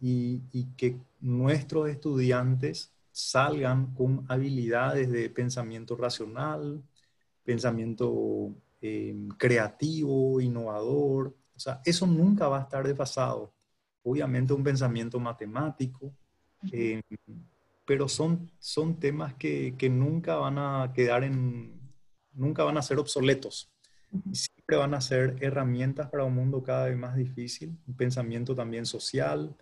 y, 0.00 0.40
y, 0.52 0.64
que 0.76 0.96
nuestros 1.20 1.90
estudiantes 1.90 2.94
salgan 3.12 3.94
con 3.94 4.24
habilidades 4.28 5.10
de 5.10 5.28
pensamiento 5.28 5.96
racional, 5.96 6.82
pensamiento 7.44 8.54
em, 8.86 9.28
creativo, 9.28 10.40
innovador. 10.40 11.36
O 11.54 11.58
sea, 11.58 11.80
eso 11.84 12.06
nunca 12.06 12.48
va 12.48 12.58
a 12.58 12.62
estar 12.62 12.86
desfasado. 12.86 13.52
Obviamente 14.02 14.52
un 14.52 14.62
pensamiento 14.62 15.18
matemático, 15.18 16.12
em, 16.72 17.00
pero 17.84 18.08
son, 18.08 18.50
son 18.58 18.98
temas 18.98 19.34
que, 19.34 19.74
que, 19.78 19.88
nunca 19.88 20.36
van 20.36 20.58
a 20.58 20.92
quedar 20.94 21.24
en, 21.24 21.80
nunca 22.32 22.64
van 22.64 22.76
a 22.78 22.82
ser 22.82 22.98
obsoletos. 22.98 23.70
siempre 24.32 24.76
van 24.76 24.94
a 24.94 25.00
ser 25.00 25.36
herramientas 25.40 26.08
para 26.10 26.24
un 26.24 26.34
mundo 26.34 26.62
cada 26.62 26.86
vez 26.86 26.96
más 26.96 27.16
difícil, 27.16 27.76
un 27.86 27.96
pensamiento 27.96 28.54
también 28.54 28.86
social, 28.86 29.54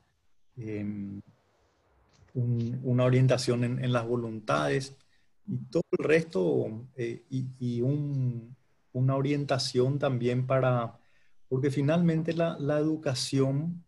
em, 0.57 1.21
una 2.35 3.05
orientación 3.05 3.65
en, 3.65 3.85
en, 3.85 3.93
las 3.93 4.07
voluntades 4.07 4.97
y 5.47 5.57
todo 5.71 5.83
el 5.99 6.05
resto, 6.05 6.87
eh, 6.97 7.25
y, 7.31 7.47
y 7.59 7.81
un, 7.81 8.57
una 8.95 9.17
orientación 9.17 9.99
también 9.99 10.47
para, 10.47 10.99
porque 11.49 11.71
finalmente 11.71 12.33
la, 12.33 12.57
la 12.59 12.79
educación 12.79 13.85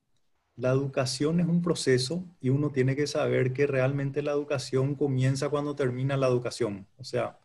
la 0.56 0.70
educación 0.70 1.38
es 1.40 1.46
un 1.46 1.60
proceso 1.60 2.24
y 2.40 2.48
uno 2.48 2.70
tiene 2.70 2.96
que 2.96 3.06
saber 3.06 3.52
que 3.52 3.66
realmente 3.66 4.22
la 4.22 4.32
educación 4.32 4.94
comienza 4.94 5.50
cuando 5.50 5.76
termina 5.76 6.16
la 6.16 6.28
educación. 6.28 6.86
O 6.96 7.04
sea, 7.04 7.38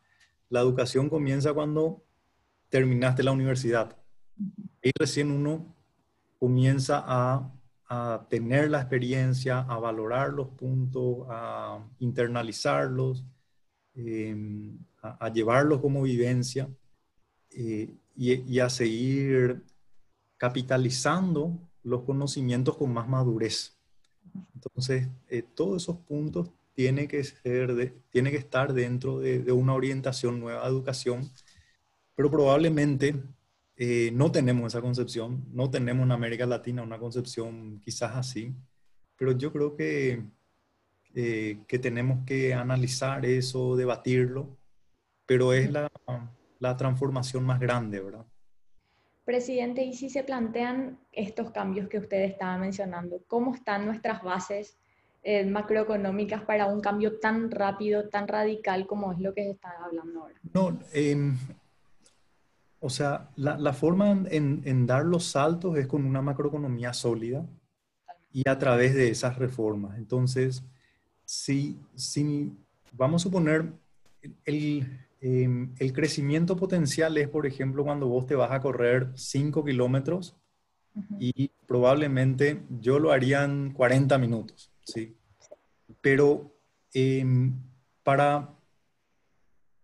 la 0.49 0.61
educación 0.61 1.09
comienza 1.09 1.53
cuando 1.53 2.03
terminaste 2.69 3.21
la 3.21 3.33
universidad. 3.33 3.97
Y 4.81 4.91
recién 4.97 5.29
uno 5.29 5.75
comienza 6.39 7.03
a, 7.05 7.51
tener 8.29 8.71
la 8.71 8.79
experiencia, 8.79 9.59
a 9.59 9.77
valorar 9.77 10.31
los 10.31 10.47
puntos, 10.47 11.27
a 11.29 11.85
internalizarlos, 11.99 13.25
em, 13.93 14.79
a, 15.01 15.27
llevarlos 15.27 15.81
como 15.81 16.01
vivencia 16.03 16.69
eh, 17.51 17.93
y, 18.15 18.33
y 18.33 18.59
a 18.59 18.69
seguir 18.69 19.63
capitalizando 20.37 21.59
los 21.83 22.03
conocimientos 22.03 22.77
con 22.77 22.93
más 22.93 23.07
madurez. 23.07 23.77
Entonces, 24.55 25.07
eh, 25.29 25.43
todos 25.43 25.83
esos 25.83 25.97
puntos 25.97 26.49
tienen 26.73 27.07
que, 27.07 27.23
ser 27.23 27.93
tiene 28.09 28.31
que 28.31 28.37
estar 28.37 28.73
dentro 28.73 29.19
de, 29.19 29.51
una 29.51 29.73
orientación 29.73 30.39
nueva 30.39 30.63
de 30.63 30.69
educación, 30.69 31.29
pero 32.15 32.29
probablemente 32.31 33.15
eh, 33.75 34.11
no 34.13 34.31
tenemos 34.31 34.73
esa 34.73 34.81
concepción, 34.81 35.45
no 35.51 35.69
tenemos 35.69 36.05
en 36.05 36.11
América 36.11 36.45
Latina 36.45 36.81
una 36.81 36.99
concepción 36.99 37.79
quizás 37.83 38.15
así, 38.15 38.53
pero 39.17 39.33
yo 39.33 39.51
creo 39.51 39.75
que, 39.75 40.23
eh, 41.13 41.59
que 41.67 41.79
tenemos 41.79 42.25
que 42.25 42.53
analizar 42.53 43.25
eso, 43.25 43.75
debatirlo, 43.75 44.57
pero 45.25 45.53
es 45.53 45.71
la, 45.71 45.89
la 46.61 46.77
transformación 46.77 47.43
más 47.43 47.59
grande, 47.59 47.99
¿verdad? 47.99 48.25
Presidente, 49.25 49.83
y 49.83 49.93
si 49.93 50.09
se 50.09 50.23
plantean 50.23 50.99
estos 51.11 51.51
cambios 51.51 51.89
que 51.89 51.97
usted 51.97 52.21
estaba 52.21 52.57
mencionando, 52.57 53.21
¿cómo 53.27 53.53
están 53.53 53.85
nuestras 53.85 54.23
bases 54.23 54.77
eh, 55.23 55.45
macroeconómicas 55.45 56.43
para 56.43 56.67
un 56.67 56.79
cambio 56.79 57.19
tan 57.19 57.49
rápido, 57.49 58.09
tan 58.09 58.27
radical 58.27 58.85
como 58.87 59.11
es 59.11 59.19
lo 59.19 59.33
que 59.33 59.43
se 59.43 59.51
está 59.51 59.71
hablando 59.83 60.21
ahora? 60.21 60.35
No, 60.53 60.79
em, 60.93 61.35
o 62.79 62.89
sea, 62.89 63.29
la, 63.35 63.73
forma 63.73 64.11
en, 64.11 64.61
en, 64.63 64.85
dar 64.85 65.05
los 65.05 65.25
saltos 65.25 65.77
es 65.77 65.87
con 65.87 66.05
una 66.05 66.21
macroeconomía 66.21 66.93
sólida 66.93 67.43
y 68.31 68.47
a 68.47 68.57
través 68.59 68.93
de 68.93 69.09
esas 69.09 69.37
reformas. 69.37 69.97
Entonces, 69.97 70.63
si, 71.25 71.79
si 71.95 72.53
vamos 72.91 73.21
a 73.21 73.23
suponer 73.23 73.71
el, 74.45 74.85
Em, 75.23 75.75
el 75.77 75.93
crecimiento 75.93 76.55
potencial 76.55 77.15
es, 77.17 77.29
por 77.29 77.45
ejemplo, 77.45 77.83
cuando 77.83 78.07
vos 78.07 78.25
te 78.25 78.33
vas 78.33 78.51
a 78.51 78.59
correr 78.59 79.11
5 79.13 79.63
kilómetros 79.63 80.35
y 81.19 81.49
probablemente 81.67 82.63
yo 82.81 82.97
lo 82.97 83.11
haría 83.11 83.43
en 83.43 83.71
40 83.71 84.17
minutos, 84.17 84.71
¿sí? 84.83 85.15
Pero 86.01 86.51
em, 86.93 87.53
para... 88.01 88.49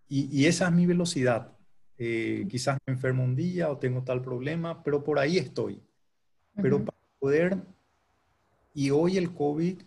Y, 0.09 0.45
esa 0.45 0.67
es 0.67 0.73
mi 0.73 0.87
velocidad. 0.87 1.53
Eh, 1.99 2.47
quizás 2.49 2.79
me 2.87 2.93
enfermo 2.93 3.23
un 3.23 3.35
día 3.35 3.69
o 3.69 3.77
tengo 3.77 4.03
tal 4.03 4.21
problema, 4.21 4.81
pero 4.83 5.03
por 5.03 5.19
ahí 5.19 5.37
estoy. 5.37 5.83
Pero 6.55 6.83
para 6.83 6.97
poder... 7.19 7.57
Y 8.73 8.89
hoy 8.89 9.17
el 9.17 9.33
COVID 9.33 9.81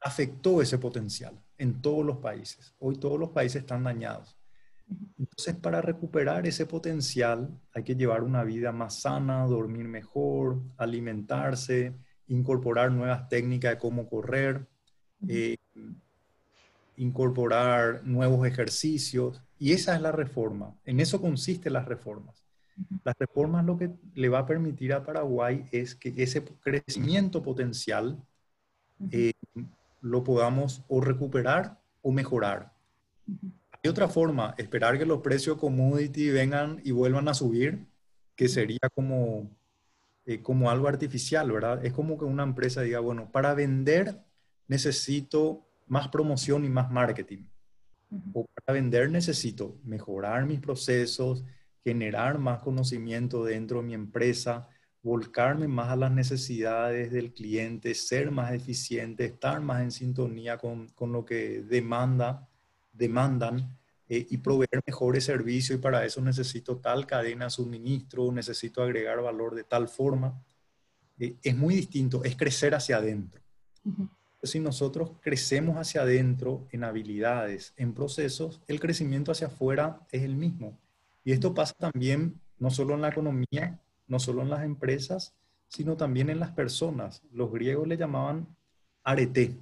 afectó 0.00 0.60
ese 0.60 0.76
potencial 0.76 1.39
en 1.60 1.82
todos 1.82 2.04
los 2.04 2.16
países. 2.16 2.74
Hoy 2.78 2.96
todos 2.96 3.20
los 3.20 3.30
países 3.30 3.60
están 3.60 3.84
dañados. 3.84 4.36
Entonces, 5.18 5.54
para 5.56 5.82
recuperar 5.82 6.46
ese 6.46 6.64
potencial 6.64 7.50
hay 7.74 7.84
que 7.84 7.94
llevar 7.94 8.22
una 8.22 8.42
vida 8.44 8.72
más 8.72 9.02
sana, 9.02 9.46
dormir 9.46 9.86
mejor, 9.86 10.58
alimentarse, 10.78 11.94
incorporar 12.28 12.90
nuevas 12.90 13.28
técnicas 13.28 13.72
de 13.72 13.78
cómo 13.78 14.08
correr, 14.08 14.66
eh, 15.28 15.56
incorporar 16.96 18.04
nuevos 18.04 18.46
ejercicios. 18.46 19.42
Y 19.58 19.72
esa 19.72 19.94
es 19.94 20.00
la 20.00 20.12
reforma. 20.12 20.74
En 20.86 20.98
eso 20.98 21.20
consisten 21.20 21.74
las 21.74 21.84
reformas. 21.84 22.42
Las 23.04 23.14
reformas 23.18 23.66
lo 23.66 23.76
que 23.76 23.90
le 24.14 24.30
va 24.30 24.40
a 24.40 24.46
permitir 24.46 24.94
a 24.94 25.04
Paraguay 25.04 25.66
es 25.70 25.94
que 25.94 26.14
ese 26.16 26.42
crecimiento 26.42 27.42
potencial 27.42 28.18
eh, 29.10 29.32
lo 30.00 30.24
podamos 30.24 30.84
o 30.88 31.00
recuperar 31.00 31.80
o 32.02 32.12
mejorar. 32.12 32.72
Hay 33.70 33.88
otra 33.88 34.08
forma, 34.08 34.54
esperar 34.58 34.98
que 34.98 35.06
los 35.06 35.20
precios 35.20 35.56
commodity 35.56 36.30
vengan 36.30 36.80
y 36.84 36.90
vuelvan 36.90 37.28
a 37.28 37.34
subir, 37.34 37.86
que 38.34 38.48
sería 38.48 38.88
como, 38.94 39.50
eh, 40.26 40.42
como 40.42 40.70
algo 40.70 40.88
artificial, 40.88 41.50
¿verdad? 41.50 41.84
Es 41.84 41.92
como 41.92 42.18
que 42.18 42.24
una 42.24 42.42
empresa 42.42 42.82
diga, 42.82 43.00
bueno, 43.00 43.30
para 43.30 43.54
vender 43.54 44.22
necesito 44.68 45.66
más 45.86 46.08
promoción 46.08 46.64
y 46.64 46.68
más 46.68 46.90
marketing. 46.90 47.44
O 48.32 48.46
para 48.46 48.74
vender 48.74 49.10
necesito 49.10 49.78
mejorar 49.84 50.46
mis 50.46 50.60
procesos, 50.60 51.44
generar 51.84 52.38
más 52.38 52.60
conocimiento 52.60 53.44
dentro 53.44 53.80
de 53.80 53.86
mi 53.86 53.94
empresa, 53.94 54.68
volcarme 55.02 55.66
más 55.66 55.88
a 55.88 55.96
las 55.96 56.12
necesidades 56.12 57.10
del 57.10 57.32
cliente, 57.32 57.94
ser 57.94 58.30
más 58.30 58.52
eficiente, 58.52 59.24
estar 59.24 59.60
más 59.60 59.82
en 59.82 59.90
sintonía 59.90 60.58
con, 60.58 60.88
con 60.88 61.12
lo 61.12 61.24
que 61.24 61.62
demanda, 61.62 62.48
demandan 62.92 63.78
eh, 64.08 64.26
y 64.28 64.38
proveer 64.38 64.82
mejores 64.84 65.24
servicios 65.24 65.78
y 65.78 65.80
para 65.80 66.04
eso 66.04 66.20
necesito 66.20 66.78
tal 66.78 67.06
cadena 67.06 67.46
de 67.46 67.50
suministro, 67.50 68.32
necesito 68.32 68.82
agregar 68.82 69.22
valor 69.22 69.54
de 69.54 69.64
tal 69.64 69.88
forma. 69.88 70.42
Eh, 71.18 71.36
es 71.42 71.56
muy 71.56 71.76
distinto, 71.76 72.22
es 72.24 72.36
crecer 72.36 72.74
hacia 72.74 72.96
adentro. 72.96 73.40
Si 74.42 74.58
nosotros 74.58 75.12
crecemos 75.20 75.76
hacia 75.76 76.02
adentro 76.02 76.66
en 76.72 76.84
habilidades, 76.84 77.72
en 77.76 77.94
procesos, 77.94 78.60
el 78.66 78.80
crecimiento 78.80 79.32
hacia 79.32 79.46
afuera 79.46 80.00
es 80.10 80.22
el 80.22 80.34
mismo. 80.34 80.78
Y 81.24 81.32
esto 81.32 81.54
pasa 81.54 81.74
también 81.78 82.40
no 82.58 82.70
solo 82.70 82.94
en 82.94 83.02
la 83.02 83.08
economía, 83.08 83.80
no 84.10 84.18
solo 84.18 84.42
en 84.42 84.50
las 84.50 84.64
empresas, 84.64 85.34
sino 85.68 85.96
también 85.96 86.28
en 86.30 86.40
las 86.40 86.50
personas. 86.50 87.22
Los 87.32 87.52
griegos 87.52 87.86
le 87.86 87.96
llamaban 87.96 88.48
arete. 89.04 89.56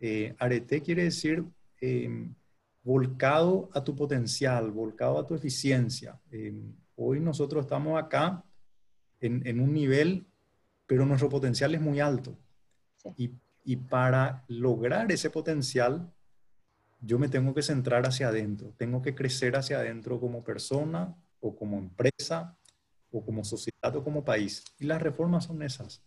Eh, 0.00 0.34
arete 0.38 0.80
quiere 0.80 1.04
decir 1.04 1.44
em, 1.82 2.34
volcado 2.82 3.68
a 3.74 3.84
tu 3.84 3.94
potencial, 3.94 4.70
volcado 4.70 5.18
a 5.18 5.26
tu 5.26 5.34
eficiencia. 5.34 6.18
Em, 6.30 6.72
hoy 6.96 7.20
nosotros 7.20 7.66
estamos 7.66 8.02
acá 8.02 8.42
en, 9.20 9.60
un 9.60 9.74
nivel, 9.74 10.26
pero 10.86 11.04
nuestro 11.04 11.28
potencial 11.28 11.74
es 11.74 11.80
muy 11.82 12.00
alto. 12.00 12.34
Y, 13.18 13.32
y 13.64 13.76
para 13.76 14.44
lograr 14.48 15.12
ese 15.12 15.28
potencial, 15.28 16.10
yo 17.02 17.18
me 17.18 17.28
tengo 17.28 17.52
que 17.52 17.60
centrar 17.62 18.06
hacia 18.06 18.28
adentro, 18.28 18.72
tengo 18.78 19.02
que 19.02 19.14
crecer 19.14 19.56
hacia 19.56 19.78
adentro 19.78 20.18
como 20.18 20.42
persona 20.42 21.14
o 21.40 21.54
como 21.54 21.78
empresa 21.78 22.56
o 23.12 23.24
como 23.24 23.44
sociedad 23.44 23.94
o 23.94 24.04
como 24.04 24.24
país. 24.24 24.64
Y 24.78 24.86
las 24.86 25.02
reformas 25.02 25.44
son 25.44 25.62
esas. 25.62 26.02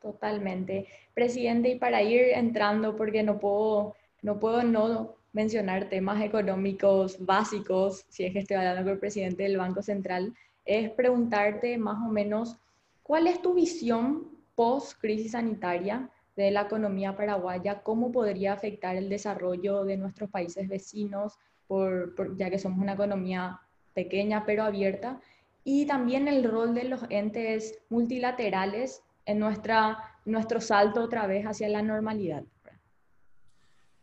Totalmente. 0.00 0.86
Presidente, 1.14 1.70
y 1.70 1.78
para 1.78 2.02
ir 2.02 2.22
entrando, 2.34 2.96
porque 2.96 3.22
no 3.22 3.38
puedo 3.38 3.94
no, 4.24 4.40
puedo 4.40 4.62
no 4.62 5.16
mencionar 5.32 5.90
temas 5.90 6.22
económicos 6.22 7.18
básicos, 7.24 8.06
si 8.08 8.24
es 8.24 8.32
que 8.32 8.38
estoy 8.38 8.56
hablando 8.56 8.82
con 8.82 8.92
el 8.92 8.98
presidente 8.98 9.42
del 9.42 9.58
Banco 9.58 9.82
Central, 9.82 10.34
es 10.64 10.90
preguntarte 10.90 11.76
más 11.76 11.98
o 12.06 12.10
menos 12.10 12.56
cuál 13.02 13.26
es 13.26 13.42
tu 13.42 13.52
visión 13.52 14.28
post 14.54 14.98
crisis 14.98 15.32
sanitaria 15.32 16.08
de 16.36 16.50
la 16.50 16.62
economía 16.62 17.14
paraguaya, 17.14 17.82
cómo 17.82 18.10
podría 18.10 18.54
afectar 18.54 18.96
el 18.96 19.10
desarrollo 19.10 19.84
de 19.84 19.98
nuestros 19.98 20.30
países 20.30 20.68
vecinos, 20.68 21.38
por, 21.66 22.36
ya 22.36 22.48
que 22.48 22.58
somos 22.58 22.78
una 22.78 22.94
economía 22.94 23.60
pequeña 23.92 24.44
pero 24.46 24.64
abierta, 24.64 25.20
y 25.64 25.86
también 25.86 26.28
el 26.28 26.44
rol 26.44 26.74
de 26.74 26.84
los 26.84 27.00
entes 27.08 27.78
multilaterales 27.88 29.02
en 29.24 29.38
nuestra, 29.38 29.98
nuestro 30.26 30.60
salto 30.60 31.02
otra 31.02 31.26
vez 31.26 31.46
hacia 31.46 31.68
la 31.70 31.82
normalidad. 31.82 32.44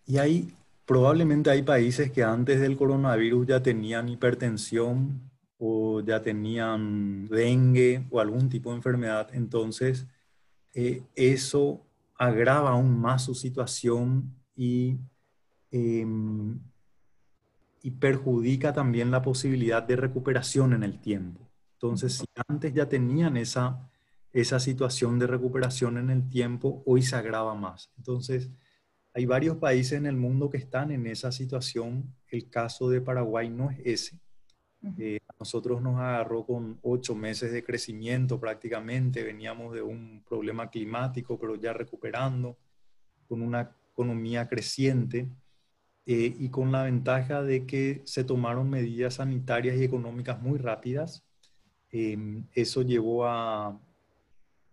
Y 0.05 0.17
hay, 0.17 0.51
probablemente 0.85 1.51
hay 1.51 1.61
países 1.61 2.11
que 2.11 2.23
antes 2.23 2.59
del 2.59 2.75
coronavirus 2.75 3.47
ya 3.47 3.61
tenían 3.61 4.09
hipertensión 4.09 5.21
o 5.59 6.01
ya 6.01 6.21
tenían 6.23 7.27
dengue 7.27 8.03
o 8.09 8.19
algún 8.19 8.49
tipo 8.49 8.71
de 8.71 8.77
enfermedad, 8.77 9.29
entonces 9.33 10.07
eh, 10.73 11.03
eso 11.15 11.85
agrava 12.17 12.71
aún 12.71 12.99
más 12.99 13.25
su 13.25 13.35
situación 13.35 14.33
y, 14.55 14.97
em, 15.69 16.59
y 17.83 17.91
perjudica 17.91 18.73
también 18.73 19.11
la 19.11 19.21
posibilidad 19.21 19.83
de 19.83 19.95
recuperación 19.95 20.73
en 20.73 20.83
el 20.83 20.99
tiempo. 20.99 21.50
Entonces, 21.81 22.13
si 22.13 22.25
antes 22.47 22.73
ya 22.75 22.87
tenían 22.87 23.37
esa, 23.37 23.89
esa 24.31 24.59
situación 24.59 25.17
de 25.17 25.25
recuperación 25.25 25.97
en 25.97 26.11
el 26.11 26.29
tiempo, 26.29 26.83
hoy 26.85 27.01
se 27.01 27.15
agrava 27.15 27.55
más. 27.55 27.89
Entonces, 27.97 28.51
hay 29.15 29.25
varios 29.25 29.57
países 29.57 29.93
en 29.93 30.05
el 30.05 30.15
mundo 30.15 30.47
que 30.47 30.57
están 30.57 30.91
en 30.91 31.07
esa 31.07 31.31
situación. 31.31 32.13
El 32.27 32.49
caso 32.51 32.87
de 32.87 33.01
Paraguay 33.01 33.49
no 33.49 33.71
es 33.71 33.79
ese. 33.83 34.19
Eh, 34.99 35.19
nosotros 35.39 35.81
nos 35.81 35.99
agarró 35.99 36.45
con 36.45 36.77
ocho 36.83 37.15
meses 37.15 37.51
de 37.51 37.63
crecimiento 37.63 38.39
prácticamente, 38.39 39.23
veníamos 39.23 39.73
de 39.73 39.81
un 39.81 40.23
problema 40.27 40.69
climático, 40.69 41.39
pero 41.39 41.55
ya 41.55 41.73
recuperando, 41.73 42.57
con 43.27 43.41
una 43.41 43.75
economía 43.91 44.47
creciente 44.47 45.29
eh, 46.05 46.35
y 46.37 46.49
con 46.49 46.71
la 46.71 46.83
ventaja 46.83 47.41
de 47.41 47.65
que 47.65 48.01
se 48.05 48.23
tomaron 48.23 48.69
medidas 48.69 49.15
sanitarias 49.15 49.77
y 49.77 49.83
económicas 49.83 50.39
muy 50.41 50.59
rápidas. 50.59 51.23
Em, 51.91 52.45
eso 52.53 52.81
llevó 52.81 53.25
a, 53.25 53.79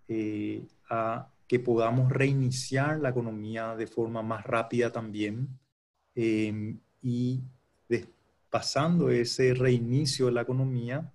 eh, 0.08 0.66
a 0.88 1.28
que 1.46 1.58
podamos 1.58 2.12
reiniciar 2.12 3.00
la 3.00 3.08
economía 3.08 3.74
de 3.74 3.86
forma 3.86 4.22
más 4.22 4.44
rápida 4.44 4.92
también 4.92 5.48
em, 6.14 6.78
y 7.02 7.42
pasando 8.50 9.10
ese 9.10 9.54
reinicio 9.54 10.26
de 10.26 10.32
la 10.32 10.42
economía, 10.42 11.12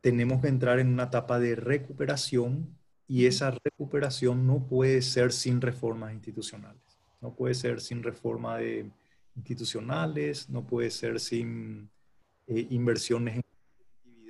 tenemos 0.00 0.40
que 0.40 0.48
entrar 0.48 0.78
en 0.80 0.88
una 0.88 1.04
etapa 1.04 1.38
de 1.38 1.54
recuperación 1.54 2.76
y 3.06 3.26
esa 3.26 3.52
recuperación 3.64 4.46
no 4.46 4.66
puede 4.66 5.02
ser 5.02 5.32
sin 5.32 5.60
reformas 5.60 6.12
institucionales. 6.12 6.80
No 7.20 7.34
puede 7.34 7.54
ser 7.54 7.80
sin 7.80 8.02
reforma 8.02 8.56
de 8.56 8.90
institucionales, 9.36 10.48
no 10.48 10.66
puede 10.66 10.90
ser 10.90 11.20
sin 11.20 11.90
eh, 12.46 12.66
inversiones 12.70 13.36
en 13.36 13.42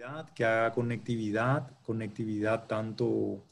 conectividad, 0.01 0.35
que 0.35 0.45
haga 0.45 0.73
conectividad, 0.73 1.79
conectividad 1.83 2.67
tanto 2.67 3.45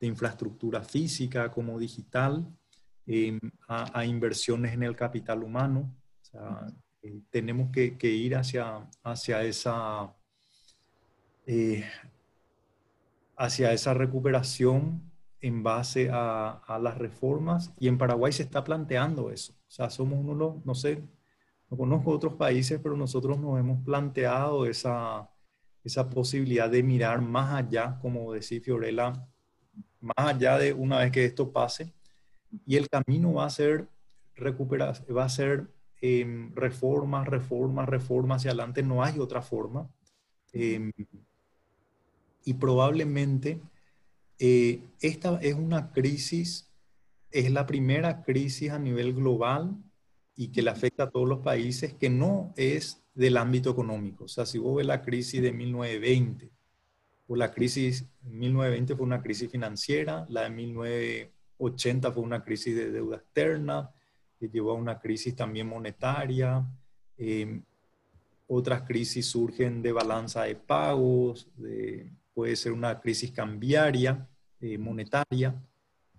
de 0.00 0.06
infraestructura 0.06 0.82
física 0.82 1.50
como 1.50 1.78
digital, 1.78 2.46
em, 3.06 3.40
a, 3.68 4.04
inversiones 4.04 4.72
en 4.72 4.82
el 4.82 4.94
capital 4.94 5.42
humano. 5.42 5.94
O 6.20 6.24
sea, 6.24 6.66
eh, 7.02 7.20
tenemos 7.30 7.70
que, 7.70 7.96
ir 8.02 8.36
hacia, 8.36 8.88
hacia, 9.02 9.42
esa, 9.42 10.14
eh, 11.46 11.84
hacia 13.36 13.72
esa 13.72 13.94
recuperación 13.94 15.02
en 15.40 15.62
base 15.62 16.10
a, 16.12 16.78
las 16.80 16.98
reformas 16.98 17.72
y 17.78 17.88
en 17.88 17.98
Paraguay 17.98 18.32
se 18.32 18.42
está 18.42 18.64
planteando 18.64 19.30
eso. 19.30 19.52
O 19.52 19.70
sea, 19.70 19.90
somos 19.90 20.18
uno 20.18 20.32
de 20.32 20.38
los, 20.38 20.64
no 20.64 20.74
sé, 20.74 21.02
no 21.70 21.76
conozco 21.76 22.10
otros 22.10 22.34
países, 22.34 22.80
pero 22.82 22.96
nosotros 22.96 23.38
nos 23.38 23.58
hemos 23.58 23.84
planteado 23.84 24.66
esa, 24.66 25.28
esa 25.86 26.10
posibilidad 26.10 26.68
de 26.68 26.82
mirar 26.82 27.22
más 27.22 27.54
allá, 27.54 27.96
como 28.02 28.32
decía 28.32 28.60
Fiorella, 28.60 29.12
más 30.00 30.16
allá 30.16 30.58
de 30.58 30.72
una 30.72 30.98
vez 30.98 31.12
que 31.12 31.24
esto 31.24 31.52
pase. 31.52 31.92
Y 32.66 32.74
el 32.76 32.88
camino 32.88 33.34
va 33.34 33.46
a 33.46 33.50
ser 33.50 33.86
recuperar, 34.34 34.96
va 35.16 35.24
a 35.24 35.28
ser 35.28 35.68
eh, 36.02 36.50
reformas, 36.54 37.28
reformas, 37.28 37.88
reformas 37.88 38.38
hacia 38.38 38.50
adelante, 38.50 38.82
no 38.82 39.04
hay 39.04 39.20
otra 39.20 39.42
forma. 39.42 39.88
Em, 40.52 40.90
y 42.44 42.54
probablemente 42.54 43.60
eh, 44.40 44.80
esta 45.00 45.38
es 45.40 45.54
una 45.54 45.92
crisis, 45.92 46.68
es 47.30 47.50
la 47.52 47.64
primera 47.64 48.24
crisis 48.24 48.70
a 48.70 48.78
nivel 48.80 49.14
global 49.14 49.76
y 50.34 50.48
que 50.48 50.62
le 50.62 50.70
afecta 50.70 51.04
a 51.04 51.10
todos 51.10 51.28
los 51.28 51.40
países, 51.40 51.94
que 51.94 52.10
no 52.10 52.52
es 52.56 53.05
del 53.16 53.38
ámbito 53.38 53.70
económico. 53.70 54.24
O 54.24 54.28
sea, 54.28 54.46
si 54.46 54.58
vos 54.58 54.76
ves 54.76 54.86
la 54.86 55.02
crisis 55.02 55.42
de 55.42 55.52
1920, 55.52 56.50
o 57.28 57.34
la 57.34 57.50
crisis 57.50 58.06
1920 58.22 58.94
fue 58.94 59.04
una 59.04 59.22
crisis 59.22 59.50
financiera, 59.50 60.26
la 60.28 60.42
de 60.42 60.50
1980 60.50 62.12
fue 62.12 62.22
una 62.22 62.44
crisis 62.44 62.76
de 62.76 62.92
deuda 62.92 63.16
externa, 63.16 63.90
que 64.38 64.48
llevó 64.48 64.72
a 64.72 64.74
una 64.74 65.00
crisis 65.00 65.34
también 65.34 65.66
monetaria. 65.66 66.64
Em, 67.16 67.62
otras 68.46 68.82
crisis 68.82 69.26
surgen 69.26 69.82
de 69.82 69.92
balanza 69.92 70.42
de 70.42 70.54
pagos, 70.54 71.48
puede 72.34 72.54
ser 72.54 72.72
una 72.72 73.00
crisis 73.00 73.32
cambiaria, 73.32 74.28
eh, 74.60 74.76
monetaria, 74.76 75.60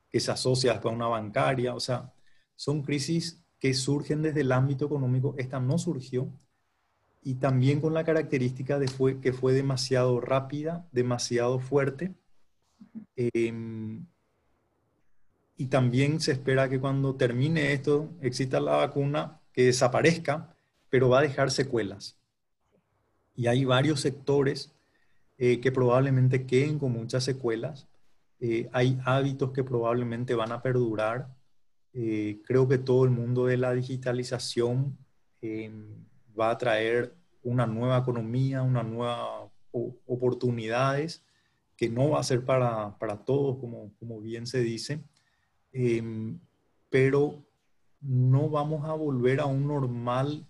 que 0.09 0.19
se 0.19 0.31
asocia 0.31 0.81
con 0.81 0.95
una 0.95 1.07
bancaria. 1.07 1.75
O 1.75 1.79
sea, 1.79 2.11
son 2.55 2.81
crisis 2.81 3.39
que 3.59 3.73
surgen 3.75 4.23
desde 4.23 4.41
el 4.41 4.51
ámbito 4.51 4.85
económico. 4.85 5.35
Esta 5.37 5.59
no 5.59 5.77
surgió. 5.77 6.27
Y 7.27 7.35
también 7.35 7.81
con 7.81 7.93
la 7.93 8.05
característica 8.05 8.79
de 8.79 8.87
fue, 8.87 9.19
que 9.19 9.33
fue 9.33 9.51
demasiado 9.51 10.21
rápida, 10.21 10.87
demasiado 10.93 11.59
fuerte. 11.59 12.13
Eh, 13.17 13.99
y 15.57 15.65
también 15.65 16.21
se 16.21 16.31
espera 16.31 16.69
que 16.69 16.79
cuando 16.79 17.15
termine 17.15 17.73
esto 17.73 18.13
exista 18.21 18.61
la 18.61 18.77
vacuna 18.77 19.41
que 19.51 19.65
desaparezca, 19.65 20.55
pero 20.89 21.09
va 21.09 21.19
a 21.19 21.23
dejar 21.23 21.51
secuelas. 21.51 22.17
Y 23.35 23.47
hay 23.47 23.65
varios 23.65 23.99
sectores 23.99 24.73
eh, 25.37 25.59
que 25.59 25.73
probablemente 25.73 26.45
queden 26.45 26.79
con 26.79 26.93
muchas 26.93 27.25
secuelas. 27.25 27.89
Eh, 28.39 28.69
hay 28.71 28.97
hábitos 29.03 29.51
que 29.51 29.65
probablemente 29.65 30.33
van 30.33 30.53
a 30.53 30.61
perdurar. 30.61 31.27
Eh, 31.91 32.39
creo 32.45 32.69
que 32.69 32.77
todo 32.77 33.03
el 33.03 33.11
mundo 33.11 33.47
de 33.47 33.57
la 33.57 33.73
digitalización 33.73 34.97
va 36.39 36.51
a 36.51 36.57
traer 36.57 37.15
una 37.43 37.65
nueva 37.65 37.97
economía, 37.97 38.61
una 38.61 38.83
nueva 38.83 39.49
oportunidades 39.71 41.23
que 41.75 41.89
no 41.89 42.09
va 42.09 42.19
a 42.19 42.23
ser 42.23 42.43
para, 42.43 42.97
para 42.97 43.23
todos, 43.23 43.57
como, 43.59 43.93
como 43.99 44.19
bien 44.19 44.47
se 44.47 44.59
dice 44.61 45.03
Em, 45.79 46.39
pero 46.89 47.45
no 48.01 48.49
vamos 48.49 48.85
a 48.85 48.93
volver 48.93 49.39
a 49.39 49.45
un 49.45 49.67
normal 49.67 50.47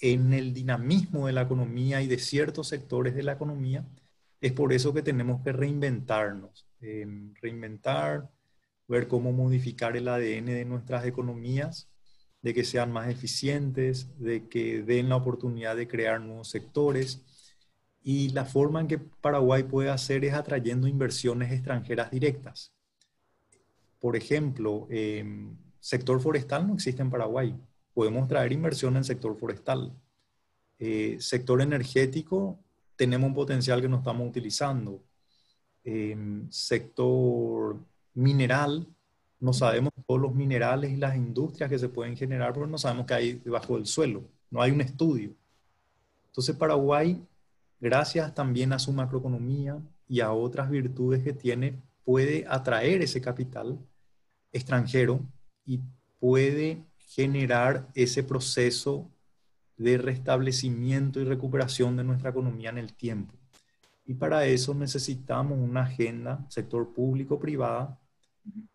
en 0.00 0.32
el 0.32 0.52
dinamismo 0.52 1.28
de 1.28 1.32
la 1.32 1.42
economía 1.42 2.02
y 2.02 2.08
de 2.08 2.18
ciertos 2.18 2.66
sectores 2.66 3.14
de 3.14 3.22
la 3.22 3.32
economía. 3.32 3.86
Es 4.40 4.52
por 4.52 4.72
eso 4.72 4.92
que 4.92 5.02
tenemos 5.02 5.42
que 5.42 5.52
reinventarnos, 5.52 6.66
em, 6.80 7.34
reinventar, 7.40 8.28
ver 8.88 9.06
cómo 9.06 9.32
modificar 9.32 9.96
el 9.96 10.08
ADN 10.08 10.46
de 10.46 10.64
nuestras 10.64 11.06
economías, 11.06 11.88
de 12.42 12.52
que 12.52 12.64
sean 12.64 12.92
más 12.92 13.08
eficientes, 13.08 14.08
de 14.18 14.48
que 14.48 14.82
den 14.82 15.08
la 15.08 15.16
oportunidad 15.16 15.76
de 15.76 15.88
crear 15.88 16.20
nuevos 16.20 16.48
sectores. 16.48 17.22
Y 18.02 18.30
la 18.30 18.44
forma 18.44 18.80
en 18.80 18.88
que 18.88 18.98
Paraguay 18.98 19.62
puede 19.62 19.90
hacer 19.90 20.24
es 20.24 20.34
atrayendo 20.34 20.88
inversiones 20.88 21.52
extranjeras 21.52 22.10
directas. 22.10 22.72
Por 24.00 24.16
ejemplo, 24.16 24.88
em, 24.90 25.56
sector 25.78 26.20
forestal 26.20 26.66
no 26.66 26.74
existe 26.74 27.00
en 27.02 27.10
Paraguay. 27.10 27.54
Podemos 27.94 28.26
traer 28.26 28.52
inversión 28.52 28.96
en 28.96 29.04
sector 29.04 29.38
forestal. 29.38 29.92
Eh, 30.80 31.16
sector 31.20 31.62
energético, 31.62 32.58
tenemos 32.96 33.28
un 33.28 33.34
potencial 33.34 33.80
que 33.80 33.88
no 33.88 33.98
estamos 33.98 34.28
utilizando. 34.28 35.04
Em, 35.84 36.50
sector 36.50 37.78
mineral, 38.14 38.88
no 39.42 39.52
sabemos 39.52 39.92
todos 40.06 40.20
los 40.20 40.34
minerales 40.36 40.92
y 40.92 40.96
las 40.96 41.16
industrias 41.16 41.68
que 41.68 41.78
se 41.78 41.88
pueden 41.88 42.16
generar, 42.16 42.52
pero 42.52 42.68
no 42.68 42.78
sabemos 42.78 43.06
qué 43.06 43.14
hay 43.14 43.32
debajo 43.32 43.74
del 43.74 43.86
suelo. 43.86 44.22
No 44.48 44.62
hay 44.62 44.70
un 44.70 44.80
estudio. 44.80 45.34
Entonces, 46.26 46.54
Paraguay, 46.54 47.20
gracias 47.80 48.32
también 48.36 48.72
a 48.72 48.78
su 48.78 48.92
macroeconomía 48.92 49.82
y 50.06 50.20
a 50.20 50.30
otras 50.30 50.70
virtudes 50.70 51.24
que 51.24 51.32
tiene, 51.32 51.82
puede 52.04 52.44
atraer 52.48 53.02
ese 53.02 53.20
capital 53.20 53.80
extranjero 54.52 55.20
y 55.66 55.80
puede 56.20 56.84
generar 56.98 57.88
ese 57.94 58.22
proceso 58.22 59.10
de 59.76 59.98
restablecimiento 59.98 61.18
y 61.18 61.24
recuperación 61.24 61.96
de 61.96 62.04
nuestra 62.04 62.30
economía 62.30 62.70
en 62.70 62.78
el 62.78 62.92
tiempo. 62.92 63.34
Y 64.04 64.14
para 64.14 64.46
eso 64.46 64.72
necesitamos 64.72 65.58
una 65.58 65.82
agenda, 65.82 66.46
sector 66.48 66.92
público-privada, 66.92 67.98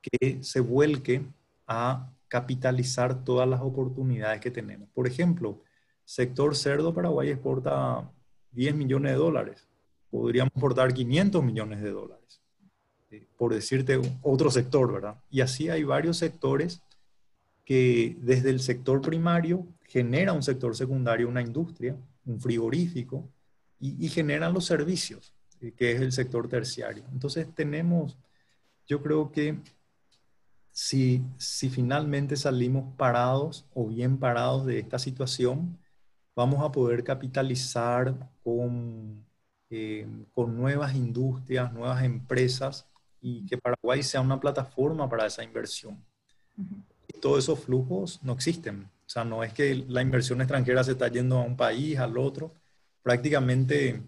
que 0.02 0.44
se 0.44 0.60
vuelque 0.60 1.26
a 1.68 2.12
capitalizar 2.28 3.24
todas 3.24 3.48
las 3.48 3.62
oportunidades 3.62 4.42
que 4.42 4.52
tenemos. 4.52 4.90
Por 4.94 5.08
ejemplo, 5.08 5.62
sector 6.06 6.56
cerdo, 6.56 6.94
Paraguay 6.94 7.30
exporta 7.30 8.10
10 8.52 8.76
millones 8.76 9.14
de 9.14 9.18
dólares, 9.18 9.68
podríamos 10.10 10.52
aportar 10.56 10.94
500 10.94 11.44
millones 11.44 11.82
de 11.82 11.92
dólares, 11.92 12.42
eh, 13.12 13.28
por 13.38 13.54
decirte 13.54 14.00
otro 14.22 14.52
sector, 14.52 14.92
¿verdad? 14.92 15.18
Y 15.30 15.42
así 15.42 15.70
hay 15.70 15.84
varios 15.84 16.18
sectores 16.18 16.82
que 17.66 18.18
desde 18.22 18.50
el 18.50 18.62
sector 18.62 19.02
primario 19.02 19.68
genera 19.84 20.34
un 20.34 20.44
sector 20.44 20.76
secundario, 20.76 21.28
una 21.28 21.42
industria, 21.42 21.98
un 22.26 22.40
frigorífico, 22.40 23.30
y, 23.80 24.08
generan 24.10 24.54
los 24.54 24.66
servicios, 24.66 25.34
eh, 25.62 25.72
que 25.72 25.92
es 25.92 26.02
el 26.02 26.12
sector 26.12 26.48
terciario. 26.48 27.04
Entonces 27.12 27.48
tenemos, 27.54 28.18
yo 28.88 29.02
creo 29.02 29.32
que 29.32 29.60
si, 30.72 31.24
si 31.38 31.70
finalmente 31.70 32.36
salimos 32.36 32.94
parados 32.96 33.66
o 33.74 33.88
bien 33.88 34.18
parados 34.18 34.66
de 34.66 34.80
esta 34.80 35.00
situación, 35.00 35.78
vamos 36.36 36.64
a 36.64 36.72
poder 36.72 37.04
capitalizar 37.04 38.16
con, 38.44 39.26
eh, 39.70 40.08
con 40.34 40.56
nuevas 40.56 40.96
industrias, 40.96 41.74
nuevas 41.74 42.04
empresas 42.04 42.88
y 43.22 43.46
que 43.46 43.58
Paraguay 43.58 44.04
sea 44.04 44.22
una 44.22 44.40
plataforma 44.40 45.10
para 45.10 45.26
esa 45.26 45.44
inversión 45.44 46.04
todos 47.20 47.40
esos 47.40 47.60
flujos 47.60 48.20
no 48.24 48.34
existen. 48.34 48.90
O 49.06 49.10
sea, 49.10 49.24
no 49.24 49.44
es 49.44 49.54
que 49.54 49.86
la 49.88 50.02
inversión 50.02 50.42
extranjera 50.42 50.84
se 50.84 50.92
está 50.92 51.08
yendo 51.08 51.38
a 51.38 51.44
un 51.44 51.56
país, 51.56 51.98
al 51.98 52.18
otro. 52.18 52.54
Prácticamente 53.02 54.02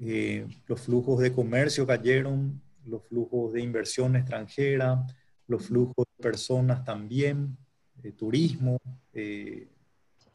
eh, 0.00 0.46
los 0.66 0.80
flujos 0.80 1.20
de 1.20 1.32
comercio 1.32 1.86
cayeron, 1.86 2.60
los 2.86 3.04
flujos 3.04 3.52
de 3.52 3.60
inversión 3.60 4.16
extranjera, 4.16 5.04
los 5.46 5.66
flujos 5.66 6.06
de 6.16 6.22
personas 6.22 6.84
también, 6.84 7.56
de 7.94 8.12
turismo, 8.12 8.78
eh, 9.12 9.68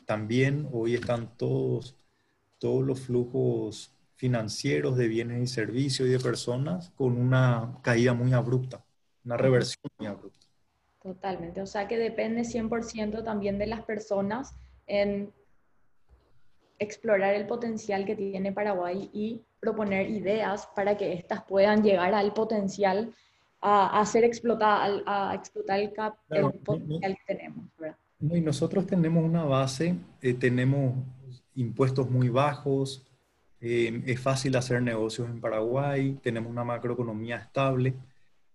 también 0.06 0.68
hoy 0.72 0.96
están 0.96 1.36
todos, 1.38 1.96
todos 2.60 2.86
los 2.86 3.02
flujos 3.02 3.94
financieros 4.16 4.98
de 4.98 5.08
bienes 5.08 5.44
y 5.44 5.48
servicios 5.54 6.08
y 6.08 6.12
de 6.12 6.20
personas 6.20 6.92
con 6.92 7.18
una 7.18 7.78
caída 7.84 8.14
muy 8.14 8.34
abrupta, 8.34 8.84
una 9.26 9.38
reversión 9.38 9.84
muy 9.98 10.08
abrupta. 10.08 10.48
Totalmente, 11.02 11.62
o 11.62 11.66
sea 11.66 11.88
que 11.88 11.98
depende 11.98 12.44
100% 12.44 13.24
también 13.24 13.60
de 13.60 13.68
las 13.68 13.84
personas 13.84 14.56
en 14.88 15.32
explorar 16.80 17.34
el 17.36 17.48
potencial 17.48 18.06
que 18.06 18.16
tiene 18.16 18.52
Paraguay 18.52 19.10
y 19.14 19.44
proponer 19.60 20.10
ideas 20.10 20.68
para 20.76 20.98
que 20.98 21.14
éstas 21.14 21.44
puedan 21.44 21.84
llegar 21.84 22.14
al 22.14 22.34
potencial, 22.34 23.14
a, 23.62 24.06
ser 24.06 24.24
explotadas, 24.24 25.02
a, 25.06 25.34
explotar 25.36 25.80
el, 25.80 25.94
cap, 25.94 26.18
potencial 26.64 27.18
que 27.18 27.34
tenemos. 27.34 27.66
Y 28.20 28.42
nosotros 28.42 28.86
tenemos 28.88 29.24
una 29.24 29.44
base, 29.44 29.96
eh, 30.22 30.34
tenemos 30.34 30.96
impuestos 31.56 32.10
muy 32.10 32.30
bajos, 32.30 33.06
eh, 33.60 34.04
es 34.06 34.20
fácil 34.20 34.56
hacer 34.56 34.82
negocios 34.82 35.28
en 35.28 35.42
Paraguay, 35.42 36.18
tenemos 36.22 36.52
una 36.52 36.64
macroeconomía 36.64 37.38
estable 37.38 37.96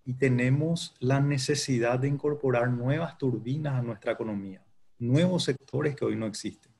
y 0.04 0.14
tenemos 0.14 0.94
la 1.00 1.20
necesidad 1.20 1.98
de 1.98 2.08
incorporar 2.08 2.70
nuevas 2.70 3.18
turbinas 3.18 3.74
a 3.74 3.82
nuestra 3.82 4.12
economía, 4.12 4.62
nuevos 4.98 5.44
sectores 5.44 5.96
que 5.96 6.04
hoy 6.04 6.16
no 6.16 6.26
existen, 6.26 6.72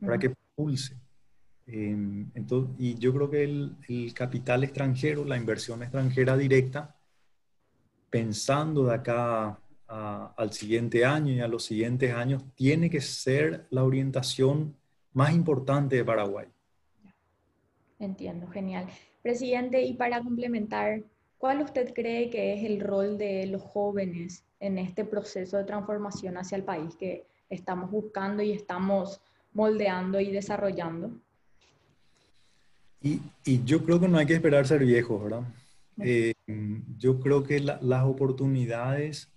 para 0.00 0.18
que 0.18 0.34
pulse. 0.54 0.96
Em, 1.66 2.30
entonces, 2.34 2.74
y 2.78 2.94
yo 2.98 3.12
creo 3.12 3.30
que 3.30 3.44
el, 3.44 4.14
capital 4.14 4.64
extranjero, 4.64 5.24
la 5.24 5.36
inversión 5.36 5.82
extranjera 5.82 6.36
directa, 6.36 6.96
pensando 8.08 8.84
de 8.84 8.94
acá 8.94 9.58
al 9.88 10.52
siguiente 10.52 11.04
año 11.04 11.32
y 11.32 11.40
a 11.40 11.48
los 11.48 11.64
siguientes 11.64 12.12
años, 12.12 12.42
tiene 12.54 12.90
que 12.90 13.00
ser 13.00 13.66
la 13.70 13.84
orientación 13.84 14.76
más 15.12 15.32
importante 15.32 15.96
de 15.96 16.04
Paraguay. 16.04 16.46
Entiendo, 17.98 18.48
genial. 18.48 18.86
Presidente, 19.22 19.82
y 19.82 19.94
para 19.94 20.22
complementar 20.22 21.02
¿Cuál 21.38 21.60
usted 21.60 21.92
cree 21.92 22.30
que 22.30 22.54
es 22.54 22.64
el 22.64 22.80
rol 22.80 23.18
de 23.18 23.46
los 23.46 23.62
jóvenes 23.62 24.44
en 24.58 24.78
este 24.78 25.04
proceso 25.04 25.58
de 25.58 25.64
transformación 25.64 26.38
hacia 26.38 26.56
el 26.56 26.64
país 26.64 26.96
que 26.96 27.26
estamos 27.50 27.90
buscando 27.90 28.42
y 28.42 28.52
estamos 28.52 29.20
moldeando 29.52 30.18
y 30.18 30.30
desarrollando? 30.30 31.10
Y, 33.44 33.62
yo 33.64 33.84
creo 33.84 34.00
que 34.00 34.08
no 34.08 34.18
hay 34.18 34.26
que 34.26 34.34
esperar 34.34 34.66
ser 34.66 34.84
viejos, 34.84 35.22
¿verdad? 35.22 35.42
Eh, 35.98 36.34
yo 36.98 37.20
creo 37.20 37.44
que 37.44 37.60
las 37.60 38.04
oportunidades 38.04 39.30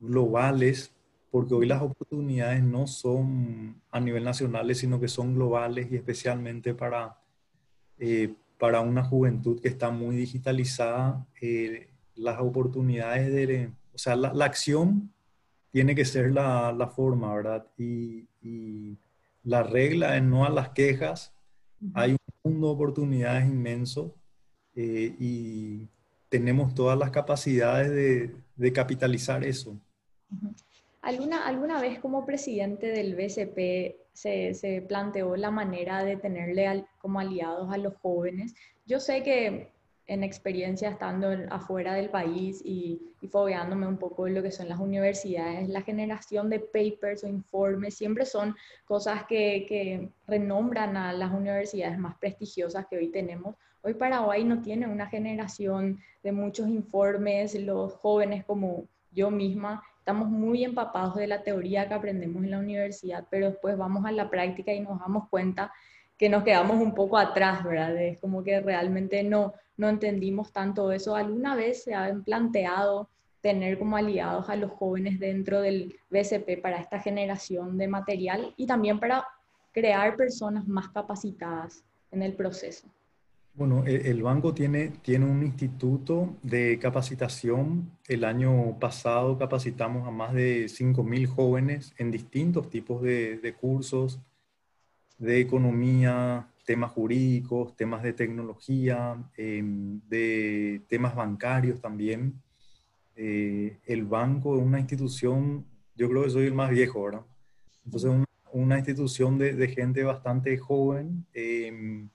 globales, 0.00 0.92
porque 1.30 1.54
hoy 1.54 1.66
las 1.66 1.80
oportunidades 1.80 2.62
no 2.62 2.86
son 2.86 3.80
a 3.90 4.00
nivel 4.00 4.24
nacional, 4.24 4.74
sino 4.74 5.00
que 5.00 5.08
son 5.08 5.34
globales 5.34 5.90
y 5.90 5.96
especialmente 5.96 6.74
para, 6.74 7.16
eh, 7.98 8.34
para 8.58 8.80
una 8.80 9.04
juventud 9.04 9.60
que 9.60 9.68
está 9.68 9.90
muy 9.90 10.16
digitalizada, 10.16 11.24
eh, 11.40 11.88
las 12.16 12.40
oportunidades 12.40 13.32
de, 13.32 13.70
o 13.94 13.98
sea, 13.98 14.16
la, 14.16 14.44
acción 14.44 15.12
tiene 15.70 15.94
que 15.94 16.04
ser 16.04 16.32
la, 16.32 16.72
la 16.72 16.88
forma, 16.88 17.34
¿verdad? 17.34 17.66
Y, 17.78 18.26
y, 18.42 18.98
la 19.44 19.64
regla 19.64 20.16
es 20.16 20.22
no 20.22 20.44
a 20.44 20.50
las 20.50 20.68
quejas. 20.68 21.34
Hay 21.94 22.12
un 22.12 22.18
mundo 22.44 22.68
de 22.68 22.72
oportunidades 22.74 23.46
inmenso 23.46 24.14
eh, 24.74 25.14
y 25.18 25.88
tenemos 26.28 26.74
todas 26.74 26.98
las 26.98 27.10
capacidades 27.10 27.90
de, 27.90 28.34
de 28.56 28.72
capitalizar 28.72 29.44
eso. 29.44 29.76
¿Alguna, 31.02 31.46
¿Alguna 31.46 31.80
vez 31.80 31.98
como 31.98 32.24
presidente 32.24 32.86
del 32.86 33.14
BCP 33.14 33.96
se, 34.12 34.54
se, 34.54 34.82
planteó 34.82 35.36
la 35.36 35.50
manera 35.50 36.04
de 36.04 36.16
tenerle 36.16 36.84
como 36.98 37.20
aliados 37.20 37.72
a 37.72 37.78
los 37.78 37.94
jóvenes. 37.96 38.54
Yo 38.86 39.00
sé 39.00 39.22
que 39.22 39.72
en 40.06 40.24
experiencia 40.24 40.90
estando 40.90 41.28
afuera 41.50 41.94
del 41.94 42.10
país 42.10 42.60
y, 42.64 43.00
y 43.20 43.28
fobeándome 43.28 43.86
un 43.86 43.98
poco 43.98 44.26
en 44.26 44.34
lo 44.34 44.42
que 44.42 44.50
son 44.50 44.68
las 44.68 44.80
universidades, 44.80 45.68
la 45.68 45.82
generación 45.82 46.50
de 46.50 46.60
papers 46.60 47.24
o 47.24 47.28
informes 47.28 47.94
siempre 47.94 48.26
son 48.26 48.56
cosas 48.84 49.24
que, 49.26 49.64
que 49.68 50.08
renombran 50.26 50.96
a 50.96 51.12
las 51.12 51.32
universidades 51.32 51.98
más 51.98 52.16
prestigiosas 52.18 52.86
que 52.86 52.96
hoy 52.96 53.08
tenemos. 53.08 53.54
Hoy 53.82 53.94
Paraguay 53.94 54.44
no 54.44 54.60
tiene 54.60 54.86
una 54.86 55.06
generación 55.08 56.00
de 56.22 56.32
muchos 56.32 56.68
informes, 56.68 57.54
los 57.54 57.94
jóvenes 57.94 58.44
como 58.44 58.84
yo 59.12 59.30
misma 59.30 59.82
estamos 60.02 60.28
muy 60.28 60.64
empapados 60.64 61.14
de 61.14 61.28
la 61.28 61.44
teoría 61.44 61.86
que 61.86 61.94
aprendemos 61.94 62.42
en 62.42 62.50
la 62.50 62.58
universidad, 62.58 63.24
pero 63.30 63.50
después 63.50 63.78
vamos 63.78 64.04
a 64.04 64.10
la 64.10 64.28
práctica 64.28 64.72
y 64.72 64.80
nos 64.80 64.98
damos 64.98 65.28
cuenta 65.28 65.72
que 66.22 66.28
nos 66.28 66.44
quedamos 66.44 66.80
un 66.80 66.94
poco 66.94 67.18
atrás, 67.18 67.64
¿verdad? 67.64 68.00
Es 68.00 68.16
como 68.20 68.44
que 68.44 68.60
realmente 68.60 69.24
no, 69.24 69.54
no 69.76 69.88
entendimos 69.88 70.52
tanto 70.52 70.92
eso. 70.92 71.16
¿Alguna 71.16 71.56
vez 71.56 71.82
se 71.82 71.94
han 71.94 72.22
planteado 72.22 73.08
tener 73.40 73.76
como 73.76 73.96
aliados 73.96 74.48
a 74.48 74.54
los 74.54 74.70
jóvenes 74.70 75.18
dentro 75.18 75.60
del 75.60 75.96
BCP 76.10 76.62
para 76.62 76.78
esta 76.78 77.00
generación 77.00 77.76
de 77.76 77.88
material 77.88 78.54
y 78.56 78.68
también 78.68 79.00
para 79.00 79.26
crear 79.72 80.14
personas 80.14 80.68
más 80.68 80.90
capacitadas 80.90 81.82
en 82.12 82.22
el 82.22 82.34
proceso? 82.34 82.86
Bueno, 83.54 83.84
e, 83.84 84.08
el 84.08 84.22
banco 84.22 84.54
tiene, 84.54 84.92
tiene 85.02 85.26
un 85.26 85.42
instituto 85.42 86.36
de 86.44 86.78
capacitación. 86.78 87.90
El 88.06 88.22
año 88.22 88.78
pasado 88.78 89.36
capacitamos 89.36 90.06
a 90.06 90.12
más 90.12 90.34
de 90.34 90.66
5.000 90.66 91.26
jóvenes 91.26 91.94
en 91.98 92.12
distintos 92.12 92.70
tipos 92.70 93.02
de, 93.02 93.56
cursos 93.60 94.20
de 95.22 95.40
economía, 95.40 96.48
temas 96.64 96.90
jurídicos, 96.90 97.76
temas 97.76 98.02
de 98.02 98.12
tecnología, 98.12 99.16
em, 99.36 100.00
de 100.08 100.82
temas 100.88 101.14
bancarios 101.14 101.80
también. 101.80 102.42
Eh, 103.14 103.78
el 103.86 104.04
banco 104.04 104.56
es 104.56 104.62
una 104.64 104.80
institución, 104.80 105.64
yo 105.94 106.08
creo 106.08 106.24
que 106.24 106.30
soy 106.30 106.46
el 106.46 106.54
más 106.54 106.70
viejo, 106.70 107.04
¿verdad? 107.04 107.22
Entonces, 107.84 108.10
una, 108.10 108.24
una 108.52 108.78
institución 108.78 109.38
de, 109.38 109.54
de, 109.54 109.68
gente 109.68 110.02
bastante 110.02 110.56
joven. 110.58 111.24
Em, 111.34 112.08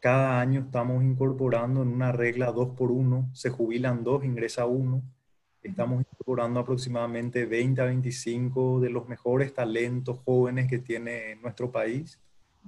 cada 0.00 0.40
año 0.40 0.60
estamos 0.62 1.04
incorporando 1.04 1.82
en 1.82 1.88
una 1.88 2.10
regla 2.10 2.50
dos 2.52 2.70
por 2.76 2.90
uno, 2.90 3.30
se 3.32 3.50
jubilan 3.50 4.02
dos, 4.02 4.24
ingresa 4.24 4.66
uno. 4.66 5.02
Estamos 5.62 6.00
incorporando 6.00 6.60
aproximadamente 6.60 7.46
20 7.46 7.80
a 7.82 7.84
25 7.84 8.80
de 8.80 8.90
los 8.90 9.08
mejores 9.08 9.54
talentos 9.54 10.18
jóvenes 10.24 10.68
que 10.68 10.78
tiene 10.78 11.36
nuestro 11.36 11.70
país 11.70 12.18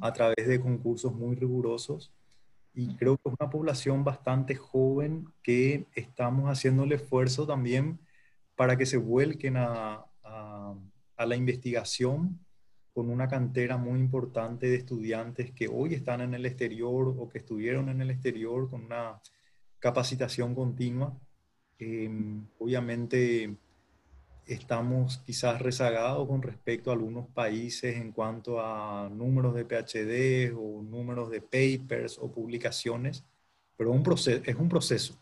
a 0.00 0.12
través 0.12 0.46
de 0.46 0.60
concursos 0.60 1.12
muy 1.14 1.36
rigurosos. 1.36 2.12
Y 2.74 2.96
creo 2.96 3.16
que 3.16 3.28
es 3.28 3.34
una 3.38 3.50
población 3.50 4.02
bastante 4.02 4.54
joven 4.54 5.28
que 5.42 5.86
estamos 5.94 6.50
haciendo 6.50 6.84
el 6.84 6.92
esfuerzo 6.92 7.46
también 7.46 7.98
para 8.56 8.76
que 8.76 8.86
se 8.86 8.96
vuelquen 8.96 9.56
a, 9.56 10.06
a, 10.22 10.74
a 11.16 11.26
la 11.26 11.36
investigación 11.36 12.38
con 12.94 13.08
una 13.10 13.28
cantera 13.28 13.76
muy 13.76 13.98
importante 13.98 14.66
de 14.66 14.76
estudiantes 14.76 15.50
que 15.52 15.68
hoy 15.68 15.94
están 15.94 16.20
en 16.20 16.34
el 16.34 16.44
exterior 16.44 17.14
o 17.18 17.28
que 17.28 17.38
estuvieron 17.38 17.88
en 17.88 18.02
el 18.02 18.10
exterior 18.10 18.68
con 18.68 18.84
una 18.84 19.20
capacitación 19.78 20.54
continua. 20.54 21.18
Em, 21.78 22.46
obviamente 22.58 23.56
estamos 24.46 25.18
quizás 25.24 25.60
rezagados 25.60 26.26
con 26.26 26.42
respecto 26.42 26.90
a 26.90 26.94
algunos 26.94 27.28
países 27.28 27.96
en 27.96 28.12
cuanto 28.12 28.60
a 28.60 29.08
números 29.08 29.54
de 29.54 29.64
PhD 29.64 30.54
o 30.56 30.82
números 30.82 31.30
de 31.30 31.40
papers 31.40 32.18
o 32.18 32.30
publicaciones, 32.30 33.24
pero 33.76 33.92
un 33.92 34.02
proceso, 34.02 34.42
es 34.44 34.56
un 34.56 34.68
proceso. 34.68 35.18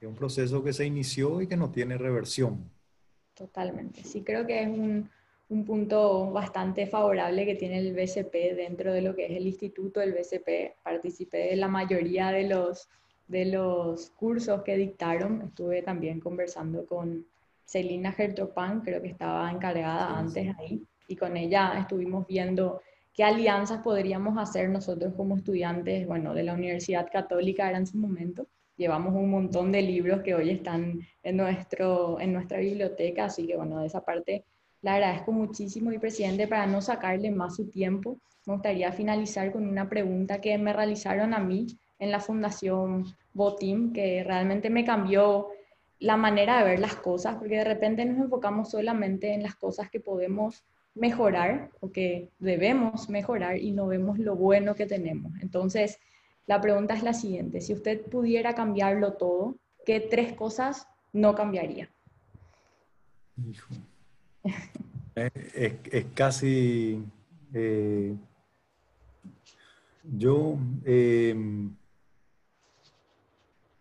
Es 0.00 0.06
un 0.06 0.14
proceso 0.14 0.62
que 0.62 0.72
se 0.72 0.84
inició 0.84 1.40
y 1.40 1.46
que 1.46 1.56
no 1.56 1.70
tiene 1.70 1.96
reversión. 1.96 2.70
Totalmente. 3.34 4.04
Sí, 4.04 4.22
creo 4.22 4.46
que 4.46 4.62
es 4.62 4.68
un, 4.68 5.08
un 5.48 5.64
punto 5.64 6.30
bastante 6.30 6.86
favorable 6.86 7.46
que 7.46 7.54
tiene 7.54 7.78
el 7.78 7.94
BCP 7.94 8.56
dentro 8.56 8.92
de 8.92 9.02
lo 9.02 9.14
que 9.14 9.26
es 9.26 9.32
el 9.32 9.46
instituto 9.46 10.00
del 10.00 10.12
BCP. 10.12 10.82
Participé 10.82 11.38
de 11.50 11.56
la 11.56 11.68
mayoría 11.68 12.30
de 12.30 12.48
los, 12.48 12.88
de 13.28 13.46
los 13.46 14.10
cursos 14.10 14.62
que 14.62 14.76
dictaron. 14.76 15.42
Estuve 15.42 15.82
también 15.82 16.20
conversando 16.20 16.86
con 16.86 17.26
Celina 17.66 18.12
Gertropan, 18.12 18.80
creo 18.80 19.02
que 19.02 19.08
estaba 19.08 19.50
encargada 19.50 20.18
antes 20.18 20.54
ahí, 20.58 20.82
y 21.08 21.16
con 21.16 21.36
ella 21.36 21.74
estuvimos 21.78 22.26
viendo 22.26 22.80
qué 23.12 23.24
alianzas 23.24 23.82
podríamos 23.82 24.38
hacer 24.38 24.70
nosotros 24.70 25.14
como 25.16 25.36
estudiantes, 25.36 26.06
bueno, 26.06 26.32
de 26.32 26.44
la 26.44 26.54
Universidad 26.54 27.08
Católica 27.12 27.68
era 27.68 27.78
en 27.78 27.86
su 27.86 27.98
momento. 27.98 28.46
Llevamos 28.76 29.14
un 29.14 29.30
montón 29.30 29.72
de 29.72 29.82
libros 29.82 30.22
que 30.22 30.34
hoy 30.34 30.50
están 30.50 31.00
en, 31.22 31.36
nuestro, 31.36 32.20
en 32.20 32.32
nuestra 32.32 32.58
biblioteca, 32.58 33.24
así 33.24 33.46
que 33.46 33.56
bueno, 33.56 33.80
de 33.80 33.86
esa 33.86 34.04
parte 34.04 34.44
le 34.82 34.90
agradezco 34.90 35.32
muchísimo 35.32 35.92
y 35.92 35.98
presidente 35.98 36.46
para 36.46 36.66
no 36.66 36.80
sacarle 36.80 37.30
más 37.30 37.56
su 37.56 37.68
tiempo. 37.68 38.18
Me 38.44 38.52
gustaría 38.52 38.92
finalizar 38.92 39.50
con 39.50 39.66
una 39.66 39.88
pregunta 39.88 40.40
que 40.40 40.56
me 40.58 40.72
realizaron 40.72 41.34
a 41.34 41.40
mí 41.40 41.66
en 41.98 42.10
la 42.12 42.20
Fundación 42.20 43.06
Botim, 43.32 43.92
que 43.92 44.22
realmente 44.22 44.70
me 44.70 44.84
cambió 44.84 45.48
la 45.98 46.16
manera 46.16 46.58
de 46.58 46.64
ver 46.64 46.80
las 46.80 46.96
cosas, 46.96 47.36
porque 47.36 47.56
de 47.56 47.64
repente 47.64 48.04
nos 48.04 48.18
enfocamos 48.18 48.70
solamente 48.70 49.32
en 49.32 49.42
las 49.42 49.54
cosas 49.54 49.90
que 49.90 50.00
podemos 50.00 50.64
mejorar 50.94 51.70
o 51.80 51.92
que 51.92 52.30
debemos 52.38 53.08
mejorar 53.08 53.58
y 53.58 53.72
no 53.72 53.86
vemos 53.86 54.18
lo 54.18 54.36
bueno 54.36 54.74
que 54.74 54.86
tenemos. 54.86 55.32
Entonces, 55.40 55.98
la 56.46 56.60
pregunta 56.60 56.94
es 56.94 57.02
la 57.02 57.12
siguiente, 57.12 57.60
si 57.60 57.72
usted 57.72 58.02
pudiera 58.02 58.54
cambiarlo 58.54 59.14
todo, 59.14 59.56
¿qué 59.84 60.00
tres 60.00 60.32
cosas 60.34 60.86
no 61.12 61.34
cambiaría? 61.34 61.90
Es, 65.14 66.04
casi... 66.12 67.02
Eh, 67.54 68.14
yo... 70.04 70.58
Eh, 70.84 71.34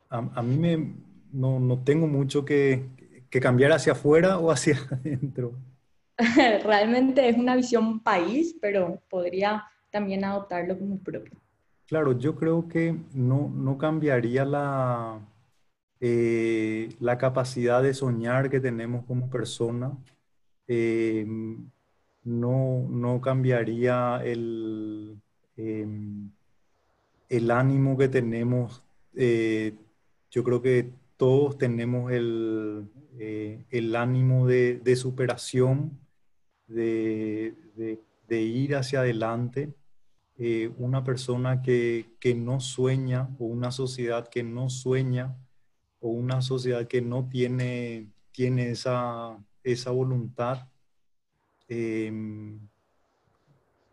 a, 0.10 0.42
mí 0.42 0.58
me, 0.58 0.96
no, 1.36 1.60
no 1.60 1.84
tengo 1.84 2.08
mucho 2.08 2.46
que, 2.46 2.86
que 3.30 3.40
cambiar 3.40 3.72
hacia 3.74 3.92
afuera 3.92 4.40
o 4.40 4.50
hacia 4.52 4.78
adentro. 4.92 5.54
Realmente 6.64 7.28
es 7.28 7.38
una 7.38 7.56
visión 7.56 8.00
país, 8.00 8.56
pero 8.62 9.02
podría 9.10 9.66
también 9.92 10.24
adoptarlo 10.24 10.80
como 10.80 10.98
propio. 11.00 11.34
Claro, 11.88 12.18
yo 12.18 12.36
creo 12.36 12.68
que 12.68 12.96
no, 13.14 13.52
no 13.54 13.78
cambiaría 13.78 14.46
la, 14.46 15.20
eh, 16.00 16.90
la 17.00 17.18
capacidad 17.18 17.84
de 17.84 17.94
soñar 17.94 18.50
que 18.50 18.60
tenemos 18.60 19.06
como 19.06 19.30
persona. 19.30 19.92
Eh, 20.68 21.26
no, 22.24 22.88
no, 22.90 23.22
cambiaría 23.22 24.22
el, 24.24 25.22
em, 25.58 26.32
el 27.30 27.52
ánimo 27.52 27.98
que 27.98 28.08
tenemos. 28.08 28.84
Eh, 29.16 29.76
yo 30.32 30.44
creo 30.44 30.62
que 30.62 30.92
todos 31.18 31.58
tenemos 31.58 32.12
el, 32.12 32.90
ánimo 33.96 34.48
de, 34.48 34.96
superación, 34.96 36.00
de, 36.68 37.56
ir 38.30 38.76
hacia 38.76 39.00
adelante. 39.00 39.74
una 40.78 41.04
persona 41.04 41.62
que, 41.62 42.06
no 42.36 42.60
sueña 42.60 43.30
o 43.40 43.46
una 43.46 43.72
sociedad 43.72 44.28
que 44.28 44.44
no 44.44 44.70
sueña 44.70 45.38
o 46.00 46.10
una 46.10 46.42
sociedad 46.42 46.88
que 46.88 47.02
no 47.02 47.28
tiene, 47.30 48.10
tiene 48.32 48.72
esa, 48.72 49.38
esa 49.64 49.92
voluntad, 49.92 50.68
em, 51.68 52.60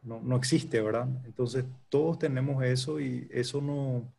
no, 0.03 0.21
no, 0.21 0.37
existe, 0.37 0.81
¿verdad? 0.81 1.09
Entonces 1.25 1.65
todos 1.89 2.19
tenemos 2.19 2.65
eso 2.65 3.01
y 3.01 3.29
eso 3.31 3.61
no 3.61 4.13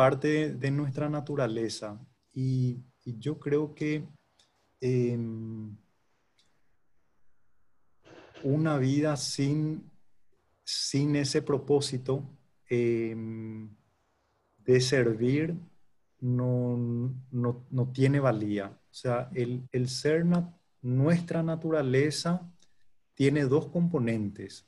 parte 0.00 0.54
de 0.54 0.70
nuestra 0.70 1.10
naturaleza. 1.10 2.00
Y, 2.32 2.78
yo 3.04 3.38
creo 3.38 3.74
que 3.74 4.08
em, 4.80 5.76
una 8.42 8.78
vida 8.78 9.14
sin, 9.18 9.90
sin 10.64 11.16
ese 11.16 11.42
propósito 11.42 12.24
em, 12.70 13.68
de 14.64 14.80
servir 14.80 15.54
no, 16.20 16.78
no, 17.30 17.92
tiene 17.92 18.20
valía. 18.20 18.68
O 18.68 18.94
sea, 18.94 19.28
el, 19.34 19.88
ser, 19.88 20.24
nuestra 20.80 21.42
naturaleza 21.42 22.50
tiene 23.12 23.44
dos 23.44 23.66
componentes. 23.66 24.66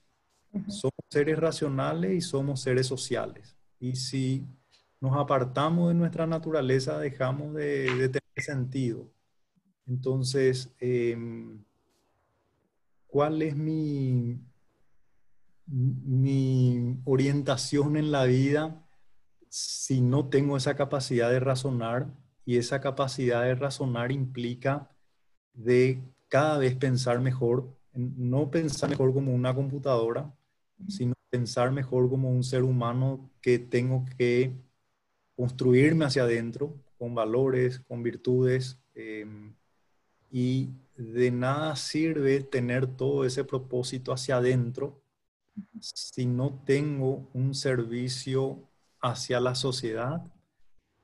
Somos 0.68 1.05
seres 1.09 1.39
racionales 1.39 2.12
y 2.12 2.20
somos 2.20 2.61
seres 2.61 2.87
sociales. 2.87 3.57
Y 3.80 3.97
si 3.97 4.47
nos 5.03 5.15
apartamos 5.17 5.89
de 5.89 5.95
nuestra 5.95 6.27
naturaleza, 6.27 6.99
dejamos 6.99 7.53
de, 7.55 8.09
tener 8.09 8.23
sentido. 8.37 9.11
Entonces, 9.87 10.75
em, 10.81 11.63
¿cuál 13.07 13.43
es 13.43 13.55
mi, 13.55 14.41
mi 15.67 16.97
orientación 17.05 17.99
en 17.99 18.11
la 18.11 18.25
vida? 18.25 18.83
si 19.55 20.01
no 20.01 20.31
tengo 20.31 20.57
esa 20.57 20.77
capacidad 20.77 21.31
de 21.31 21.39
razonar 21.39 22.07
y 22.47 22.57
esa 22.57 22.81
capacidad 22.81 23.43
de 23.43 23.55
razonar 23.55 24.11
implica 24.11 24.89
de 25.53 26.03
cada 26.29 26.57
vez 26.57 26.75
pensar 26.75 27.21
mejor, 27.21 27.77
no 27.93 28.51
pensar 28.51 28.89
mejor 28.89 29.13
como 29.13 29.35
una 29.35 29.55
computadora, 29.55 30.35
sino 30.89 31.13
pensar 31.29 31.71
mejor 31.71 32.09
como 32.09 32.31
un 32.31 32.43
ser 32.43 32.63
humano 32.63 33.31
que 33.43 33.59
tengo 33.59 34.07
que 34.17 34.57
construirme 35.37 36.05
hacia 36.05 36.24
adentro 36.24 36.74
con 36.99 37.14
valores, 37.14 37.80
con 37.80 38.03
virtudes, 38.03 38.78
em, 38.95 39.55
y 40.30 40.70
de 40.97 41.30
nada 41.30 41.76
sirve 41.76 42.41
tener 42.43 42.87
todo 42.87 43.24
ese 43.24 43.45
propósito 43.45 44.12
hacia 44.12 44.37
adentro 44.37 45.03
si 45.80 46.26
no 46.26 46.62
tengo 46.64 47.28
un 47.35 47.55
servicio 47.55 48.68
hacia 49.01 49.41
la 49.41 49.55
sociedad, 49.55 50.22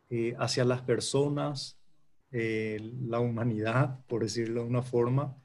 eh, 0.09 0.35
hacia 0.39 0.65
las 0.65 0.83
personas, 0.83 1.79
eh, 2.31 2.79
la 3.03 3.21
humanidad, 3.21 4.05
por 4.07 4.23
decirlo 4.23 4.63
de 4.63 4.69
una 4.69 4.83
forma, 4.83 5.37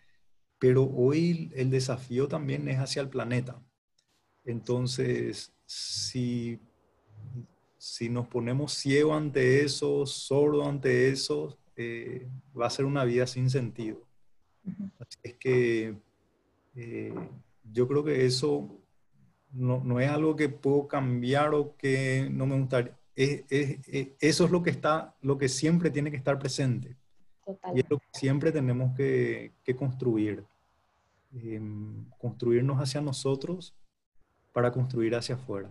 pero 0.59 0.84
hoy 0.84 1.51
el 1.55 1.69
desafío 1.69 2.27
también 2.27 2.67
es 2.69 2.79
hacia 2.79 3.01
el 3.01 3.09
planeta. 3.09 3.61
Entonces, 4.45 5.53
si, 5.65 6.59
si 7.84 8.07
nos 8.07 8.27
ponemos 8.29 8.71
ciego 8.71 9.13
ante 9.13 9.61
eso, 9.61 10.05
sordo 10.05 10.65
ante 10.65 11.09
eso, 11.09 11.57
eh, 11.75 12.29
va 12.57 12.67
a 12.67 12.69
ser 12.69 12.86
una 12.86 13.03
vida 13.03 13.27
sin 13.27 13.49
sentido. 13.49 13.99
Así 14.99 15.17
es 15.21 15.34
que 15.36 15.97
yo 17.73 17.88
creo 17.89 18.05
que 18.05 18.25
eso 18.25 18.79
no, 19.51 19.99
es 19.99 20.09
algo 20.09 20.38
que 20.38 20.47
puedo 20.47 20.88
cambiar 20.88 21.53
o 21.53 21.75
que 21.75 22.29
no 22.31 22.45
me 22.45 22.57
gustaría. 22.57 22.97
eso 23.17 24.45
es 24.45 24.51
lo 24.51 24.63
que 24.63 24.69
está, 24.69 25.17
lo 25.21 25.38
que 25.38 25.49
siempre 25.49 25.91
tiene 25.91 26.09
que 26.09 26.17
estar 26.17 26.39
presente. 26.39 26.95
Y 27.75 27.81
es 27.81 27.89
lo 27.89 27.99
que 27.99 28.07
siempre 28.13 28.53
tenemos 28.53 28.95
que, 28.95 29.51
construir. 29.77 30.45
Em, 31.34 32.05
construirnos 32.17 32.79
hacia 32.79 33.01
nosotros 33.01 33.75
para 34.53 34.71
construir 34.71 35.15
hacia 35.15 35.36
afuera. 35.36 35.69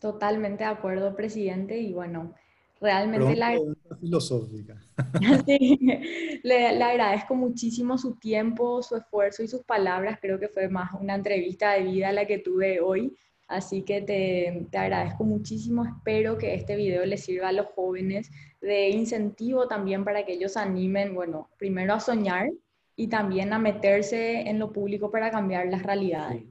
Totalmente 0.00 0.64
de 0.64 0.70
acuerdo, 0.70 1.14
presidente. 1.14 1.78
Y 1.78 1.92
bueno, 1.92 2.34
Realmente 2.80 3.36
la... 3.36 3.58
filosófica. 4.00 4.76
le, 6.42 6.66
agradezco 6.82 7.34
muchísimo 7.34 7.96
su 7.96 8.16
tiempo, 8.16 8.82
su 8.82 8.96
esfuerzo 8.96 9.42
y 9.42 9.48
sus 9.48 9.62
palabras. 9.62 10.18
Creo 10.20 10.38
que 10.38 10.48
fue 10.48 10.68
más 10.68 10.92
una 11.00 11.14
entrevista 11.14 11.72
de 11.72 11.84
vida 11.84 12.12
la 12.12 12.26
que 12.26 12.38
tuve 12.38 12.80
hoy. 12.80 13.16
Así 13.48 13.82
que 13.82 14.02
te, 14.02 14.66
te 14.70 14.78
agradezco 14.78 15.24
muchísimo. 15.24 15.84
Espero 15.84 16.36
que 16.36 16.54
este 16.54 16.76
video 16.76 17.06
les 17.06 17.24
sirva 17.24 17.48
a 17.48 17.52
los 17.52 17.66
jóvenes 17.74 18.30
de 18.60 18.90
incentivo 18.90 19.68
también 19.68 20.04
para 20.04 20.26
que 20.26 20.32
ellos 20.32 20.56
animen, 20.56 21.14
bueno, 21.14 21.48
primero 21.56 21.94
a 21.94 22.00
soñar 22.00 22.50
y 22.96 23.06
también 23.06 23.52
a 23.52 23.58
meterse 23.58 24.40
en 24.40 24.58
lo 24.58 24.72
público 24.72 25.10
para 25.10 25.30
cambiar 25.30 25.66
las 25.66 25.82
realidades. 25.82 26.42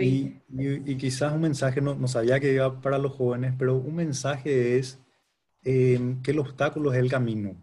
Y, 0.00 0.40
y, 0.58 0.96
quizás 0.96 1.32
un 1.32 1.40
mensaje, 1.40 1.80
no, 1.80 1.94
no 1.94 2.08
sabía 2.08 2.40
que 2.40 2.52
iba 2.52 2.80
para 2.80 2.98
los 2.98 3.12
jóvenes, 3.12 3.54
pero 3.58 3.76
un 3.76 3.94
mensaje 3.94 4.78
es 4.78 4.98
que 5.62 6.30
el 6.30 6.38
obstáculo 6.38 6.92
es 6.92 6.98
el 6.98 7.10
camino. 7.10 7.56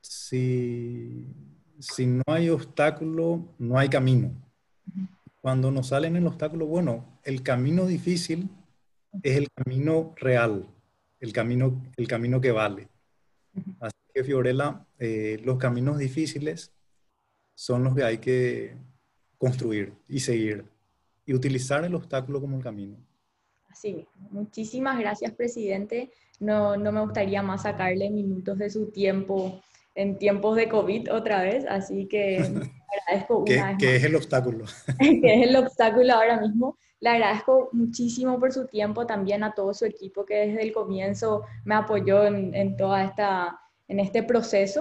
si, 0.00 1.26
si 1.78 2.06
no 2.06 2.22
hay 2.26 2.48
obstáculo, 2.48 3.54
no 3.58 3.78
hay 3.78 3.88
camino. 3.88 4.32
Cuando 5.40 5.70
nos 5.70 5.88
salen 5.88 6.16
el 6.16 6.26
obstáculo, 6.26 6.66
bueno, 6.66 7.18
el 7.24 7.42
camino 7.42 7.86
difícil 7.86 8.48
es 9.22 9.36
el 9.36 9.48
camino 9.54 10.14
real, 10.16 10.66
el 11.20 11.32
camino, 11.32 11.82
el 11.96 12.08
camino 12.08 12.40
que 12.40 12.52
vale. 12.52 12.88
Así 13.80 13.96
que 14.14 14.24
Fiorella, 14.24 14.86
eh, 14.98 15.40
los 15.44 15.58
caminos 15.58 15.98
difíciles 15.98 16.72
son 17.54 17.84
los 17.84 17.94
que 17.94 18.04
hay 18.04 18.18
que 18.18 18.76
construir 19.42 19.92
y 20.08 20.20
seguir 20.20 20.64
y 21.26 21.34
utilizar 21.34 21.84
el 21.84 21.96
obstáculo 21.96 22.40
como 22.40 22.58
el 22.58 22.62
camino. 22.62 22.96
Así 23.68 24.06
Muchísimas 24.30 25.00
gracias, 25.00 25.32
presidente. 25.32 26.12
No, 26.38 26.76
no 26.76 26.92
me 26.92 27.00
gustaría 27.00 27.42
más 27.42 27.62
sacarle 27.62 28.08
minutos 28.08 28.56
de 28.58 28.70
su 28.70 28.92
tiempo 28.92 29.60
en 29.96 30.16
tiempos 30.16 30.54
de 30.54 30.68
COVID 30.68 31.12
otra 31.12 31.42
vez, 31.42 31.64
así 31.68 32.06
que 32.06 32.38
agradezco 33.08 33.38
una 33.38 33.66
vez 33.70 33.76
¿Qué 33.80 33.96
es 33.96 34.04
el 34.04 34.14
obstáculo? 34.14 34.64
que 35.00 35.34
es 35.34 35.48
el 35.48 35.56
obstáculo 35.56 36.14
ahora 36.14 36.40
mismo. 36.40 36.78
Le 37.00 37.10
agradezco 37.10 37.68
muchísimo 37.72 38.38
por 38.38 38.52
su 38.52 38.68
tiempo, 38.68 39.06
también 39.06 39.42
a 39.42 39.54
todo 39.54 39.74
su 39.74 39.86
equipo 39.86 40.24
que 40.24 40.36
desde 40.36 40.62
el 40.62 40.72
comienzo 40.72 41.42
me 41.64 41.74
apoyó 41.74 42.24
en, 42.26 42.54
en 42.54 42.76
toda 42.76 43.02
esta, 43.02 43.58
en 43.88 43.98
este 43.98 44.22
proceso. 44.22 44.80